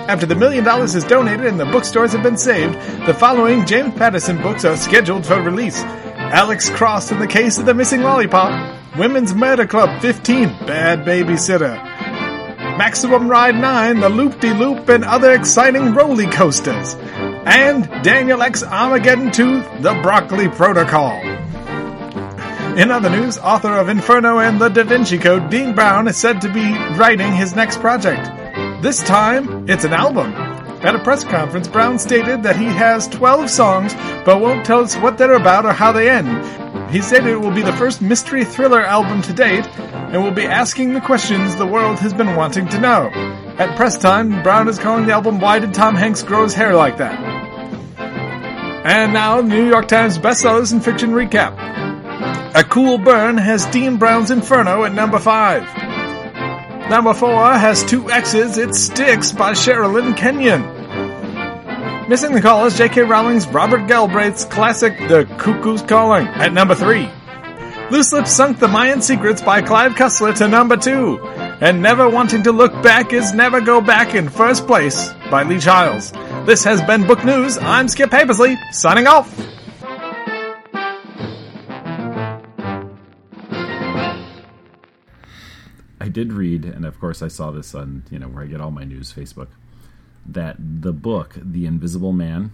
After 0.08 0.24
the 0.24 0.34
million 0.34 0.64
dollars 0.64 0.94
is 0.94 1.04
donated 1.04 1.44
and 1.44 1.60
the 1.60 1.66
bookstores 1.66 2.12
have 2.12 2.22
been 2.22 2.38
saved, 2.38 2.72
the 3.06 3.12
following 3.12 3.66
James 3.66 3.94
Patterson 3.94 4.40
books 4.40 4.64
are 4.64 4.76
scheduled 4.78 5.26
for 5.26 5.42
release. 5.42 5.84
Alex 6.30 6.68
Cross 6.68 7.10
in 7.10 7.20
the 7.20 7.26
Case 7.26 7.56
of 7.56 7.64
the 7.64 7.72
Missing 7.72 8.02
Lollipop, 8.02 8.98
Women's 8.98 9.34
Murder 9.34 9.66
Club 9.66 10.02
15, 10.02 10.48
Bad 10.66 11.06
Babysitter, 11.06 11.74
Maximum 12.76 13.28
Ride 13.28 13.54
9, 13.54 14.00
The 14.00 14.10
Loop 14.10 14.38
De 14.38 14.52
Loop, 14.52 14.90
and 14.90 15.04
other 15.04 15.32
exciting 15.32 15.94
roller 15.94 16.30
coasters. 16.30 16.96
And 17.46 17.84
Daniel 18.04 18.42
X 18.42 18.62
Armageddon 18.62 19.32
2, 19.32 19.80
The 19.80 19.98
Broccoli 20.02 20.48
Protocol. 20.50 21.18
In 22.76 22.90
other 22.90 23.08
news, 23.08 23.38
author 23.38 23.72
of 23.72 23.88
Inferno 23.88 24.38
and 24.38 24.60
The 24.60 24.68
Da 24.68 24.84
Vinci 24.84 25.16
Code, 25.16 25.50
Dan 25.50 25.74
Brown 25.74 26.08
is 26.08 26.18
said 26.18 26.42
to 26.42 26.52
be 26.52 26.72
writing 26.98 27.32
his 27.32 27.56
next 27.56 27.80
project. 27.80 28.26
This 28.82 29.02
time, 29.02 29.66
it's 29.66 29.84
an 29.84 29.94
album. 29.94 30.47
At 30.80 30.94
a 30.94 31.00
press 31.00 31.24
conference, 31.24 31.66
Brown 31.66 31.98
stated 31.98 32.44
that 32.44 32.56
he 32.56 32.66
has 32.66 33.08
12 33.08 33.50
songs, 33.50 33.94
but 34.24 34.40
won't 34.40 34.64
tell 34.64 34.80
us 34.80 34.96
what 34.96 35.18
they're 35.18 35.34
about 35.34 35.66
or 35.66 35.72
how 35.72 35.90
they 35.90 36.08
end. 36.08 36.28
He 36.90 37.02
said 37.02 37.26
it 37.26 37.36
will 37.36 37.50
be 37.50 37.62
the 37.62 37.72
first 37.72 38.00
mystery 38.00 38.44
thriller 38.44 38.80
album 38.80 39.20
to 39.22 39.32
date, 39.32 39.66
and 39.76 40.22
will 40.22 40.30
be 40.30 40.46
asking 40.46 40.94
the 40.94 41.00
questions 41.00 41.56
the 41.56 41.66
world 41.66 41.98
has 41.98 42.14
been 42.14 42.36
wanting 42.36 42.68
to 42.68 42.80
know. 42.80 43.10
At 43.58 43.76
press 43.76 43.98
time, 43.98 44.42
Brown 44.44 44.68
is 44.68 44.78
calling 44.78 45.06
the 45.06 45.12
album 45.12 45.40
Why 45.40 45.58
Did 45.58 45.74
Tom 45.74 45.96
Hanks 45.96 46.22
Grow 46.22 46.44
His 46.44 46.54
Hair 46.54 46.76
Like 46.76 46.98
That? 46.98 47.18
And 48.86 49.12
now, 49.12 49.42
the 49.42 49.48
New 49.48 49.68
York 49.68 49.88
Times 49.88 50.16
bestsellers 50.16 50.72
and 50.72 50.82
fiction 50.82 51.10
recap. 51.10 51.58
A 52.54 52.62
Cool 52.62 52.98
Burn 52.98 53.36
has 53.36 53.66
Dan 53.66 53.96
Brown's 53.96 54.30
Inferno 54.30 54.84
at 54.84 54.94
number 54.94 55.18
5. 55.18 55.77
Number 56.88 57.12
4 57.12 57.52
has 57.52 57.84
two 57.84 58.10
X's, 58.10 58.56
It 58.56 58.74
Sticks 58.74 59.30
by 59.30 59.52
Sherrilyn 59.52 60.16
Kenyon. 60.16 60.62
Missing 62.08 62.32
the 62.32 62.40
Call 62.40 62.64
is 62.64 62.78
J.K. 62.78 63.02
Rowling's 63.02 63.46
Robert 63.46 63.86
Galbraith's 63.86 64.46
classic 64.46 64.96
The 64.96 65.26
Cuckoo's 65.36 65.82
Calling 65.82 66.26
at 66.26 66.54
number 66.54 66.74
3. 66.74 67.06
Loose 67.90 68.10
Lips 68.14 68.32
Sunk 68.32 68.58
the 68.58 68.68
Mayan 68.68 69.02
Secrets 69.02 69.42
by 69.42 69.60
Clive 69.60 69.92
Cussler 69.92 70.34
to 70.38 70.48
number 70.48 70.78
2. 70.78 71.20
And 71.60 71.82
Never 71.82 72.08
Wanting 72.08 72.44
to 72.44 72.52
Look 72.52 72.72
Back 72.82 73.12
is 73.12 73.34
Never 73.34 73.60
Go 73.60 73.82
Back 73.82 74.14
in 74.14 74.30
First 74.30 74.66
Place 74.66 75.10
by 75.30 75.42
Lee 75.42 75.60
Childs. 75.60 76.12
This 76.46 76.64
has 76.64 76.80
been 76.80 77.06
Book 77.06 77.22
News. 77.22 77.58
I'm 77.58 77.88
Skip 77.88 78.08
Hapersley, 78.08 78.56
signing 78.72 79.06
off. 79.06 79.30
I 86.00 86.08
did 86.08 86.32
read, 86.32 86.64
and 86.64 86.84
of 86.84 87.00
course 87.00 87.22
I 87.22 87.28
saw 87.28 87.50
this 87.50 87.74
on 87.74 88.04
you 88.10 88.18
know 88.18 88.28
where 88.28 88.44
I 88.44 88.46
get 88.46 88.60
all 88.60 88.70
my 88.70 88.84
news, 88.84 89.12
Facebook, 89.12 89.48
that 90.26 90.56
the 90.58 90.92
book 90.92 91.36
The 91.40 91.66
Invisible 91.66 92.12
Man 92.12 92.52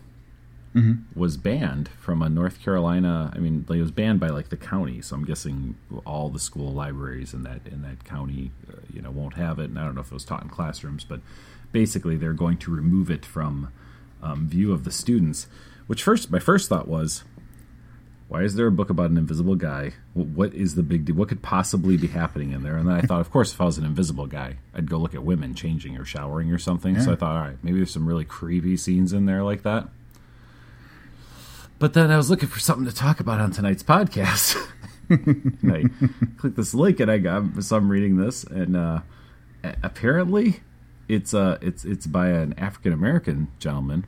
was 1.14 1.36
banned 1.36 1.88
from 2.00 2.20
a 2.20 2.28
North 2.28 2.60
Carolina. 2.60 3.32
I 3.34 3.38
mean, 3.38 3.64
like, 3.68 3.78
it 3.78 3.82
was 3.82 3.92
banned 3.92 4.18
by 4.18 4.28
like 4.28 4.48
the 4.48 4.56
county, 4.56 5.00
so 5.02 5.14
I'm 5.14 5.24
guessing 5.24 5.76
all 6.04 6.30
the 6.30 6.40
school 6.40 6.72
libraries 6.72 7.32
in 7.32 7.44
that 7.44 7.60
in 7.66 7.82
that 7.82 8.04
county, 8.04 8.50
uh, 8.68 8.80
you 8.92 9.00
know, 9.00 9.12
won't 9.12 9.34
have 9.34 9.60
it. 9.60 9.70
And 9.70 9.78
I 9.78 9.84
don't 9.84 9.94
know 9.94 10.00
if 10.00 10.08
it 10.08 10.14
was 10.14 10.24
taught 10.24 10.42
in 10.42 10.48
classrooms, 10.48 11.04
but 11.04 11.20
basically 11.70 12.16
they're 12.16 12.32
going 12.32 12.56
to 12.58 12.74
remove 12.74 13.10
it 13.10 13.24
from 13.24 13.70
um, 14.22 14.48
view 14.48 14.72
of 14.72 14.84
the 14.84 14.90
students. 14.90 15.46
Which 15.86 16.02
first, 16.02 16.30
my 16.30 16.38
first 16.38 16.68
thought 16.68 16.88
was, 16.88 17.24
why 18.28 18.42
is 18.42 18.54
there 18.54 18.66
a 18.66 18.72
book 18.72 18.90
about 18.90 19.10
an 19.10 19.18
invisible 19.18 19.54
guy? 19.54 19.92
What 20.14 20.54
is 20.54 20.74
the 20.74 20.82
big 20.82 21.04
deal? 21.04 21.14
What 21.14 21.28
could 21.28 21.42
possibly 21.42 21.96
be 21.96 22.06
happening 22.06 22.52
in 22.52 22.62
there? 22.62 22.76
And 22.76 22.88
then 22.88 22.96
I 22.96 23.02
thought, 23.02 23.20
of 23.20 23.30
course, 23.30 23.52
if 23.52 23.60
I 23.60 23.64
was 23.64 23.76
an 23.78 23.84
invisible 23.84 24.26
guy, 24.26 24.56
I'd 24.74 24.88
go 24.88 24.96
look 24.96 25.14
at 25.14 25.22
women 25.22 25.54
changing 25.54 25.98
or 25.98 26.04
showering 26.04 26.50
or 26.50 26.58
something. 26.58 26.98
So 27.00 27.12
I 27.12 27.16
thought, 27.16 27.36
all 27.36 27.42
right, 27.42 27.58
maybe 27.62 27.78
there's 27.78 27.92
some 27.92 28.06
really 28.08 28.24
creepy 28.24 28.76
scenes 28.76 29.12
in 29.12 29.26
there 29.26 29.42
like 29.42 29.62
that. 29.62 29.88
But 31.78 31.92
then 31.92 32.10
I 32.10 32.16
was 32.16 32.30
looking 32.30 32.48
for 32.48 32.60
something 32.60 32.86
to 32.86 32.94
talk 32.94 33.20
about 33.20 33.40
on 33.40 33.50
tonight's 33.50 33.82
podcast. 33.82 34.56
I 35.10 35.84
clicked 36.38 36.56
this 36.56 36.72
link 36.72 37.00
and 37.00 37.10
I 37.10 37.18
got 37.18 37.62
so 37.62 37.76
I'm 37.76 37.90
reading 37.90 38.16
this 38.16 38.44
and 38.44 38.74
uh, 38.74 39.00
apparently 39.82 40.60
it's 41.08 41.34
uh 41.34 41.58
it's 41.60 41.84
it's 41.84 42.06
by 42.06 42.28
an 42.28 42.54
African 42.56 42.92
American 42.92 43.48
gentleman. 43.58 44.06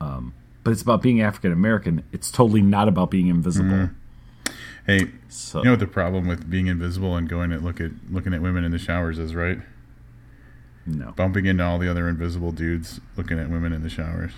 Um, 0.00 0.34
but 0.64 0.72
it's 0.72 0.82
about 0.82 1.02
being 1.02 1.20
African 1.20 1.52
American. 1.52 2.02
It's 2.12 2.30
totally 2.30 2.62
not 2.62 2.88
about 2.88 3.10
being 3.10 3.28
invisible. 3.28 3.70
Mm. 3.70 3.94
hey, 4.86 5.10
So 5.28 5.58
you 5.58 5.64
know 5.66 5.72
what 5.72 5.80
the 5.80 5.86
problem 5.86 6.26
with 6.26 6.50
being 6.50 6.66
invisible 6.66 7.16
and 7.16 7.28
going 7.28 7.50
to 7.50 7.58
look 7.58 7.80
at 7.80 7.90
looking 8.10 8.34
at 8.34 8.42
women 8.42 8.64
in 8.64 8.72
the 8.72 8.78
showers 8.78 9.18
is, 9.18 9.34
right? 9.34 9.58
no. 10.86 11.12
Bumping 11.12 11.46
into 11.46 11.64
all 11.64 11.78
the 11.78 11.90
other 11.90 12.08
invisible 12.08 12.52
dudes 12.52 13.00
looking 13.16 13.38
at 13.38 13.48
women 13.48 13.72
in 13.72 13.82
the 13.82 13.88
showers. 13.88 14.32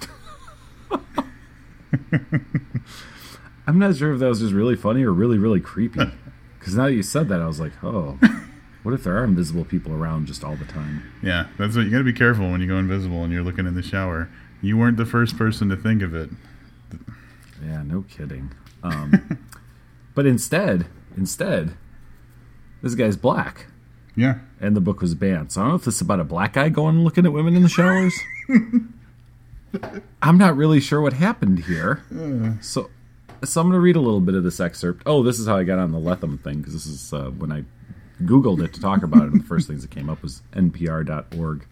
I'm 3.66 3.78
not 3.80 3.96
sure 3.96 4.12
if 4.12 4.20
that 4.20 4.28
was 4.28 4.38
just 4.40 4.52
really 4.52 4.76
funny 4.76 5.02
or 5.02 5.12
really 5.12 5.38
really 5.38 5.60
creepy. 5.60 6.00
Because 6.58 6.78
now 6.78 6.86
that 6.86 6.94
you 6.94 7.04
said 7.04 7.28
that, 7.28 7.40
I 7.40 7.46
was 7.46 7.60
like, 7.60 7.70
oh, 7.84 8.18
what 8.82 8.92
if 8.92 9.04
there 9.04 9.16
are 9.16 9.22
invisible 9.22 9.64
people 9.64 9.92
around 9.92 10.26
just 10.26 10.42
all 10.42 10.56
the 10.56 10.64
time? 10.64 11.00
Yeah, 11.22 11.46
that's 11.56 11.76
what 11.76 11.84
you 11.84 11.92
got 11.92 11.98
to 11.98 12.04
be 12.04 12.12
careful 12.12 12.50
when 12.50 12.60
you 12.60 12.66
go 12.66 12.76
invisible 12.76 13.22
and 13.22 13.32
you're 13.32 13.44
looking 13.44 13.66
in 13.66 13.74
the 13.76 13.84
shower. 13.84 14.28
You 14.62 14.76
weren't 14.76 14.96
the 14.96 15.06
first 15.06 15.36
person 15.36 15.68
to 15.68 15.76
think 15.76 16.02
of 16.02 16.14
it. 16.14 16.30
Yeah, 17.64 17.82
no 17.82 18.04
kidding. 18.08 18.52
Um, 18.82 19.38
but 20.14 20.26
instead, 20.26 20.86
instead, 21.16 21.74
this 22.82 22.94
guy's 22.94 23.16
black. 23.16 23.66
Yeah, 24.14 24.38
and 24.60 24.74
the 24.74 24.80
book 24.80 25.00
was 25.02 25.14
banned. 25.14 25.52
So 25.52 25.60
I 25.60 25.64
don't 25.64 25.70
know 25.72 25.76
if 25.76 25.84
this 25.84 25.96
is 25.96 26.00
about 26.00 26.20
a 26.20 26.24
black 26.24 26.54
guy 26.54 26.68
going 26.68 26.96
and 26.96 27.04
looking 27.04 27.26
at 27.26 27.32
women 27.32 27.54
in 27.54 27.62
the 27.62 27.68
showers. 27.68 28.18
I'm 30.22 30.38
not 30.38 30.56
really 30.56 30.80
sure 30.80 31.02
what 31.02 31.12
happened 31.12 31.64
here. 31.64 32.02
So, 32.62 32.88
so 33.44 33.60
I'm 33.60 33.66
going 33.66 33.76
to 33.76 33.80
read 33.80 33.96
a 33.96 34.00
little 34.00 34.22
bit 34.22 34.34
of 34.34 34.42
this 34.42 34.58
excerpt. 34.58 35.02
Oh, 35.04 35.22
this 35.22 35.38
is 35.38 35.46
how 35.46 35.56
I 35.56 35.64
got 35.64 35.78
on 35.78 35.92
the 35.92 35.98
Lethem 35.98 36.42
thing 36.42 36.58
because 36.58 36.72
this 36.72 36.86
is 36.86 37.12
uh, 37.12 37.30
when 37.30 37.52
I 37.52 37.64
Googled 38.22 38.64
it 38.64 38.72
to 38.74 38.80
talk 38.80 39.02
about 39.02 39.24
it, 39.24 39.32
and 39.32 39.40
the 39.40 39.46
first 39.46 39.68
things 39.68 39.82
that 39.82 39.90
came 39.90 40.08
up 40.08 40.22
was 40.22 40.42
npr.org. 40.52 41.66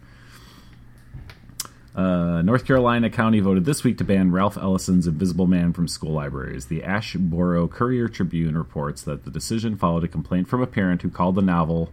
Uh, 1.94 2.42
North 2.42 2.66
Carolina 2.66 3.08
County 3.08 3.38
voted 3.38 3.64
this 3.64 3.84
week 3.84 3.98
to 3.98 4.04
ban 4.04 4.32
Ralph 4.32 4.56
Ellison's 4.56 5.06
Invisible 5.06 5.46
Man 5.46 5.72
from 5.72 5.86
school 5.86 6.12
libraries. 6.12 6.66
The 6.66 6.80
Asheboro 6.80 7.70
Courier 7.70 8.08
Tribune 8.08 8.58
reports 8.58 9.02
that 9.02 9.24
the 9.24 9.30
decision 9.30 9.76
followed 9.76 10.02
a 10.02 10.08
complaint 10.08 10.48
from 10.48 10.60
a 10.60 10.66
parent 10.66 11.02
who 11.02 11.10
called 11.10 11.36
the 11.36 11.42
novel, 11.42 11.92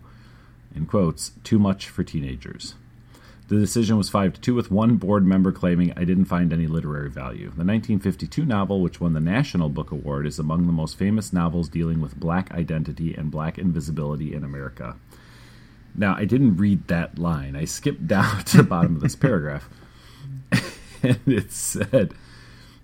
in 0.76 0.88
quotes, 0.88 1.34
too 1.44 1.60
much 1.60 1.88
for 1.88 2.04
teenagers. 2.04 2.74
The 3.48 3.60
decision 3.60 3.98
was 3.98 4.10
5 4.10 4.34
to 4.34 4.42
2, 4.42 4.56
with 4.56 4.72
one 4.72 4.96
board 4.96 5.26
member 5.26 5.52
claiming, 5.52 5.92
I 5.96 6.06
didn't 6.06 6.26
find 6.26 6.52
any 6.52 6.68
literary 6.68 7.10
value. 7.10 7.50
The 7.50 7.66
1952 7.66 8.46
novel, 8.46 8.82
which 8.82 9.02
won 9.02 9.14
the 9.14 9.20
National 9.20 9.70
Book 9.70 9.92
Award, 9.92 10.26
is 10.26 10.40
among 10.40 10.66
the 10.66 10.74
most 10.74 10.98
famous 10.98 11.34
novels 11.34 11.70
dealing 11.70 12.02
with 12.02 12.20
black 12.20 12.52
identity 12.54 13.14
and 13.14 13.30
black 13.30 13.60
invisibility 13.60 14.34
in 14.34 14.44
America. 14.44 14.96
Now, 15.94 16.16
I 16.16 16.26
didn't 16.26 16.58
read 16.58 16.88
that 16.88 17.20
line. 17.20 17.56
I 17.56 17.66
skipped 17.66 18.08
down 18.08 18.46
to 18.46 18.58
the 18.58 18.64
bottom 18.64 18.96
of 18.96 19.02
this 19.02 19.18
paragraph. 19.18 19.70
and 21.04 21.20
it 21.26 21.52
said, 21.52 22.14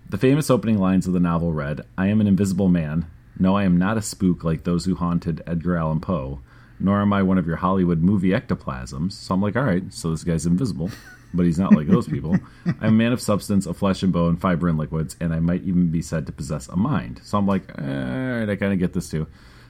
the 0.08 0.18
famous 0.18 0.50
opening 0.50 0.78
lines 0.78 1.06
of 1.06 1.12
the 1.12 1.20
novel 1.20 1.52
read, 1.52 1.82
I 1.98 2.06
am 2.06 2.20
an 2.20 2.26
invisible 2.26 2.68
man. 2.68 3.06
No, 3.38 3.56
I 3.56 3.64
am 3.64 3.76
not 3.76 3.98
a 3.98 4.02
spook 4.02 4.42
like 4.42 4.64
those 4.64 4.84
who 4.86 4.94
haunted 4.94 5.42
Edgar 5.46 5.76
Allan 5.76 6.00
Poe, 6.00 6.40
nor 6.80 7.02
am 7.02 7.12
I 7.12 7.22
one 7.22 7.38
of 7.38 7.46
your 7.46 7.56
Hollywood 7.56 8.00
movie 8.00 8.30
ectoplasms. 8.30 9.12
So 9.12 9.34
I'm 9.34 9.42
like, 9.42 9.54
all 9.54 9.64
right, 9.64 9.92
so 9.92 10.10
this 10.10 10.24
guy's 10.24 10.46
invisible, 10.46 10.90
but 11.34 11.44
he's 11.44 11.58
not 11.58 11.74
like 11.74 11.88
those 11.88 12.08
people. 12.08 12.38
I'm 12.66 12.88
a 12.88 12.90
man 12.90 13.12
of 13.12 13.20
substance, 13.20 13.66
of 13.66 13.76
flesh 13.76 14.02
and 14.02 14.12
bone, 14.12 14.36
fiber 14.38 14.68
and 14.68 14.78
liquids, 14.78 15.14
and 15.20 15.34
I 15.34 15.40
might 15.40 15.62
even 15.62 15.90
be 15.90 16.02
said 16.02 16.26
to 16.26 16.32
possess 16.32 16.68
a 16.68 16.76
mind. 16.76 17.20
So 17.22 17.36
I'm 17.36 17.46
like, 17.46 17.70
all 17.78 17.84
right, 17.84 18.48
I 18.48 18.56
kind 18.56 18.72
of 18.72 18.78
get 18.78 18.94
this 18.94 19.10
too. 19.10 19.26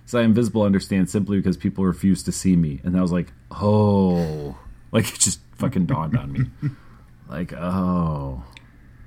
So 0.06 0.18
I 0.18 0.22
am 0.22 0.32
visible, 0.32 0.62
understand 0.62 1.10
simply 1.10 1.36
because 1.36 1.56
people 1.58 1.84
refuse 1.84 2.22
to 2.22 2.32
see 2.32 2.56
me. 2.56 2.80
And 2.84 2.96
I 2.96 3.02
was 3.02 3.12
like, 3.12 3.32
oh, 3.50 4.56
like 4.92 5.12
it 5.12 5.18
just 5.18 5.40
fucking 5.56 5.86
dawned 5.86 6.16
on 6.16 6.32
me. 6.32 6.46
Like, 7.28 7.52
oh. 7.52 8.44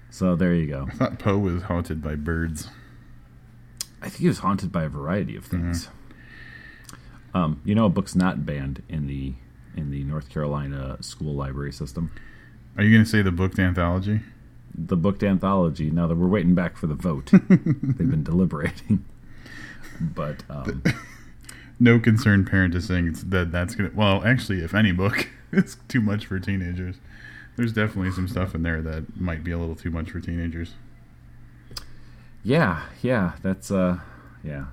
So 0.09 0.35
there 0.35 0.53
you 0.53 0.67
go. 0.67 0.87
I 0.89 0.95
thought 0.95 1.19
Poe 1.19 1.37
was 1.37 1.63
haunted 1.63 2.01
by 2.01 2.15
birds. 2.15 2.69
I 4.01 4.09
think 4.09 4.21
he 4.21 4.27
was 4.27 4.39
haunted 4.39 4.71
by 4.71 4.83
a 4.83 4.89
variety 4.89 5.35
of 5.35 5.45
things. 5.45 5.89
Um, 7.33 7.61
you 7.63 7.75
know, 7.75 7.85
a 7.85 7.89
book's 7.89 8.15
not 8.15 8.45
banned 8.45 8.83
in 8.89 9.07
the 9.07 9.35
in 9.75 9.89
the 9.89 10.03
North 10.03 10.29
Carolina 10.29 10.97
school 11.01 11.33
library 11.33 11.71
system. 11.71 12.11
Are 12.77 12.83
you 12.83 12.91
going 12.91 13.05
to 13.05 13.09
say 13.09 13.21
the 13.21 13.31
booked 13.31 13.57
anthology? 13.57 14.19
The 14.75 14.97
booked 14.97 15.23
anthology. 15.23 15.91
Now 15.91 16.07
that 16.07 16.15
we're 16.15 16.27
waiting 16.27 16.55
back 16.55 16.75
for 16.75 16.87
the 16.87 16.95
vote, 16.95 17.31
they've 17.31 18.09
been 18.09 18.23
deliberating. 18.23 19.05
But 20.01 20.43
um, 20.49 20.83
No 21.81 21.97
concerned 21.99 22.45
parent 22.45 22.75
is 22.75 22.85
saying 22.85 23.13
that 23.25 23.51
that's 23.51 23.73
gonna. 23.73 23.89
Well, 23.95 24.23
actually, 24.23 24.59
if 24.63 24.75
any 24.75 24.91
book 24.91 25.27
is 25.51 25.77
too 25.87 25.99
much 25.99 26.27
for 26.27 26.39
teenagers, 26.39 26.97
there's 27.55 27.73
definitely 27.73 28.11
some 28.11 28.27
stuff 28.27 28.55
in 28.55 28.63
there 28.63 28.81
that 28.81 29.19
might 29.19 29.43
be 29.43 29.51
a 29.51 29.57
little 29.57 29.75
too 29.75 29.91
much 29.91 30.11
for 30.11 30.19
teenagers. 30.19 30.73
yeah, 32.43 32.83
yeah, 33.01 33.33
that's 33.41 33.71
uh, 33.71 33.99
yeah, 34.43 34.65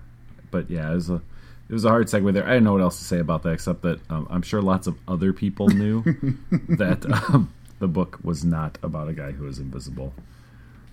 but 0.50 0.70
yeah, 0.70 0.90
it 0.90 0.94
was 0.94 1.10
a 1.10 1.20
it 1.68 1.72
was 1.72 1.84
a 1.84 1.88
hard 1.90 2.06
segue 2.06 2.32
there. 2.32 2.44
I 2.44 2.50
didn't 2.54 2.64
know 2.64 2.72
what 2.72 2.80
else 2.80 2.98
to 2.98 3.04
say 3.04 3.18
about 3.18 3.42
that 3.42 3.50
except 3.50 3.82
that 3.82 4.00
um, 4.10 4.26
I'm 4.30 4.42
sure 4.42 4.62
lots 4.62 4.86
of 4.86 4.96
other 5.06 5.32
people 5.32 5.68
knew 5.68 6.02
that 6.68 7.04
um, 7.28 7.52
the 7.78 7.88
book 7.88 8.18
was 8.22 8.44
not 8.44 8.78
about 8.82 9.08
a 9.08 9.12
guy 9.12 9.32
who 9.32 9.46
is 9.46 9.58
invisible, 9.58 10.14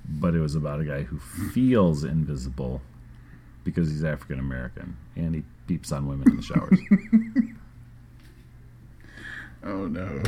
but 0.08 0.36
it 0.36 0.40
was 0.42 0.56
about 0.56 0.82
a 0.82 0.86
guy 0.86 1.04
who 1.04 1.18
feels 1.20 2.04
invisible 2.04 2.82
because 3.64 3.90
he's 3.90 4.04
African 4.04 4.40
American 4.40 4.98
and 5.16 5.34
he 5.36 5.44
peeps 5.66 5.92
on 5.92 6.08
women 6.08 6.30
in 6.30 6.38
the 6.38 6.44
showers. 6.44 6.80
Oh 9.64 9.88
no, 9.88 10.22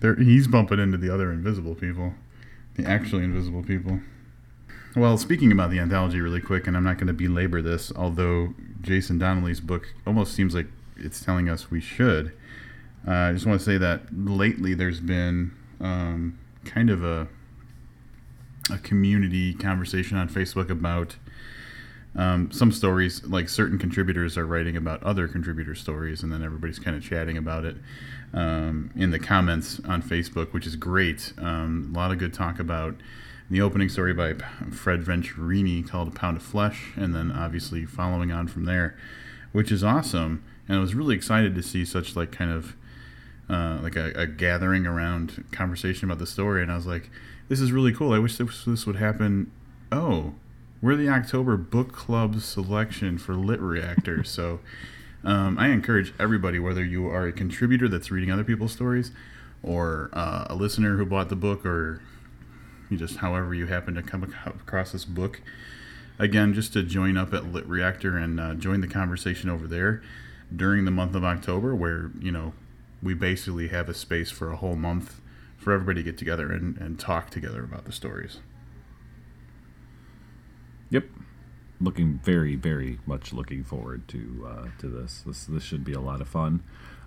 he's 0.00 0.46
bumping 0.46 0.78
into 0.78 0.98
the 0.98 1.12
other 1.12 1.32
invisible 1.32 1.74
people, 1.74 2.14
the 2.74 2.84
actually 2.84 3.24
invisible 3.24 3.62
people. 3.62 4.00
Well, 4.94 5.18
speaking 5.18 5.52
about 5.52 5.70
the 5.70 5.78
anthology 5.78 6.20
really 6.20 6.40
quick, 6.40 6.66
and 6.66 6.76
I'm 6.76 6.84
not 6.84 6.96
going 6.96 7.08
to 7.08 7.12
belabor 7.12 7.60
this, 7.60 7.92
although 7.94 8.54
Jason 8.80 9.18
Donnelly's 9.18 9.60
book 9.60 9.94
almost 10.06 10.34
seems 10.34 10.54
like 10.54 10.68
it's 10.96 11.22
telling 11.22 11.48
us 11.48 11.70
we 11.70 11.80
should. 11.80 12.32
Uh, 13.06 13.12
I 13.12 13.32
just 13.32 13.46
want 13.46 13.60
to 13.60 13.64
say 13.64 13.76
that 13.78 14.02
lately 14.12 14.74
there's 14.74 15.00
been 15.00 15.52
um, 15.80 16.38
kind 16.64 16.90
of 16.90 17.04
a 17.04 17.28
a 18.68 18.78
community 18.78 19.54
conversation 19.54 20.16
on 20.16 20.28
Facebook 20.28 20.70
about 20.70 21.16
um, 22.16 22.50
some 22.50 22.72
stories. 22.72 23.22
Like 23.24 23.48
certain 23.48 23.78
contributors 23.78 24.36
are 24.36 24.46
writing 24.46 24.76
about 24.76 25.02
other 25.02 25.28
contributor 25.28 25.74
stories, 25.74 26.22
and 26.22 26.32
then 26.32 26.42
everybody's 26.42 26.78
kind 26.78 26.96
of 26.96 27.02
chatting 27.02 27.36
about 27.36 27.64
it 27.64 27.76
um, 28.36 28.90
in 28.94 29.10
the 29.10 29.18
comments 29.18 29.80
on 29.88 30.02
Facebook, 30.02 30.52
which 30.52 30.66
is 30.66 30.76
great. 30.76 31.32
Um, 31.38 31.90
a 31.92 31.98
lot 31.98 32.12
of 32.12 32.18
good 32.18 32.34
talk 32.34 32.60
about 32.60 32.94
the 33.48 33.62
opening 33.62 33.88
story 33.88 34.12
by 34.12 34.34
Fred 34.70 35.02
Venturini 35.02 35.88
called 35.88 36.08
"A 36.08 36.10
Pound 36.10 36.36
of 36.36 36.42
Flesh," 36.42 36.92
and 36.96 37.14
then 37.14 37.32
obviously 37.32 37.86
following 37.86 38.30
on 38.30 38.46
from 38.46 38.66
there, 38.66 38.96
which 39.52 39.72
is 39.72 39.82
awesome. 39.82 40.44
And 40.68 40.76
I 40.76 40.80
was 40.80 40.94
really 40.94 41.16
excited 41.16 41.54
to 41.54 41.62
see 41.62 41.84
such 41.84 42.14
like 42.14 42.30
kind 42.30 42.50
of 42.50 42.76
uh, 43.48 43.78
like 43.82 43.96
a, 43.96 44.12
a 44.14 44.26
gathering 44.26 44.86
around 44.86 45.44
conversation 45.50 46.04
about 46.04 46.18
the 46.18 46.26
story, 46.26 46.62
and 46.62 46.70
I 46.70 46.76
was 46.76 46.86
like, 46.86 47.10
"This 47.48 47.60
is 47.60 47.72
really 47.72 47.92
cool. 47.92 48.12
I 48.12 48.18
wish 48.18 48.36
this, 48.36 48.64
this 48.66 48.86
would 48.86 48.96
happen." 48.96 49.50
Oh, 49.90 50.34
we're 50.82 50.96
the 50.96 51.08
October 51.08 51.56
book 51.56 51.92
club 51.92 52.40
selection 52.40 53.16
for 53.16 53.34
Lit 53.34 53.60
Reactor, 53.60 54.24
so 54.24 54.60
um, 55.26 55.58
I 55.58 55.68
encourage 55.70 56.14
everybody, 56.20 56.60
whether 56.60 56.84
you 56.84 57.08
are 57.08 57.26
a 57.26 57.32
contributor 57.32 57.88
that's 57.88 58.12
reading 58.12 58.30
other 58.30 58.44
people's 58.44 58.72
stories, 58.72 59.10
or 59.60 60.08
uh, 60.12 60.46
a 60.48 60.54
listener 60.54 60.96
who 60.96 61.04
bought 61.04 61.28
the 61.28 61.36
book, 61.36 61.66
or 61.66 62.00
you 62.88 62.96
just 62.96 63.16
however 63.16 63.52
you 63.52 63.66
happen 63.66 63.94
to 63.96 64.02
come 64.02 64.22
across 64.46 64.92
this 64.92 65.04
book, 65.04 65.42
again, 66.20 66.54
just 66.54 66.72
to 66.74 66.84
join 66.84 67.16
up 67.16 67.34
at 67.34 67.52
Lit 67.52 67.66
Reactor 67.66 68.16
and 68.16 68.38
uh, 68.38 68.54
join 68.54 68.80
the 68.80 68.86
conversation 68.86 69.50
over 69.50 69.66
there 69.66 70.00
during 70.54 70.84
the 70.84 70.92
month 70.92 71.16
of 71.16 71.24
October, 71.24 71.74
where 71.74 72.12
you 72.20 72.30
know 72.30 72.52
we 73.02 73.12
basically 73.12 73.66
have 73.68 73.88
a 73.88 73.94
space 73.94 74.30
for 74.30 74.52
a 74.52 74.56
whole 74.56 74.76
month 74.76 75.20
for 75.56 75.72
everybody 75.72 76.04
to 76.04 76.10
get 76.12 76.16
together 76.16 76.52
and, 76.52 76.76
and 76.78 77.00
talk 77.00 77.30
together 77.30 77.64
about 77.64 77.84
the 77.84 77.92
stories. 77.92 78.38
Yep. 80.90 81.04
Looking 81.80 82.18
very, 82.22 82.56
very 82.56 82.98
much 83.06 83.32
looking 83.32 83.62
forward 83.62 84.08
to 84.08 84.48
uh, 84.48 84.66
to 84.80 84.88
this. 84.88 85.22
This 85.26 85.44
this 85.44 85.62
should 85.62 85.84
be 85.84 85.92
a 85.92 86.00
lot 86.00 86.20
of 86.20 86.28
fun. 86.28 86.62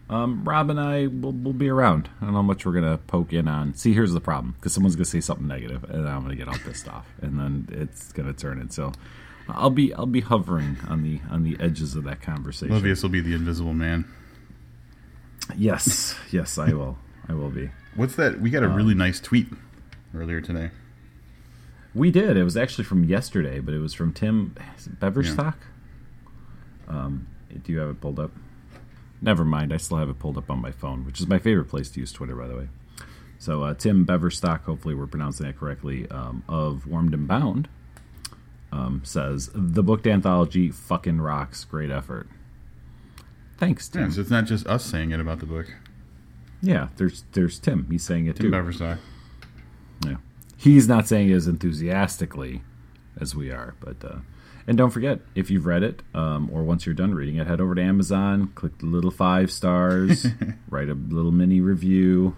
Um, 0.10 0.44
Rob 0.44 0.70
and 0.70 0.80
I 0.80 1.08
will 1.08 1.32
will 1.32 1.54
be 1.54 1.70
around. 1.70 2.10
I 2.20 2.26
don't 2.26 2.34
know 2.34 2.40
how 2.40 2.44
much 2.44 2.66
we're 2.66 2.74
gonna 2.74 2.98
poke 2.98 3.32
in 3.34 3.48
on. 3.48 3.74
See, 3.76 3.94
here's 3.94 4.14
the 4.14 4.22
problem 4.22 4.54
because 4.54 4.74
someone's 4.74 4.96
gonna 4.96 5.06
say 5.06 5.22
something 5.22 5.48
negative, 5.48 5.84
and 5.84 6.08
I'm 6.08 6.22
gonna 6.22 6.36
get 6.36 6.48
all 6.48 6.58
pissed 6.58 6.88
off, 6.88 7.08
and 7.22 7.40
then 7.40 7.68
it's 7.72 8.12
gonna 8.12 8.34
turn 8.34 8.60
it. 8.60 8.74
So 8.74 8.92
I'll 9.48 9.70
be 9.70 9.94
I'll 9.94 10.06
be 10.06 10.22
hovering 10.22 10.78
on 10.88 11.04
the 11.04 11.20
on 11.30 11.44
the 11.44 11.58
edges 11.60 11.96
of 11.96 12.04
that 12.06 12.22
conversation. 12.22 12.76
Livius 12.76 13.04
will 13.04 13.10
be 13.10 13.22
the 13.22 13.34
invisible 13.34 13.74
man. 13.74 14.06
Yes, 15.56 16.16
yes, 16.32 16.58
I 16.58 16.74
will. 16.74 16.98
I 17.28 17.34
will 17.34 17.50
be. 17.50 17.70
What's 17.96 18.16
that? 18.16 18.40
We 18.40 18.50
got 18.50 18.64
a 18.64 18.68
really 18.68 18.94
nice 18.94 19.20
tweet 19.20 19.48
earlier 20.16 20.42
today. 20.42 20.72
We 21.96 22.12
did. 22.12 22.38
It 22.38 22.44
was 22.44 22.56
actually 22.58 22.84
from 22.84 23.04
yesterday, 23.04 23.60
but 23.60 23.74
it 23.74 23.80
was 23.80 23.94
from 23.94 24.14
Tim 24.14 24.56
Beverstock. 25.00 25.56
Um, 26.88 27.28
do 27.64 27.72
you 27.72 27.80
have 27.80 27.90
it 27.90 28.02
pulled 28.02 28.20
up? 28.20 28.32
Never 29.22 29.44
mind. 29.44 29.74
I 29.74 29.78
still 29.78 29.98
have 29.98 30.10
it 30.10 30.20
pulled 30.20 30.38
up 30.38 30.50
on 30.50 30.62
my 30.62 30.72
phone, 30.72 31.06
which 31.06 31.20
is 31.20 31.28
my 31.28 31.40
favorite 31.40 31.66
place 31.66 31.90
to 31.92 32.00
use 32.00 32.12
Twitter, 32.12 32.36
by 32.36 32.48
the 32.48 32.56
way. 32.56 32.68
So 33.38 33.64
uh, 33.64 33.74
Tim 33.74 34.06
Beverstock, 34.06 34.62
hopefully 34.64 34.94
we're 34.96 35.08
pronouncing 35.08 35.46
that 35.48 35.58
correctly, 35.58 36.08
um, 36.10 36.44
of 36.48 36.86
Warmed 36.88 37.14
and 37.14 37.28
Bound, 37.28 37.70
um, 38.72 39.02
says 39.04 39.50
the 39.54 39.82
booked 39.82 40.06
anthology 40.08 40.70
fucking 40.72 41.22
rocks. 41.22 41.64
Great 41.66 41.90
effort. 41.90 42.28
Thanks, 43.58 43.90
Yeah, 43.94 44.02
Tim. 44.04 44.12
so 44.12 44.22
it's 44.22 44.30
not 44.30 44.46
just 44.46 44.68
us 44.68 44.86
saying 44.86 45.12
it 45.12 45.20
about 45.20 45.40
the 45.40 45.46
book. 45.46 45.74
Yeah, 46.62 46.90
there's 46.98 47.24
there's 47.32 47.60
Tim. 47.60 47.88
He's 47.90 48.04
saying 48.04 48.28
it 48.28 48.36
Tim 48.36 48.46
too. 48.46 48.52
Tim 48.52 48.66
Beverstock. 48.66 48.98
Yeah, 50.06 50.16
he's 50.60 50.88
not 50.88 51.08
saying 51.08 51.30
it 51.30 51.34
as 51.34 51.48
enthusiastically 51.48 52.62
as 53.20 53.34
we 53.34 53.50
are, 53.50 53.76
but 53.80 54.04
uh, 54.04 54.18
and 54.68 54.78
don't 54.78 54.92
forget 54.92 55.20
if 55.34 55.50
you've 55.50 55.66
read 55.66 55.84
it 55.84 56.04
um, 56.14 56.50
or 56.52 56.64
once 56.64 56.86
you're 56.86 56.94
done 56.94 57.16
reading 57.16 57.38
it, 57.38 57.48
head 57.48 57.62
over 57.62 57.74
to 57.76 57.82
Amazon, 57.82 58.52
click 58.56 58.78
the 58.80 58.86
little 58.86 59.12
five 59.12 59.52
stars, 59.52 60.28
write 60.70 60.90
a 60.90 60.94
little 60.94 61.32
mini 61.32 61.62
review. 61.62 62.36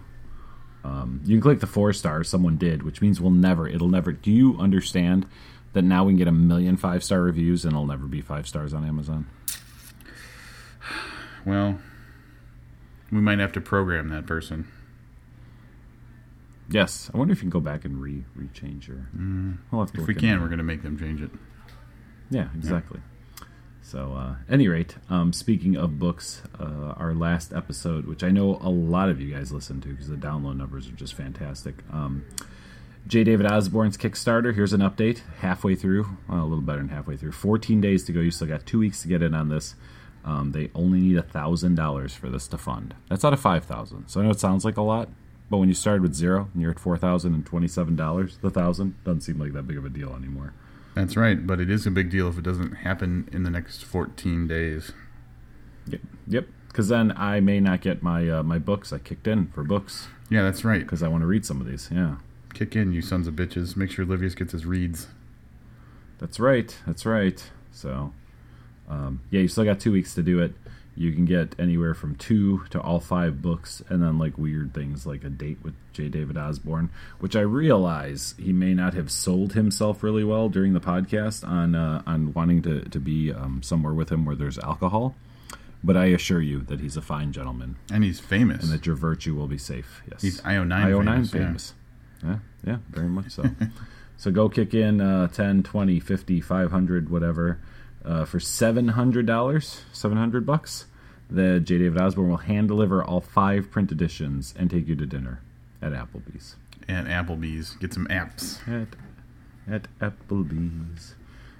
Um, 0.84 1.20
you 1.24 1.36
can 1.36 1.42
click 1.42 1.60
the 1.60 1.66
four 1.66 1.92
stars. 1.92 2.28
Someone 2.28 2.56
did, 2.56 2.82
which 2.82 3.00
means 3.00 3.20
we'll 3.20 3.30
never. 3.30 3.68
It'll 3.68 3.88
never. 3.88 4.12
Do 4.12 4.30
you 4.30 4.56
understand 4.58 5.26
that 5.74 5.82
now 5.82 6.04
we 6.04 6.12
can 6.12 6.18
get 6.18 6.28
a 6.28 6.32
million 6.32 6.76
five 6.76 7.04
star 7.04 7.20
reviews 7.20 7.64
and 7.64 7.72
it'll 7.72 7.86
never 7.86 8.06
be 8.06 8.20
five 8.20 8.48
stars 8.48 8.72
on 8.72 8.84
Amazon? 8.84 9.26
Well, 11.44 11.80
we 13.10 13.20
might 13.20 13.40
have 13.40 13.52
to 13.52 13.60
program 13.60 14.08
that 14.08 14.26
person. 14.26 14.68
Yes, 16.68 17.10
I 17.12 17.18
wonder 17.18 17.32
if 17.32 17.38
you 17.38 17.42
can 17.42 17.50
go 17.50 17.60
back 17.60 17.84
and 17.84 18.00
re 18.00 18.24
rechange 18.38 18.86
your. 18.86 19.08
We'll 19.70 19.82
have 19.82 19.92
to 19.92 20.00
If 20.00 20.06
we 20.06 20.14
can, 20.14 20.40
we're 20.40 20.48
going 20.48 20.58
to 20.58 20.64
make 20.64 20.82
them 20.82 20.98
change 20.98 21.20
it. 21.20 21.30
Yeah, 22.30 22.48
exactly. 22.56 23.00
So, 23.82 24.14
uh, 24.14 24.36
any 24.48 24.68
rate, 24.68 24.96
um, 25.10 25.32
speaking 25.32 25.76
of 25.76 25.98
books, 25.98 26.42
uh, 26.58 26.94
our 26.96 27.14
last 27.14 27.52
episode, 27.52 28.06
which 28.06 28.22
I 28.22 28.30
know 28.30 28.58
a 28.62 28.70
lot 28.70 29.08
of 29.10 29.20
you 29.20 29.34
guys 29.34 29.52
listen 29.52 29.80
to 29.82 29.88
because 29.88 30.08
the 30.08 30.16
download 30.16 30.56
numbers 30.56 30.88
are 30.88 30.92
just 30.92 31.14
fantastic. 31.14 31.74
Um, 31.92 32.24
J. 33.06 33.24
David 33.24 33.44
Osborne's 33.50 33.96
Kickstarter. 33.98 34.54
Here's 34.54 34.72
an 34.72 34.80
update. 34.80 35.20
Halfway 35.40 35.74
through, 35.74 36.16
well, 36.28 36.44
a 36.44 36.46
little 36.46 36.62
better 36.62 36.78
than 36.78 36.88
halfway 36.88 37.16
through. 37.16 37.32
14 37.32 37.80
days 37.80 38.04
to 38.04 38.12
go. 38.12 38.20
You 38.20 38.30
still 38.30 38.46
got 38.46 38.64
two 38.64 38.78
weeks 38.78 39.02
to 39.02 39.08
get 39.08 39.20
in 39.22 39.34
on 39.34 39.48
this. 39.48 39.74
Um, 40.24 40.52
they 40.52 40.70
only 40.74 41.00
need 41.00 41.16
a 41.16 41.22
thousand 41.22 41.74
dollars 41.74 42.14
for 42.14 42.30
this 42.30 42.46
to 42.48 42.58
fund. 42.58 42.94
That's 43.08 43.24
out 43.24 43.32
of 43.32 43.40
five 43.40 43.64
thousand. 43.64 44.06
So 44.06 44.20
I 44.20 44.24
know 44.24 44.30
it 44.30 44.38
sounds 44.38 44.64
like 44.64 44.76
a 44.76 44.82
lot, 44.82 45.08
but 45.52 45.58
when 45.58 45.68
you 45.68 45.74
started 45.74 46.00
with 46.00 46.14
zero 46.14 46.48
and 46.54 46.62
you're 46.62 46.70
at 46.70 46.78
four 46.80 46.96
thousand 46.96 47.34
and 47.34 47.44
twenty-seven 47.44 47.94
dollars, 47.94 48.38
the 48.40 48.48
thousand 48.50 48.94
doesn't 49.04 49.20
seem 49.20 49.38
like 49.38 49.52
that 49.52 49.66
big 49.66 49.76
of 49.76 49.84
a 49.84 49.90
deal 49.90 50.14
anymore. 50.14 50.54
That's 50.94 51.14
right, 51.14 51.46
but 51.46 51.60
it 51.60 51.68
is 51.68 51.86
a 51.86 51.90
big 51.90 52.08
deal 52.08 52.26
if 52.28 52.38
it 52.38 52.42
doesn't 52.42 52.72
happen 52.76 53.28
in 53.32 53.42
the 53.42 53.50
next 53.50 53.84
14 53.84 54.46
days. 54.48 54.92
Yep, 55.86 56.00
yep. 56.26 56.46
Because 56.68 56.88
then 56.88 57.12
I 57.16 57.40
may 57.40 57.60
not 57.60 57.82
get 57.82 58.02
my 58.02 58.28
uh, 58.30 58.42
my 58.42 58.58
books. 58.58 58.94
I 58.94 58.98
kicked 58.98 59.26
in 59.26 59.48
for 59.48 59.62
books 59.62 60.08
Yeah, 60.30 60.42
that's 60.42 60.64
right. 60.64 60.80
because 60.80 61.02
I 61.02 61.08
want 61.08 61.20
to 61.22 61.26
read 61.26 61.44
some 61.44 61.60
of 61.60 61.66
these. 61.66 61.90
Yeah, 61.92 62.16
Kick 62.54 62.74
in, 62.74 62.94
you 62.94 63.02
sons 63.02 63.26
of 63.26 63.34
bitches. 63.34 63.76
Make 63.76 63.90
sure 63.90 64.06
Livius 64.06 64.34
gets 64.34 64.52
his 64.52 64.64
reads. 64.64 65.08
that's 66.18 66.40
right. 66.40 66.74
That's 66.86 67.04
right. 67.04 67.42
So, 67.72 68.12
um, 68.88 69.20
yeah, 69.30 69.40
you 69.40 69.48
still 69.48 69.64
got 69.64 69.80
two 69.80 69.92
weeks 69.92 70.14
to 70.14 70.22
do 70.22 70.40
it. 70.40 70.54
You 70.94 71.12
can 71.12 71.24
get 71.24 71.54
anywhere 71.58 71.94
from 71.94 72.16
two 72.16 72.64
to 72.70 72.80
all 72.80 73.00
five 73.00 73.40
books, 73.40 73.82
and 73.88 74.02
then 74.02 74.18
like 74.18 74.36
weird 74.36 74.74
things 74.74 75.06
like 75.06 75.24
a 75.24 75.30
date 75.30 75.58
with 75.62 75.74
J. 75.94 76.08
David 76.08 76.36
Osborne, 76.36 76.90
which 77.18 77.34
I 77.34 77.40
realize 77.40 78.34
he 78.38 78.52
may 78.52 78.74
not 78.74 78.92
have 78.94 79.10
sold 79.10 79.54
himself 79.54 80.02
really 80.02 80.22
well 80.24 80.48
during 80.50 80.74
the 80.74 80.80
podcast 80.80 81.48
on 81.48 81.74
uh, 81.74 82.02
on 82.06 82.34
wanting 82.34 82.60
to 82.62 82.82
to 82.82 83.00
be 83.00 83.32
um, 83.32 83.62
somewhere 83.62 83.94
with 83.94 84.10
him 84.12 84.24
where 84.26 84.36
there's 84.36 84.58
alcohol. 84.58 85.14
But 85.84 85.96
I 85.96 86.04
assure 86.06 86.40
you 86.40 86.60
that 86.62 86.78
he's 86.78 86.96
a 86.96 87.02
fine 87.02 87.32
gentleman 87.32 87.74
And 87.92 88.04
he's 88.04 88.20
famous. 88.20 88.62
and 88.62 88.72
that 88.72 88.86
your 88.86 88.94
virtue 88.94 89.34
will 89.34 89.48
be 89.48 89.58
safe. 89.58 90.00
Yes, 90.08 90.22
He's 90.22 90.40
IO9 90.42 90.68
IO9 90.70 91.04
famous, 91.04 91.30
famous. 91.32 91.74
yeah. 92.22 92.28
Yeah. 92.30 92.38
yeah, 92.64 92.76
very 92.90 93.08
much 93.08 93.30
so. 93.32 93.44
so 94.16 94.30
go 94.30 94.48
kick 94.48 94.74
in 94.74 95.00
uh, 95.00 95.26
10, 95.26 95.64
20, 95.64 95.98
50, 95.98 96.40
500, 96.40 97.10
whatever. 97.10 97.58
Uh, 98.04 98.24
for 98.24 98.40
seven 98.40 98.88
hundred 98.88 99.26
dollars, 99.26 99.82
seven 99.92 100.18
hundred 100.18 100.46
bucks. 100.46 100.86
The 101.30 101.60
J. 101.60 101.78
David 101.78 102.00
Osborne 102.00 102.28
will 102.28 102.36
hand 102.36 102.68
deliver 102.68 103.02
all 103.02 103.20
five 103.20 103.70
print 103.70 103.90
editions 103.90 104.54
and 104.58 104.70
take 104.70 104.86
you 104.86 104.94
to 104.96 105.06
dinner 105.06 105.40
at 105.80 105.92
Applebee's. 105.92 106.56
At 106.88 107.06
Applebee's, 107.06 107.72
get 107.76 107.94
some 107.94 108.06
apps. 108.08 108.58
At 108.68 108.88
at 109.72 109.86
Applebee's. 110.00 111.14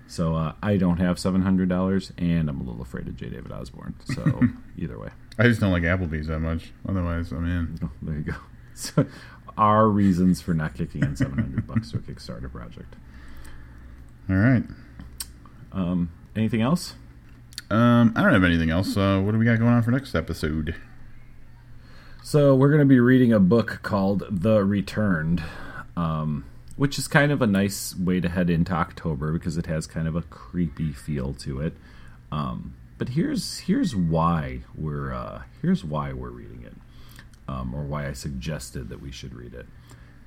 So 0.08 0.34
uh, 0.34 0.52
I 0.62 0.76
don't 0.76 0.98
have 0.98 1.18
seven 1.18 1.40
hundred 1.42 1.68
dollars, 1.70 2.12
and 2.18 2.50
I'm 2.50 2.60
a 2.60 2.64
little 2.64 2.82
afraid 2.82 3.08
of 3.08 3.16
J. 3.16 3.30
David 3.30 3.50
Osborne. 3.50 3.94
So 4.04 4.42
either 4.76 4.98
way, 4.98 5.08
I 5.38 5.44
just 5.44 5.60
don't 5.60 5.72
like 5.72 5.84
Applebee's 5.84 6.26
that 6.26 6.40
much. 6.40 6.72
Otherwise, 6.86 7.32
I'm 7.32 7.46
in. 7.46 7.78
oh, 7.82 7.90
there 8.02 8.16
you 8.16 8.22
go. 8.22 8.34
So 8.74 9.04
our 9.58 9.86
reasons 9.86 10.40
for 10.40 10.54
not 10.54 10.74
kicking 10.74 11.02
in 11.02 11.14
seven 11.14 11.36
hundred 11.38 11.66
bucks 11.66 11.90
to 11.90 11.98
a 11.98 12.00
Kickstarter 12.00 12.50
project. 12.50 12.96
All 14.30 14.36
right. 14.36 14.64
Um, 15.72 16.10
anything 16.36 16.62
else? 16.62 16.94
Um, 17.70 18.12
I 18.16 18.22
don't 18.22 18.32
have 18.32 18.44
anything 18.44 18.70
else. 18.70 18.96
Uh, 18.96 19.20
what 19.20 19.32
do 19.32 19.38
we 19.38 19.44
got 19.44 19.58
going 19.58 19.72
on 19.72 19.82
for 19.82 19.90
next 19.90 20.14
episode? 20.14 20.74
So 22.22 22.54
we're 22.54 22.68
going 22.68 22.80
to 22.80 22.86
be 22.86 23.00
reading 23.00 23.32
a 23.32 23.40
book 23.40 23.80
called 23.82 24.24
The 24.30 24.64
Returned, 24.64 25.42
um, 25.96 26.44
which 26.76 26.98
is 26.98 27.08
kind 27.08 27.32
of 27.32 27.42
a 27.42 27.46
nice 27.46 27.96
way 27.96 28.20
to 28.20 28.28
head 28.28 28.48
into 28.50 28.72
October 28.72 29.32
because 29.32 29.56
it 29.56 29.66
has 29.66 29.86
kind 29.86 30.06
of 30.06 30.14
a 30.14 30.22
creepy 30.22 30.92
feel 30.92 31.34
to 31.34 31.60
it. 31.60 31.74
Um, 32.30 32.74
but 32.98 33.10
here's 33.10 33.58
here's 33.58 33.96
why 33.96 34.60
we're 34.74 35.12
uh, 35.12 35.42
here's 35.60 35.84
why 35.84 36.12
we're 36.12 36.30
reading 36.30 36.62
it, 36.62 36.74
um, 37.48 37.74
or 37.74 37.82
why 37.82 38.06
I 38.06 38.12
suggested 38.12 38.88
that 38.90 39.02
we 39.02 39.10
should 39.10 39.34
read 39.34 39.54
it. 39.54 39.66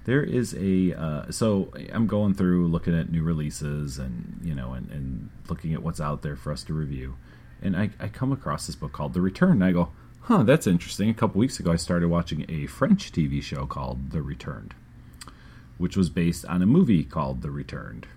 There 0.06 0.24
is 0.24 0.56
a 0.56 0.94
uh, 0.94 1.32
so 1.32 1.74
I'm 1.92 2.06
going 2.06 2.36
through 2.36 2.68
looking 2.68 2.98
at 2.98 3.12
new 3.12 3.24
releases 3.24 3.98
and 3.98 4.40
you 4.44 4.54
know 4.54 4.74
and, 4.74 4.90
and 4.92 5.30
looking 5.50 5.74
at 5.74 5.82
what's 5.82 6.00
out 6.00 6.22
there 6.22 6.36
for 6.36 6.52
us 6.52 6.64
to 6.66 6.74
review, 6.74 7.16
and 7.62 7.76
I, 7.76 7.90
I 8.00 8.08
come 8.08 8.32
across 8.32 8.68
this 8.68 8.76
book 8.76 8.92
called 8.92 9.14
The 9.14 9.22
Return. 9.22 9.54
And 9.54 9.64
I 9.64 9.72
go, 9.72 9.90
huh, 10.22 10.44
that's 10.44 10.68
interesting. 10.68 11.10
A 11.10 11.14
couple 11.14 11.40
weeks 11.40 11.60
ago, 11.60 11.72
I 11.72 11.76
started 11.76 12.10
watching 12.10 12.46
a 12.48 12.68
French 12.68 13.12
TV 13.12 13.42
show 13.42 13.66
called 13.66 14.12
The 14.12 14.22
Returned, 14.22 14.76
which 15.80 15.98
was 15.98 16.12
based 16.12 16.46
on 16.46 16.62
a 16.62 16.68
movie 16.68 17.04
called 17.04 17.42
The 17.42 17.52
Returned, 17.52 18.08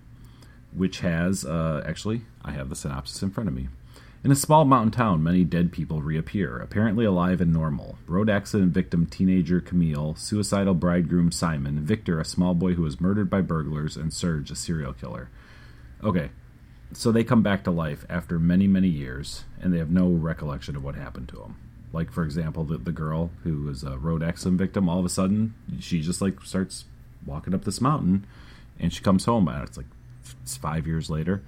which 0.73 1.01
has 1.01 1.47
uh, 1.47 1.83
actually 1.87 2.23
I 2.45 2.53
have 2.53 2.69
the 2.69 2.77
synopsis 2.77 3.23
in 3.23 3.31
front 3.31 3.49
of 3.49 3.55
me. 3.55 3.69
In 4.25 4.33
a 4.33 4.37
small 4.37 4.65
mountain 4.65 4.91
town, 4.91 5.23
many 5.23 5.45
dead 5.45 5.71
people 5.71 6.03
reappear, 6.03 6.59
apparently 6.59 7.05
alive 7.05 7.41
and 7.41 7.53
normal. 7.53 7.99
Road 8.09 8.29
accident 8.29 8.73
victim 8.73 9.07
teenager 9.07 9.61
Camille, 9.61 10.17
suicidal 10.17 10.75
bridegroom 10.75 11.31
Simon, 11.31 11.85
Victor, 11.85 12.19
a 12.19 12.25
small 12.25 12.53
boy 12.53 12.73
who 12.75 12.83
was 12.83 13.01
murdered 13.01 13.31
by 13.31 13.41
burglars, 13.41 13.97
and 13.97 14.13
Serge, 14.13 14.51
a 14.51 14.57
serial 14.57 14.93
killer. 14.93 15.31
Okay, 16.03 16.31
so 16.93 17.13
they 17.13 17.23
come 17.23 17.45
back 17.45 17.63
to 17.63 17.71
life 17.71 18.05
after 18.11 18.41
many, 18.41 18.67
many 18.67 18.89
years, 18.89 19.45
and 19.63 19.73
they 19.73 19.79
have 19.79 19.91
no 19.91 20.09
recollection 20.09 20.75
of 20.75 20.83
what 20.83 20.97
happened 20.97 21.29
to 21.29 21.37
them. 21.37 21.57
Like, 21.93 22.11
for 22.11 22.25
example, 22.25 22.65
the, 22.65 22.77
the 22.77 22.93
girl 22.93 23.31
who 23.45 23.63
was 23.63 23.85
a 23.85 23.99
road 23.99 24.25
accident 24.25 24.59
victim, 24.59 24.89
all 24.89 24.99
of 24.99 25.05
a 25.05 25.11
sudden, 25.11 25.55
she 25.79 26.01
just 26.01 26.21
like 26.21 26.41
starts 26.43 26.87
walking 27.25 27.55
up 27.55 27.65
this 27.65 27.81
mountain, 27.81 28.27
and 28.81 28.93
she 28.93 29.01
comes 29.01 29.27
home, 29.27 29.47
and 29.47 29.63
it's 29.63 29.77
like 29.77 29.87
it's 30.43 30.57
five 30.57 30.89
years 30.89 31.09
later 31.09 31.45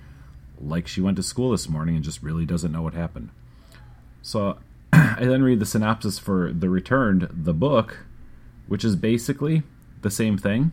like 0.61 0.87
she 0.87 1.01
went 1.01 1.17
to 1.17 1.23
school 1.23 1.51
this 1.51 1.69
morning 1.69 1.97
and 1.97 2.05
just 2.05 2.23
really 2.23 2.45
doesn't 2.45 2.73
know 2.73 2.83
what 2.83 2.95
happened. 2.95 3.31
So 4.23 4.59
I 4.93 5.25
then 5.25 5.43
read 5.43 5.61
the 5.61 5.67
synopsis 5.67 6.19
for 6.19 6.53
The 6.53 6.69
Returned, 6.69 7.29
the 7.33 7.55
book, 7.55 8.05
which 8.67 8.85
is 8.85 8.97
basically 8.97 9.63
the 10.03 10.11
same 10.11 10.39
thing, 10.39 10.73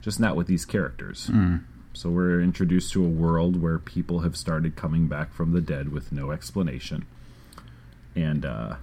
just 0.00 0.18
not 0.18 0.36
with 0.36 0.46
these 0.46 0.64
characters. 0.64 1.30
So 1.92 2.10
we're 2.10 2.40
introduced 2.40 2.92
to 2.92 3.04
a 3.04 3.08
world 3.08 3.60
where 3.60 3.78
people 3.78 4.20
have 4.20 4.36
started 4.36 4.76
coming 4.76 5.08
back 5.08 5.32
from 5.32 5.52
the 5.52 5.60
dead 5.60 5.90
with 5.90 6.12
no 6.12 6.30
explanation. 6.30 7.06
And 8.14 8.44
uh, 8.46 8.76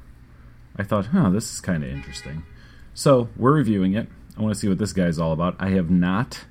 I 0.75 0.83
thought, 0.83 1.07
huh, 1.07 1.29
this 1.29 1.53
is 1.53 1.61
kind 1.61 1.83
of 1.83 1.89
interesting. 1.89 2.43
So 2.93 3.29
we're 3.37 3.53
reviewing 3.53 3.93
it. 3.93 4.07
I 4.37 4.41
want 4.41 4.53
to 4.53 4.59
see 4.59 4.67
what 4.67 4.79
this 4.79 4.91
guy's 4.91 5.17
all 5.17 5.31
about. 5.31 5.55
I 5.59 5.69
have 5.69 5.89
not 5.89 6.43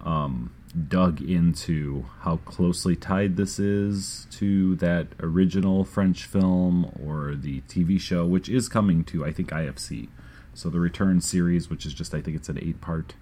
um, 0.00 0.52
dug 0.88 1.20
into 1.20 2.06
how 2.20 2.36
closely 2.38 2.94
tied 2.94 3.36
this 3.36 3.58
is 3.58 4.26
to 4.30 4.76
that 4.76 5.08
original 5.20 5.84
French 5.84 6.24
film 6.24 6.92
or 7.04 7.34
the 7.34 7.60
TV 7.62 8.00
show, 8.00 8.24
which 8.24 8.48
is 8.48 8.68
coming 8.68 9.04
to, 9.04 9.24
I 9.24 9.32
think, 9.32 9.50
IFC. 9.50 10.08
So 10.54 10.68
the 10.68 10.80
Return 10.80 11.20
series, 11.20 11.70
which 11.70 11.86
is 11.86 11.94
just, 11.94 12.14
I 12.14 12.20
think 12.20 12.36
it's 12.36 12.48
an 12.48 12.58
eight 12.60 12.80
part, 12.80 13.14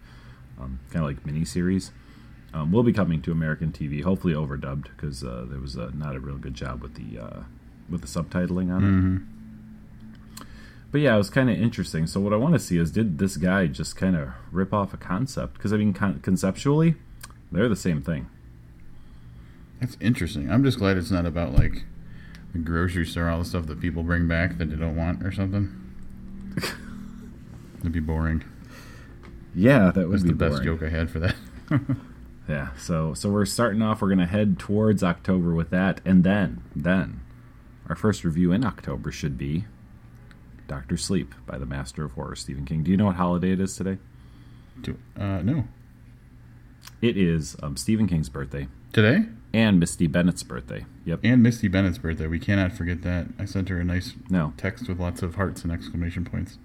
um, 0.61 0.81
kind 0.91 1.05
of 1.05 1.11
like 1.11 1.25
mini 1.25 1.45
series, 1.45 1.91
um, 2.53 2.73
will 2.73 2.83
be 2.83 2.93
coming 2.93 3.23
to 3.23 3.33
American 3.33 3.73
TV, 3.73 4.03
hopefully 4.03 4.35
overdubbed, 4.35 4.85
because 4.97 5.23
uh, 5.23 5.47
there 5.49 5.61
was 5.61 5.77
uh, 5.77 5.91
not 5.95 6.17
a 6.17 6.21
real 6.21 6.37
good 6.39 6.55
job 6.55 6.83
with 6.83 6.95
the 6.95 7.23
uh, 7.23 7.41
with 7.89 8.01
the 8.03 8.07
subtitling 8.07 8.75
on 8.75 8.83
it. 8.85 8.89
But 10.91 11.03
yeah, 11.03 11.15
it 11.15 11.19
was 11.19 11.29
kind 11.31 11.51
of 11.51 11.61
interesting. 11.61 12.07
So 12.07 12.21
what 12.21 12.33
I 12.33 12.37
want 12.37 12.55
to 12.55 12.59
see 12.59 12.79
is, 12.79 12.91
did 12.91 13.19
this 13.19 13.37
guy 13.37 13.67
just 13.67 13.97
kind 13.97 14.17
of 14.17 14.31
rip 14.51 14.73
off 14.73 14.95
a 14.95 14.97
concept? 14.97 15.55
Because 15.55 15.73
I 15.73 15.77
mean, 15.77 15.93
con- 15.93 16.21
conceptually, 16.21 16.97
they're 17.53 17.69
the 17.69 17.77
same 17.77 18.03
thing. 18.03 18.29
That's 19.81 19.97
interesting. 20.01 20.51
I'm 20.51 20.65
just 20.65 20.79
glad 20.79 20.97
it's 20.97 21.11
not 21.11 21.27
about 21.27 21.53
like 21.55 21.85
the 22.53 22.59
grocery 22.59 23.07
store, 23.07 23.29
all 23.29 23.39
the 23.39 23.45
stuff 23.45 23.67
that 23.67 23.81
people 23.81 24.03
bring 24.03 24.27
back 24.27 24.59
that 24.59 24.71
they 24.71 24.77
don't 24.77 24.97
want 24.97 25.25
or 25.25 25.31
something. 25.33 25.75
It'd 27.81 27.93
be 27.93 28.01
boring. 28.01 28.43
Yeah, 29.55 29.91
that 29.93 30.09
would 30.09 30.15
That's 30.15 30.23
be 30.25 30.31
the 30.31 30.35
best 30.35 30.63
boring. 30.63 30.65
joke 30.65 30.83
I 30.83 30.89
had 30.91 31.11
for 31.11 31.21
that. 31.21 31.35
Yeah, 32.49 32.71
so 32.79 33.13
so 33.13 33.29
we're 33.29 33.45
starting 33.45 33.83
off. 33.83 34.01
We're 34.01 34.09
gonna 34.09 34.25
head 34.27 34.59
towards 34.59 35.03
October 35.05 35.53
with 35.53 35.69
that, 35.69 36.01
and 36.07 36.25
then 36.25 36.63
then 36.75 37.21
our 37.91 37.95
first 37.95 38.25
review 38.25 38.53
in 38.53 38.65
October 38.65 39.13
should 39.13 39.37
be 39.37 39.67
Doctor 40.67 40.97
Sleep 40.97 41.35
by 41.45 41.59
the 41.59 41.67
Master 41.67 42.07
of 42.07 42.13
Horror, 42.13 42.37
Stephen 42.37 42.65
King. 42.65 42.83
Do 42.83 42.91
you 42.91 42.97
know 42.97 43.05
what 43.05 43.17
holiday 43.17 43.53
it 43.53 43.61
is 43.61 43.77
today? 43.77 43.99
Do- 44.81 44.97
uh, 45.15 45.43
no. 45.43 45.65
It 47.01 47.17
is 47.17 47.57
um, 47.63 47.77
Stephen 47.77 48.07
King's 48.09 48.29
birthday 48.29 48.69
Today? 48.93 49.27
and 49.55 49.79
Misty 49.79 50.07
Bennett's 50.09 50.43
birthday. 50.43 50.85
Yep. 51.05 51.21
And 51.23 51.43
Misty 51.43 51.69
Bennett's 51.69 51.99
birthday. 51.99 52.27
We 52.27 52.39
cannot 52.41 52.73
forget 52.73 53.03
that. 53.03 53.29
I 53.39 53.45
sent 53.45 53.69
her 53.69 53.79
a 53.81 53.85
nice 53.85 54.15
No. 54.29 54.53
text 54.57 54.89
with 54.89 54.99
lots 54.99 55.23
of 55.23 55.37
hearts 55.37 55.63
and 55.63 55.73
exclamation 55.73 56.25
points. 56.25 56.59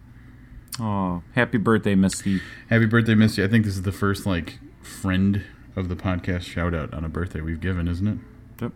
Oh, 0.79 1.21
happy 1.33 1.59
birthday, 1.59 1.93
Misty. 1.93 2.41
Happy 2.69 2.87
birthday, 2.87 3.13
Misty. 3.13 3.43
I 3.43 3.47
think 3.47 3.63
this 3.65 3.75
is 3.75 3.83
the 3.83 3.91
first 3.91 4.25
like 4.25 4.57
friend 4.81 5.43
of 5.75 5.87
the 5.87 5.95
podcast 5.95 6.41
shout 6.41 6.73
out 6.73 6.93
on 6.93 7.03
a 7.03 7.09
birthday 7.09 7.41
we've 7.41 7.61
given, 7.61 7.87
isn't 7.87 8.07
it? 8.07 8.17
Yep. 8.59 8.71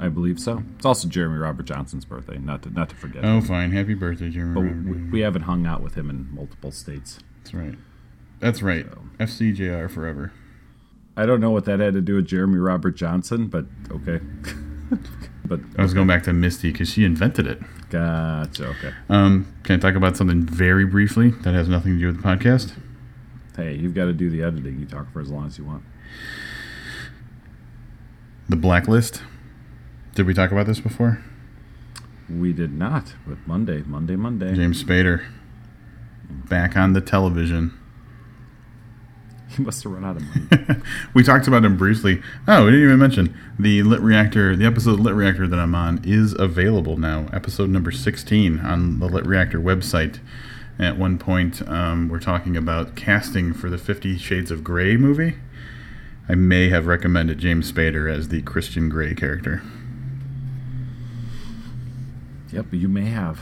I 0.00 0.08
believe 0.08 0.40
so. 0.40 0.64
It's 0.76 0.86
also 0.86 1.06
Jeremy 1.08 1.38
Robert 1.38 1.66
Johnson's 1.66 2.04
birthday. 2.04 2.38
Not 2.38 2.62
to 2.62 2.70
not 2.70 2.88
to 2.88 2.96
forget. 2.96 3.24
Oh, 3.24 3.40
fine. 3.40 3.70
Happy 3.70 3.94
birthday, 3.94 4.30
Jeremy. 4.30 4.54
but 4.54 4.60
Robert. 4.62 5.02
we, 5.04 5.10
we 5.10 5.20
haven't 5.20 5.42
hung 5.42 5.66
out 5.66 5.82
with 5.82 5.94
him 5.94 6.10
in 6.10 6.34
multiple 6.34 6.72
states. 6.72 7.20
That's 7.38 7.54
right. 7.54 7.74
That's 8.40 8.60
right. 8.62 8.86
So. 8.90 9.02
FCJR 9.20 9.88
forever. 9.88 10.32
I 11.16 11.26
don't 11.26 11.40
know 11.40 11.50
what 11.50 11.64
that 11.66 11.80
had 11.80 11.94
to 11.94 12.00
do 12.00 12.16
with 12.16 12.26
Jeremy 12.26 12.58
Robert 12.58 12.92
Johnson, 12.92 13.48
but 13.48 13.66
okay. 13.90 14.20
but 15.44 15.60
I 15.76 15.82
was 15.82 15.92
going 15.94 16.06
back 16.06 16.22
to 16.24 16.32
Misty 16.32 16.72
because 16.72 16.90
she 16.90 17.04
invented 17.04 17.46
it. 17.46 17.60
gotcha. 17.90 18.68
Okay. 18.68 18.92
Um, 19.08 19.52
can 19.64 19.76
I 19.76 19.78
talk 19.78 19.94
about 19.94 20.16
something 20.16 20.42
very 20.42 20.86
briefly 20.86 21.30
that 21.30 21.54
has 21.54 21.68
nothing 21.68 21.94
to 21.94 21.98
do 21.98 22.06
with 22.06 22.16
the 22.16 22.22
podcast? 22.22 22.72
Hey, 23.56 23.74
you've 23.74 23.94
got 23.94 24.06
to 24.06 24.12
do 24.12 24.30
the 24.30 24.42
editing. 24.42 24.78
You 24.78 24.86
talk 24.86 25.12
for 25.12 25.20
as 25.20 25.30
long 25.30 25.46
as 25.46 25.58
you 25.58 25.64
want. 25.64 25.82
The 28.48 28.56
Blacklist. 28.56 29.22
Did 30.14 30.26
we 30.26 30.34
talk 30.34 30.50
about 30.50 30.66
this 30.66 30.80
before? 30.80 31.22
We 32.28 32.52
did 32.52 32.72
not, 32.72 33.14
but 33.26 33.38
Monday, 33.46 33.82
Monday, 33.82 34.16
Monday. 34.16 34.54
James 34.54 34.82
Spader. 34.82 35.24
Back 36.28 36.76
on 36.76 36.92
the 36.92 37.00
television. 37.00 37.76
He 39.60 39.64
must 39.66 39.82
have 39.82 39.92
run 39.92 40.04
out 40.04 40.16
of 40.16 40.22
money. 40.50 40.82
we 41.14 41.22
talked 41.22 41.46
about 41.46 41.64
him 41.64 41.76
briefly. 41.76 42.22
Oh, 42.48 42.64
we 42.64 42.70
didn't 42.70 42.86
even 42.86 42.98
mention 42.98 43.36
the 43.58 43.82
Lit 43.82 44.00
Reactor. 44.00 44.56
The 44.56 44.64
episode 44.64 44.94
of 44.94 45.00
Lit 45.00 45.14
Reactor 45.14 45.46
that 45.48 45.58
I'm 45.58 45.74
on 45.74 46.00
is 46.02 46.34
available 46.38 46.96
now. 46.96 47.26
Episode 47.32 47.68
number 47.68 47.90
16 47.90 48.60
on 48.60 49.00
the 49.00 49.06
Lit 49.06 49.26
Reactor 49.26 49.60
website. 49.60 50.18
At 50.78 50.96
one 50.96 51.18
point, 51.18 51.60
um, 51.68 52.08
we're 52.08 52.20
talking 52.20 52.56
about 52.56 52.96
casting 52.96 53.52
for 53.52 53.68
the 53.68 53.76
Fifty 53.76 54.16
Shades 54.16 54.50
of 54.50 54.64
Grey 54.64 54.96
movie. 54.96 55.34
I 56.26 56.34
may 56.36 56.70
have 56.70 56.86
recommended 56.86 57.38
James 57.38 57.70
Spader 57.70 58.10
as 58.10 58.28
the 58.28 58.40
Christian 58.40 58.88
Grey 58.88 59.14
character. 59.14 59.62
yep, 62.50 62.66
you 62.72 62.88
may 62.88 63.06
have. 63.06 63.40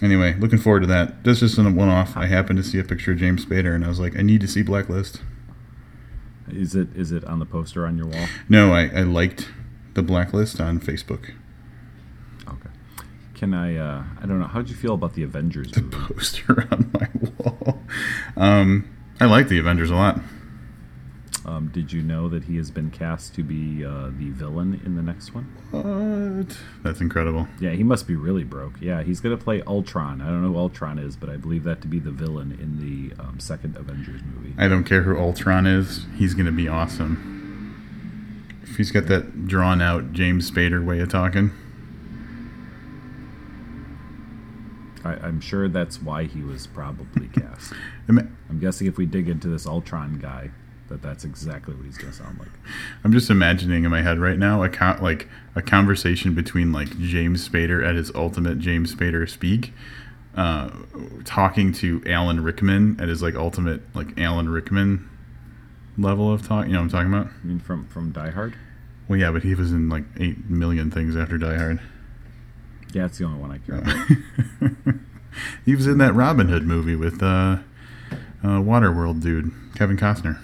Anyway, 0.00 0.34
looking 0.38 0.58
forward 0.58 0.80
to 0.80 0.86
that. 0.86 1.24
That's 1.24 1.40
just 1.40 1.58
a 1.58 1.62
one-off. 1.62 2.16
I 2.16 2.26
happened 2.26 2.58
to 2.58 2.62
see 2.62 2.78
a 2.78 2.84
picture 2.84 3.12
of 3.12 3.18
James 3.18 3.44
Spader, 3.44 3.74
and 3.74 3.84
I 3.84 3.88
was 3.88 3.98
like, 3.98 4.16
I 4.16 4.22
need 4.22 4.40
to 4.42 4.48
see 4.48 4.62
Blacklist. 4.62 5.20
Is 6.52 6.74
it 6.74 6.88
is 6.94 7.12
it 7.12 7.24
on 7.24 7.38
the 7.38 7.46
poster 7.46 7.86
on 7.86 7.96
your 7.96 8.06
wall? 8.06 8.26
No, 8.48 8.72
I, 8.72 8.86
I 8.88 9.02
liked 9.02 9.48
the 9.94 10.02
Blacklist 10.02 10.60
on 10.60 10.80
Facebook. 10.80 11.32
Okay. 12.48 12.68
Can 13.34 13.54
I? 13.54 13.76
uh 13.76 14.04
I 14.20 14.26
don't 14.26 14.38
know. 14.40 14.46
How 14.46 14.60
did 14.60 14.70
you 14.70 14.76
feel 14.76 14.94
about 14.94 15.14
the 15.14 15.22
Avengers 15.22 15.74
movie? 15.76 15.96
poster 15.96 16.66
on 16.70 16.90
my 16.94 17.08
wall. 17.38 17.80
Um, 18.36 18.88
I 19.20 19.26
like 19.26 19.48
the 19.48 19.58
Avengers 19.58 19.90
a 19.90 19.94
lot. 19.94 20.20
Um, 21.44 21.68
did 21.68 21.92
you 21.92 22.02
know 22.02 22.28
that 22.28 22.44
he 22.44 22.56
has 22.56 22.70
been 22.70 22.90
cast 22.90 23.34
to 23.34 23.42
be 23.42 23.84
uh, 23.84 24.10
the 24.16 24.30
villain 24.30 24.80
in 24.84 24.94
the 24.94 25.02
next 25.02 25.34
one? 25.34 25.44
What? 25.70 26.56
That's 26.82 27.00
incredible. 27.00 27.48
Yeah, 27.60 27.70
he 27.70 27.82
must 27.82 28.06
be 28.06 28.14
really 28.14 28.44
broke. 28.44 28.74
Yeah, 28.80 29.02
he's 29.02 29.20
going 29.20 29.36
to 29.36 29.42
play 29.42 29.62
Ultron. 29.66 30.20
I 30.20 30.26
don't 30.26 30.42
know 30.42 30.52
who 30.52 30.58
Ultron 30.58 30.98
is, 30.98 31.16
but 31.16 31.28
I 31.28 31.36
believe 31.36 31.64
that 31.64 31.80
to 31.82 31.88
be 31.88 31.98
the 31.98 32.12
villain 32.12 32.52
in 32.60 32.78
the 32.78 33.20
um, 33.20 33.40
second 33.40 33.76
Avengers 33.76 34.20
movie. 34.34 34.54
I 34.56 34.68
don't 34.68 34.84
care 34.84 35.02
who 35.02 35.18
Ultron 35.18 35.66
is. 35.66 36.06
He's 36.16 36.34
going 36.34 36.46
to 36.46 36.52
be 36.52 36.68
awesome. 36.68 37.28
If 38.62 38.76
he's 38.76 38.92
got 38.92 39.06
that 39.06 39.48
drawn 39.48 39.82
out 39.82 40.12
James 40.12 40.48
Spader 40.50 40.84
way 40.84 41.00
of 41.00 41.08
talking. 41.08 41.50
I, 45.04 45.14
I'm 45.14 45.40
sure 45.40 45.68
that's 45.68 46.00
why 46.00 46.24
he 46.24 46.42
was 46.42 46.66
probably 46.68 47.28
cast. 47.34 47.72
I'm 48.08 48.58
guessing 48.60 48.86
if 48.86 48.96
we 48.96 49.06
dig 49.06 49.28
into 49.28 49.48
this 49.48 49.66
Ultron 49.66 50.18
guy, 50.18 50.50
that 50.92 51.02
that's 51.02 51.24
exactly 51.24 51.74
what 51.74 51.84
he's 51.84 51.98
going 51.98 52.12
to 52.12 52.18
sound 52.18 52.38
like. 52.38 52.50
I'm 53.04 53.12
just 53.12 53.30
imagining 53.30 53.84
in 53.84 53.90
my 53.90 54.02
head 54.02 54.18
right 54.18 54.38
now 54.38 54.62
a 54.62 54.68
con- 54.68 55.02
like 55.02 55.28
a 55.54 55.62
conversation 55.62 56.34
between 56.34 56.72
like 56.72 56.98
James 56.98 57.48
Spader 57.48 57.86
at 57.86 57.94
his 57.94 58.14
ultimate 58.14 58.58
James 58.58 58.94
Spader 58.94 59.28
speak, 59.28 59.72
uh, 60.36 60.70
talking 61.24 61.72
to 61.74 62.02
Alan 62.06 62.42
Rickman 62.42 63.00
at 63.00 63.08
his 63.08 63.22
like 63.22 63.34
ultimate 63.34 63.82
like 63.94 64.18
Alan 64.18 64.48
Rickman 64.48 65.08
level 65.98 66.32
of 66.32 66.46
talk. 66.46 66.66
You 66.66 66.72
know 66.72 66.78
what 66.78 66.84
I'm 66.84 66.90
talking 66.90 67.12
about? 67.12 67.26
I 67.26 67.46
mean, 67.46 67.58
from 67.58 67.86
from 67.86 68.12
Die 68.12 68.30
Hard. 68.30 68.54
Well, 69.08 69.18
yeah, 69.18 69.30
but 69.30 69.42
he 69.42 69.54
was 69.54 69.72
in 69.72 69.88
like 69.88 70.04
eight 70.20 70.48
million 70.48 70.90
things 70.90 71.16
after 71.16 71.38
Die 71.38 71.56
Hard. 71.56 71.80
Yeah, 72.92 73.06
it's 73.06 73.18
the 73.18 73.24
only 73.24 73.40
one 73.40 73.50
I 73.50 73.58
care 73.58 73.78
about. 73.78 74.94
He 75.64 75.74
was 75.74 75.86
in 75.86 75.98
that 75.98 76.14
Robin 76.14 76.48
Hood 76.48 76.64
movie 76.64 76.96
with 76.96 77.22
uh, 77.22 77.58
uh, 78.42 78.60
Waterworld 78.60 79.22
dude 79.22 79.50
Kevin 79.74 79.96
Costner. 79.96 80.38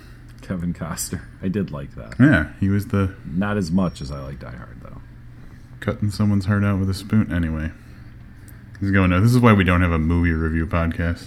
Kevin 0.48 0.72
Costner. 0.72 1.20
I 1.42 1.48
did 1.48 1.70
like 1.70 1.94
that. 1.96 2.14
Yeah, 2.18 2.52
he 2.58 2.68
was 2.70 2.86
the 2.88 3.14
Not 3.26 3.56
as 3.58 3.70
much 3.70 4.00
as 4.00 4.10
I 4.10 4.20
like 4.20 4.40
Die 4.40 4.50
Hard, 4.50 4.80
though. 4.82 5.00
cutting 5.80 6.10
someone's 6.10 6.46
heart 6.46 6.64
out 6.64 6.78
with 6.80 6.88
a 6.88 6.94
spoon. 6.94 7.30
Anyway, 7.32 7.70
he's 8.80 8.90
going. 8.90 9.10
No, 9.10 9.20
this 9.20 9.30
is 9.32 9.38
why 9.38 9.52
we 9.52 9.62
don't 9.64 9.82
have 9.82 9.92
a 9.92 9.98
movie 9.98 10.32
review 10.32 10.66
podcast. 10.66 11.26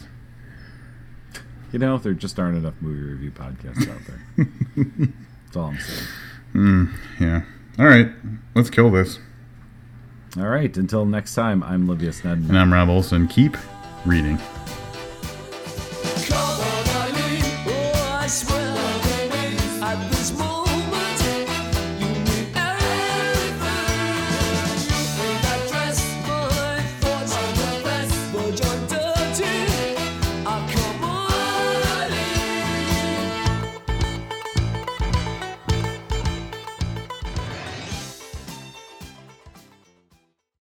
You 1.71 1.79
know, 1.79 1.97
there 1.99 2.13
just 2.13 2.37
aren't 2.39 2.57
enough 2.57 2.73
movie 2.81 2.99
review 3.01 3.31
podcasts 3.31 3.87
out 3.89 4.01
there. 4.07 4.47
That's 5.45 5.55
all 5.55 5.65
I'm 5.67 5.79
saying. 5.79 6.07
Hmm, 6.51 6.85
yeah. 7.19 7.41
All 7.79 7.85
right, 7.85 8.07
let's 8.55 8.69
kill 8.69 8.89
this. 8.91 9.19
All 10.37 10.47
right, 10.49 10.75
until 10.75 11.05
next 11.05 11.35
time, 11.35 11.61
I'm 11.63 11.87
Livius 11.87 12.21
Nedin. 12.21 12.49
And 12.49 12.57
I'm 12.59 12.73
Rob 12.73 12.89
Olson. 12.89 13.27
Keep 13.27 13.55
reading. 14.05 14.37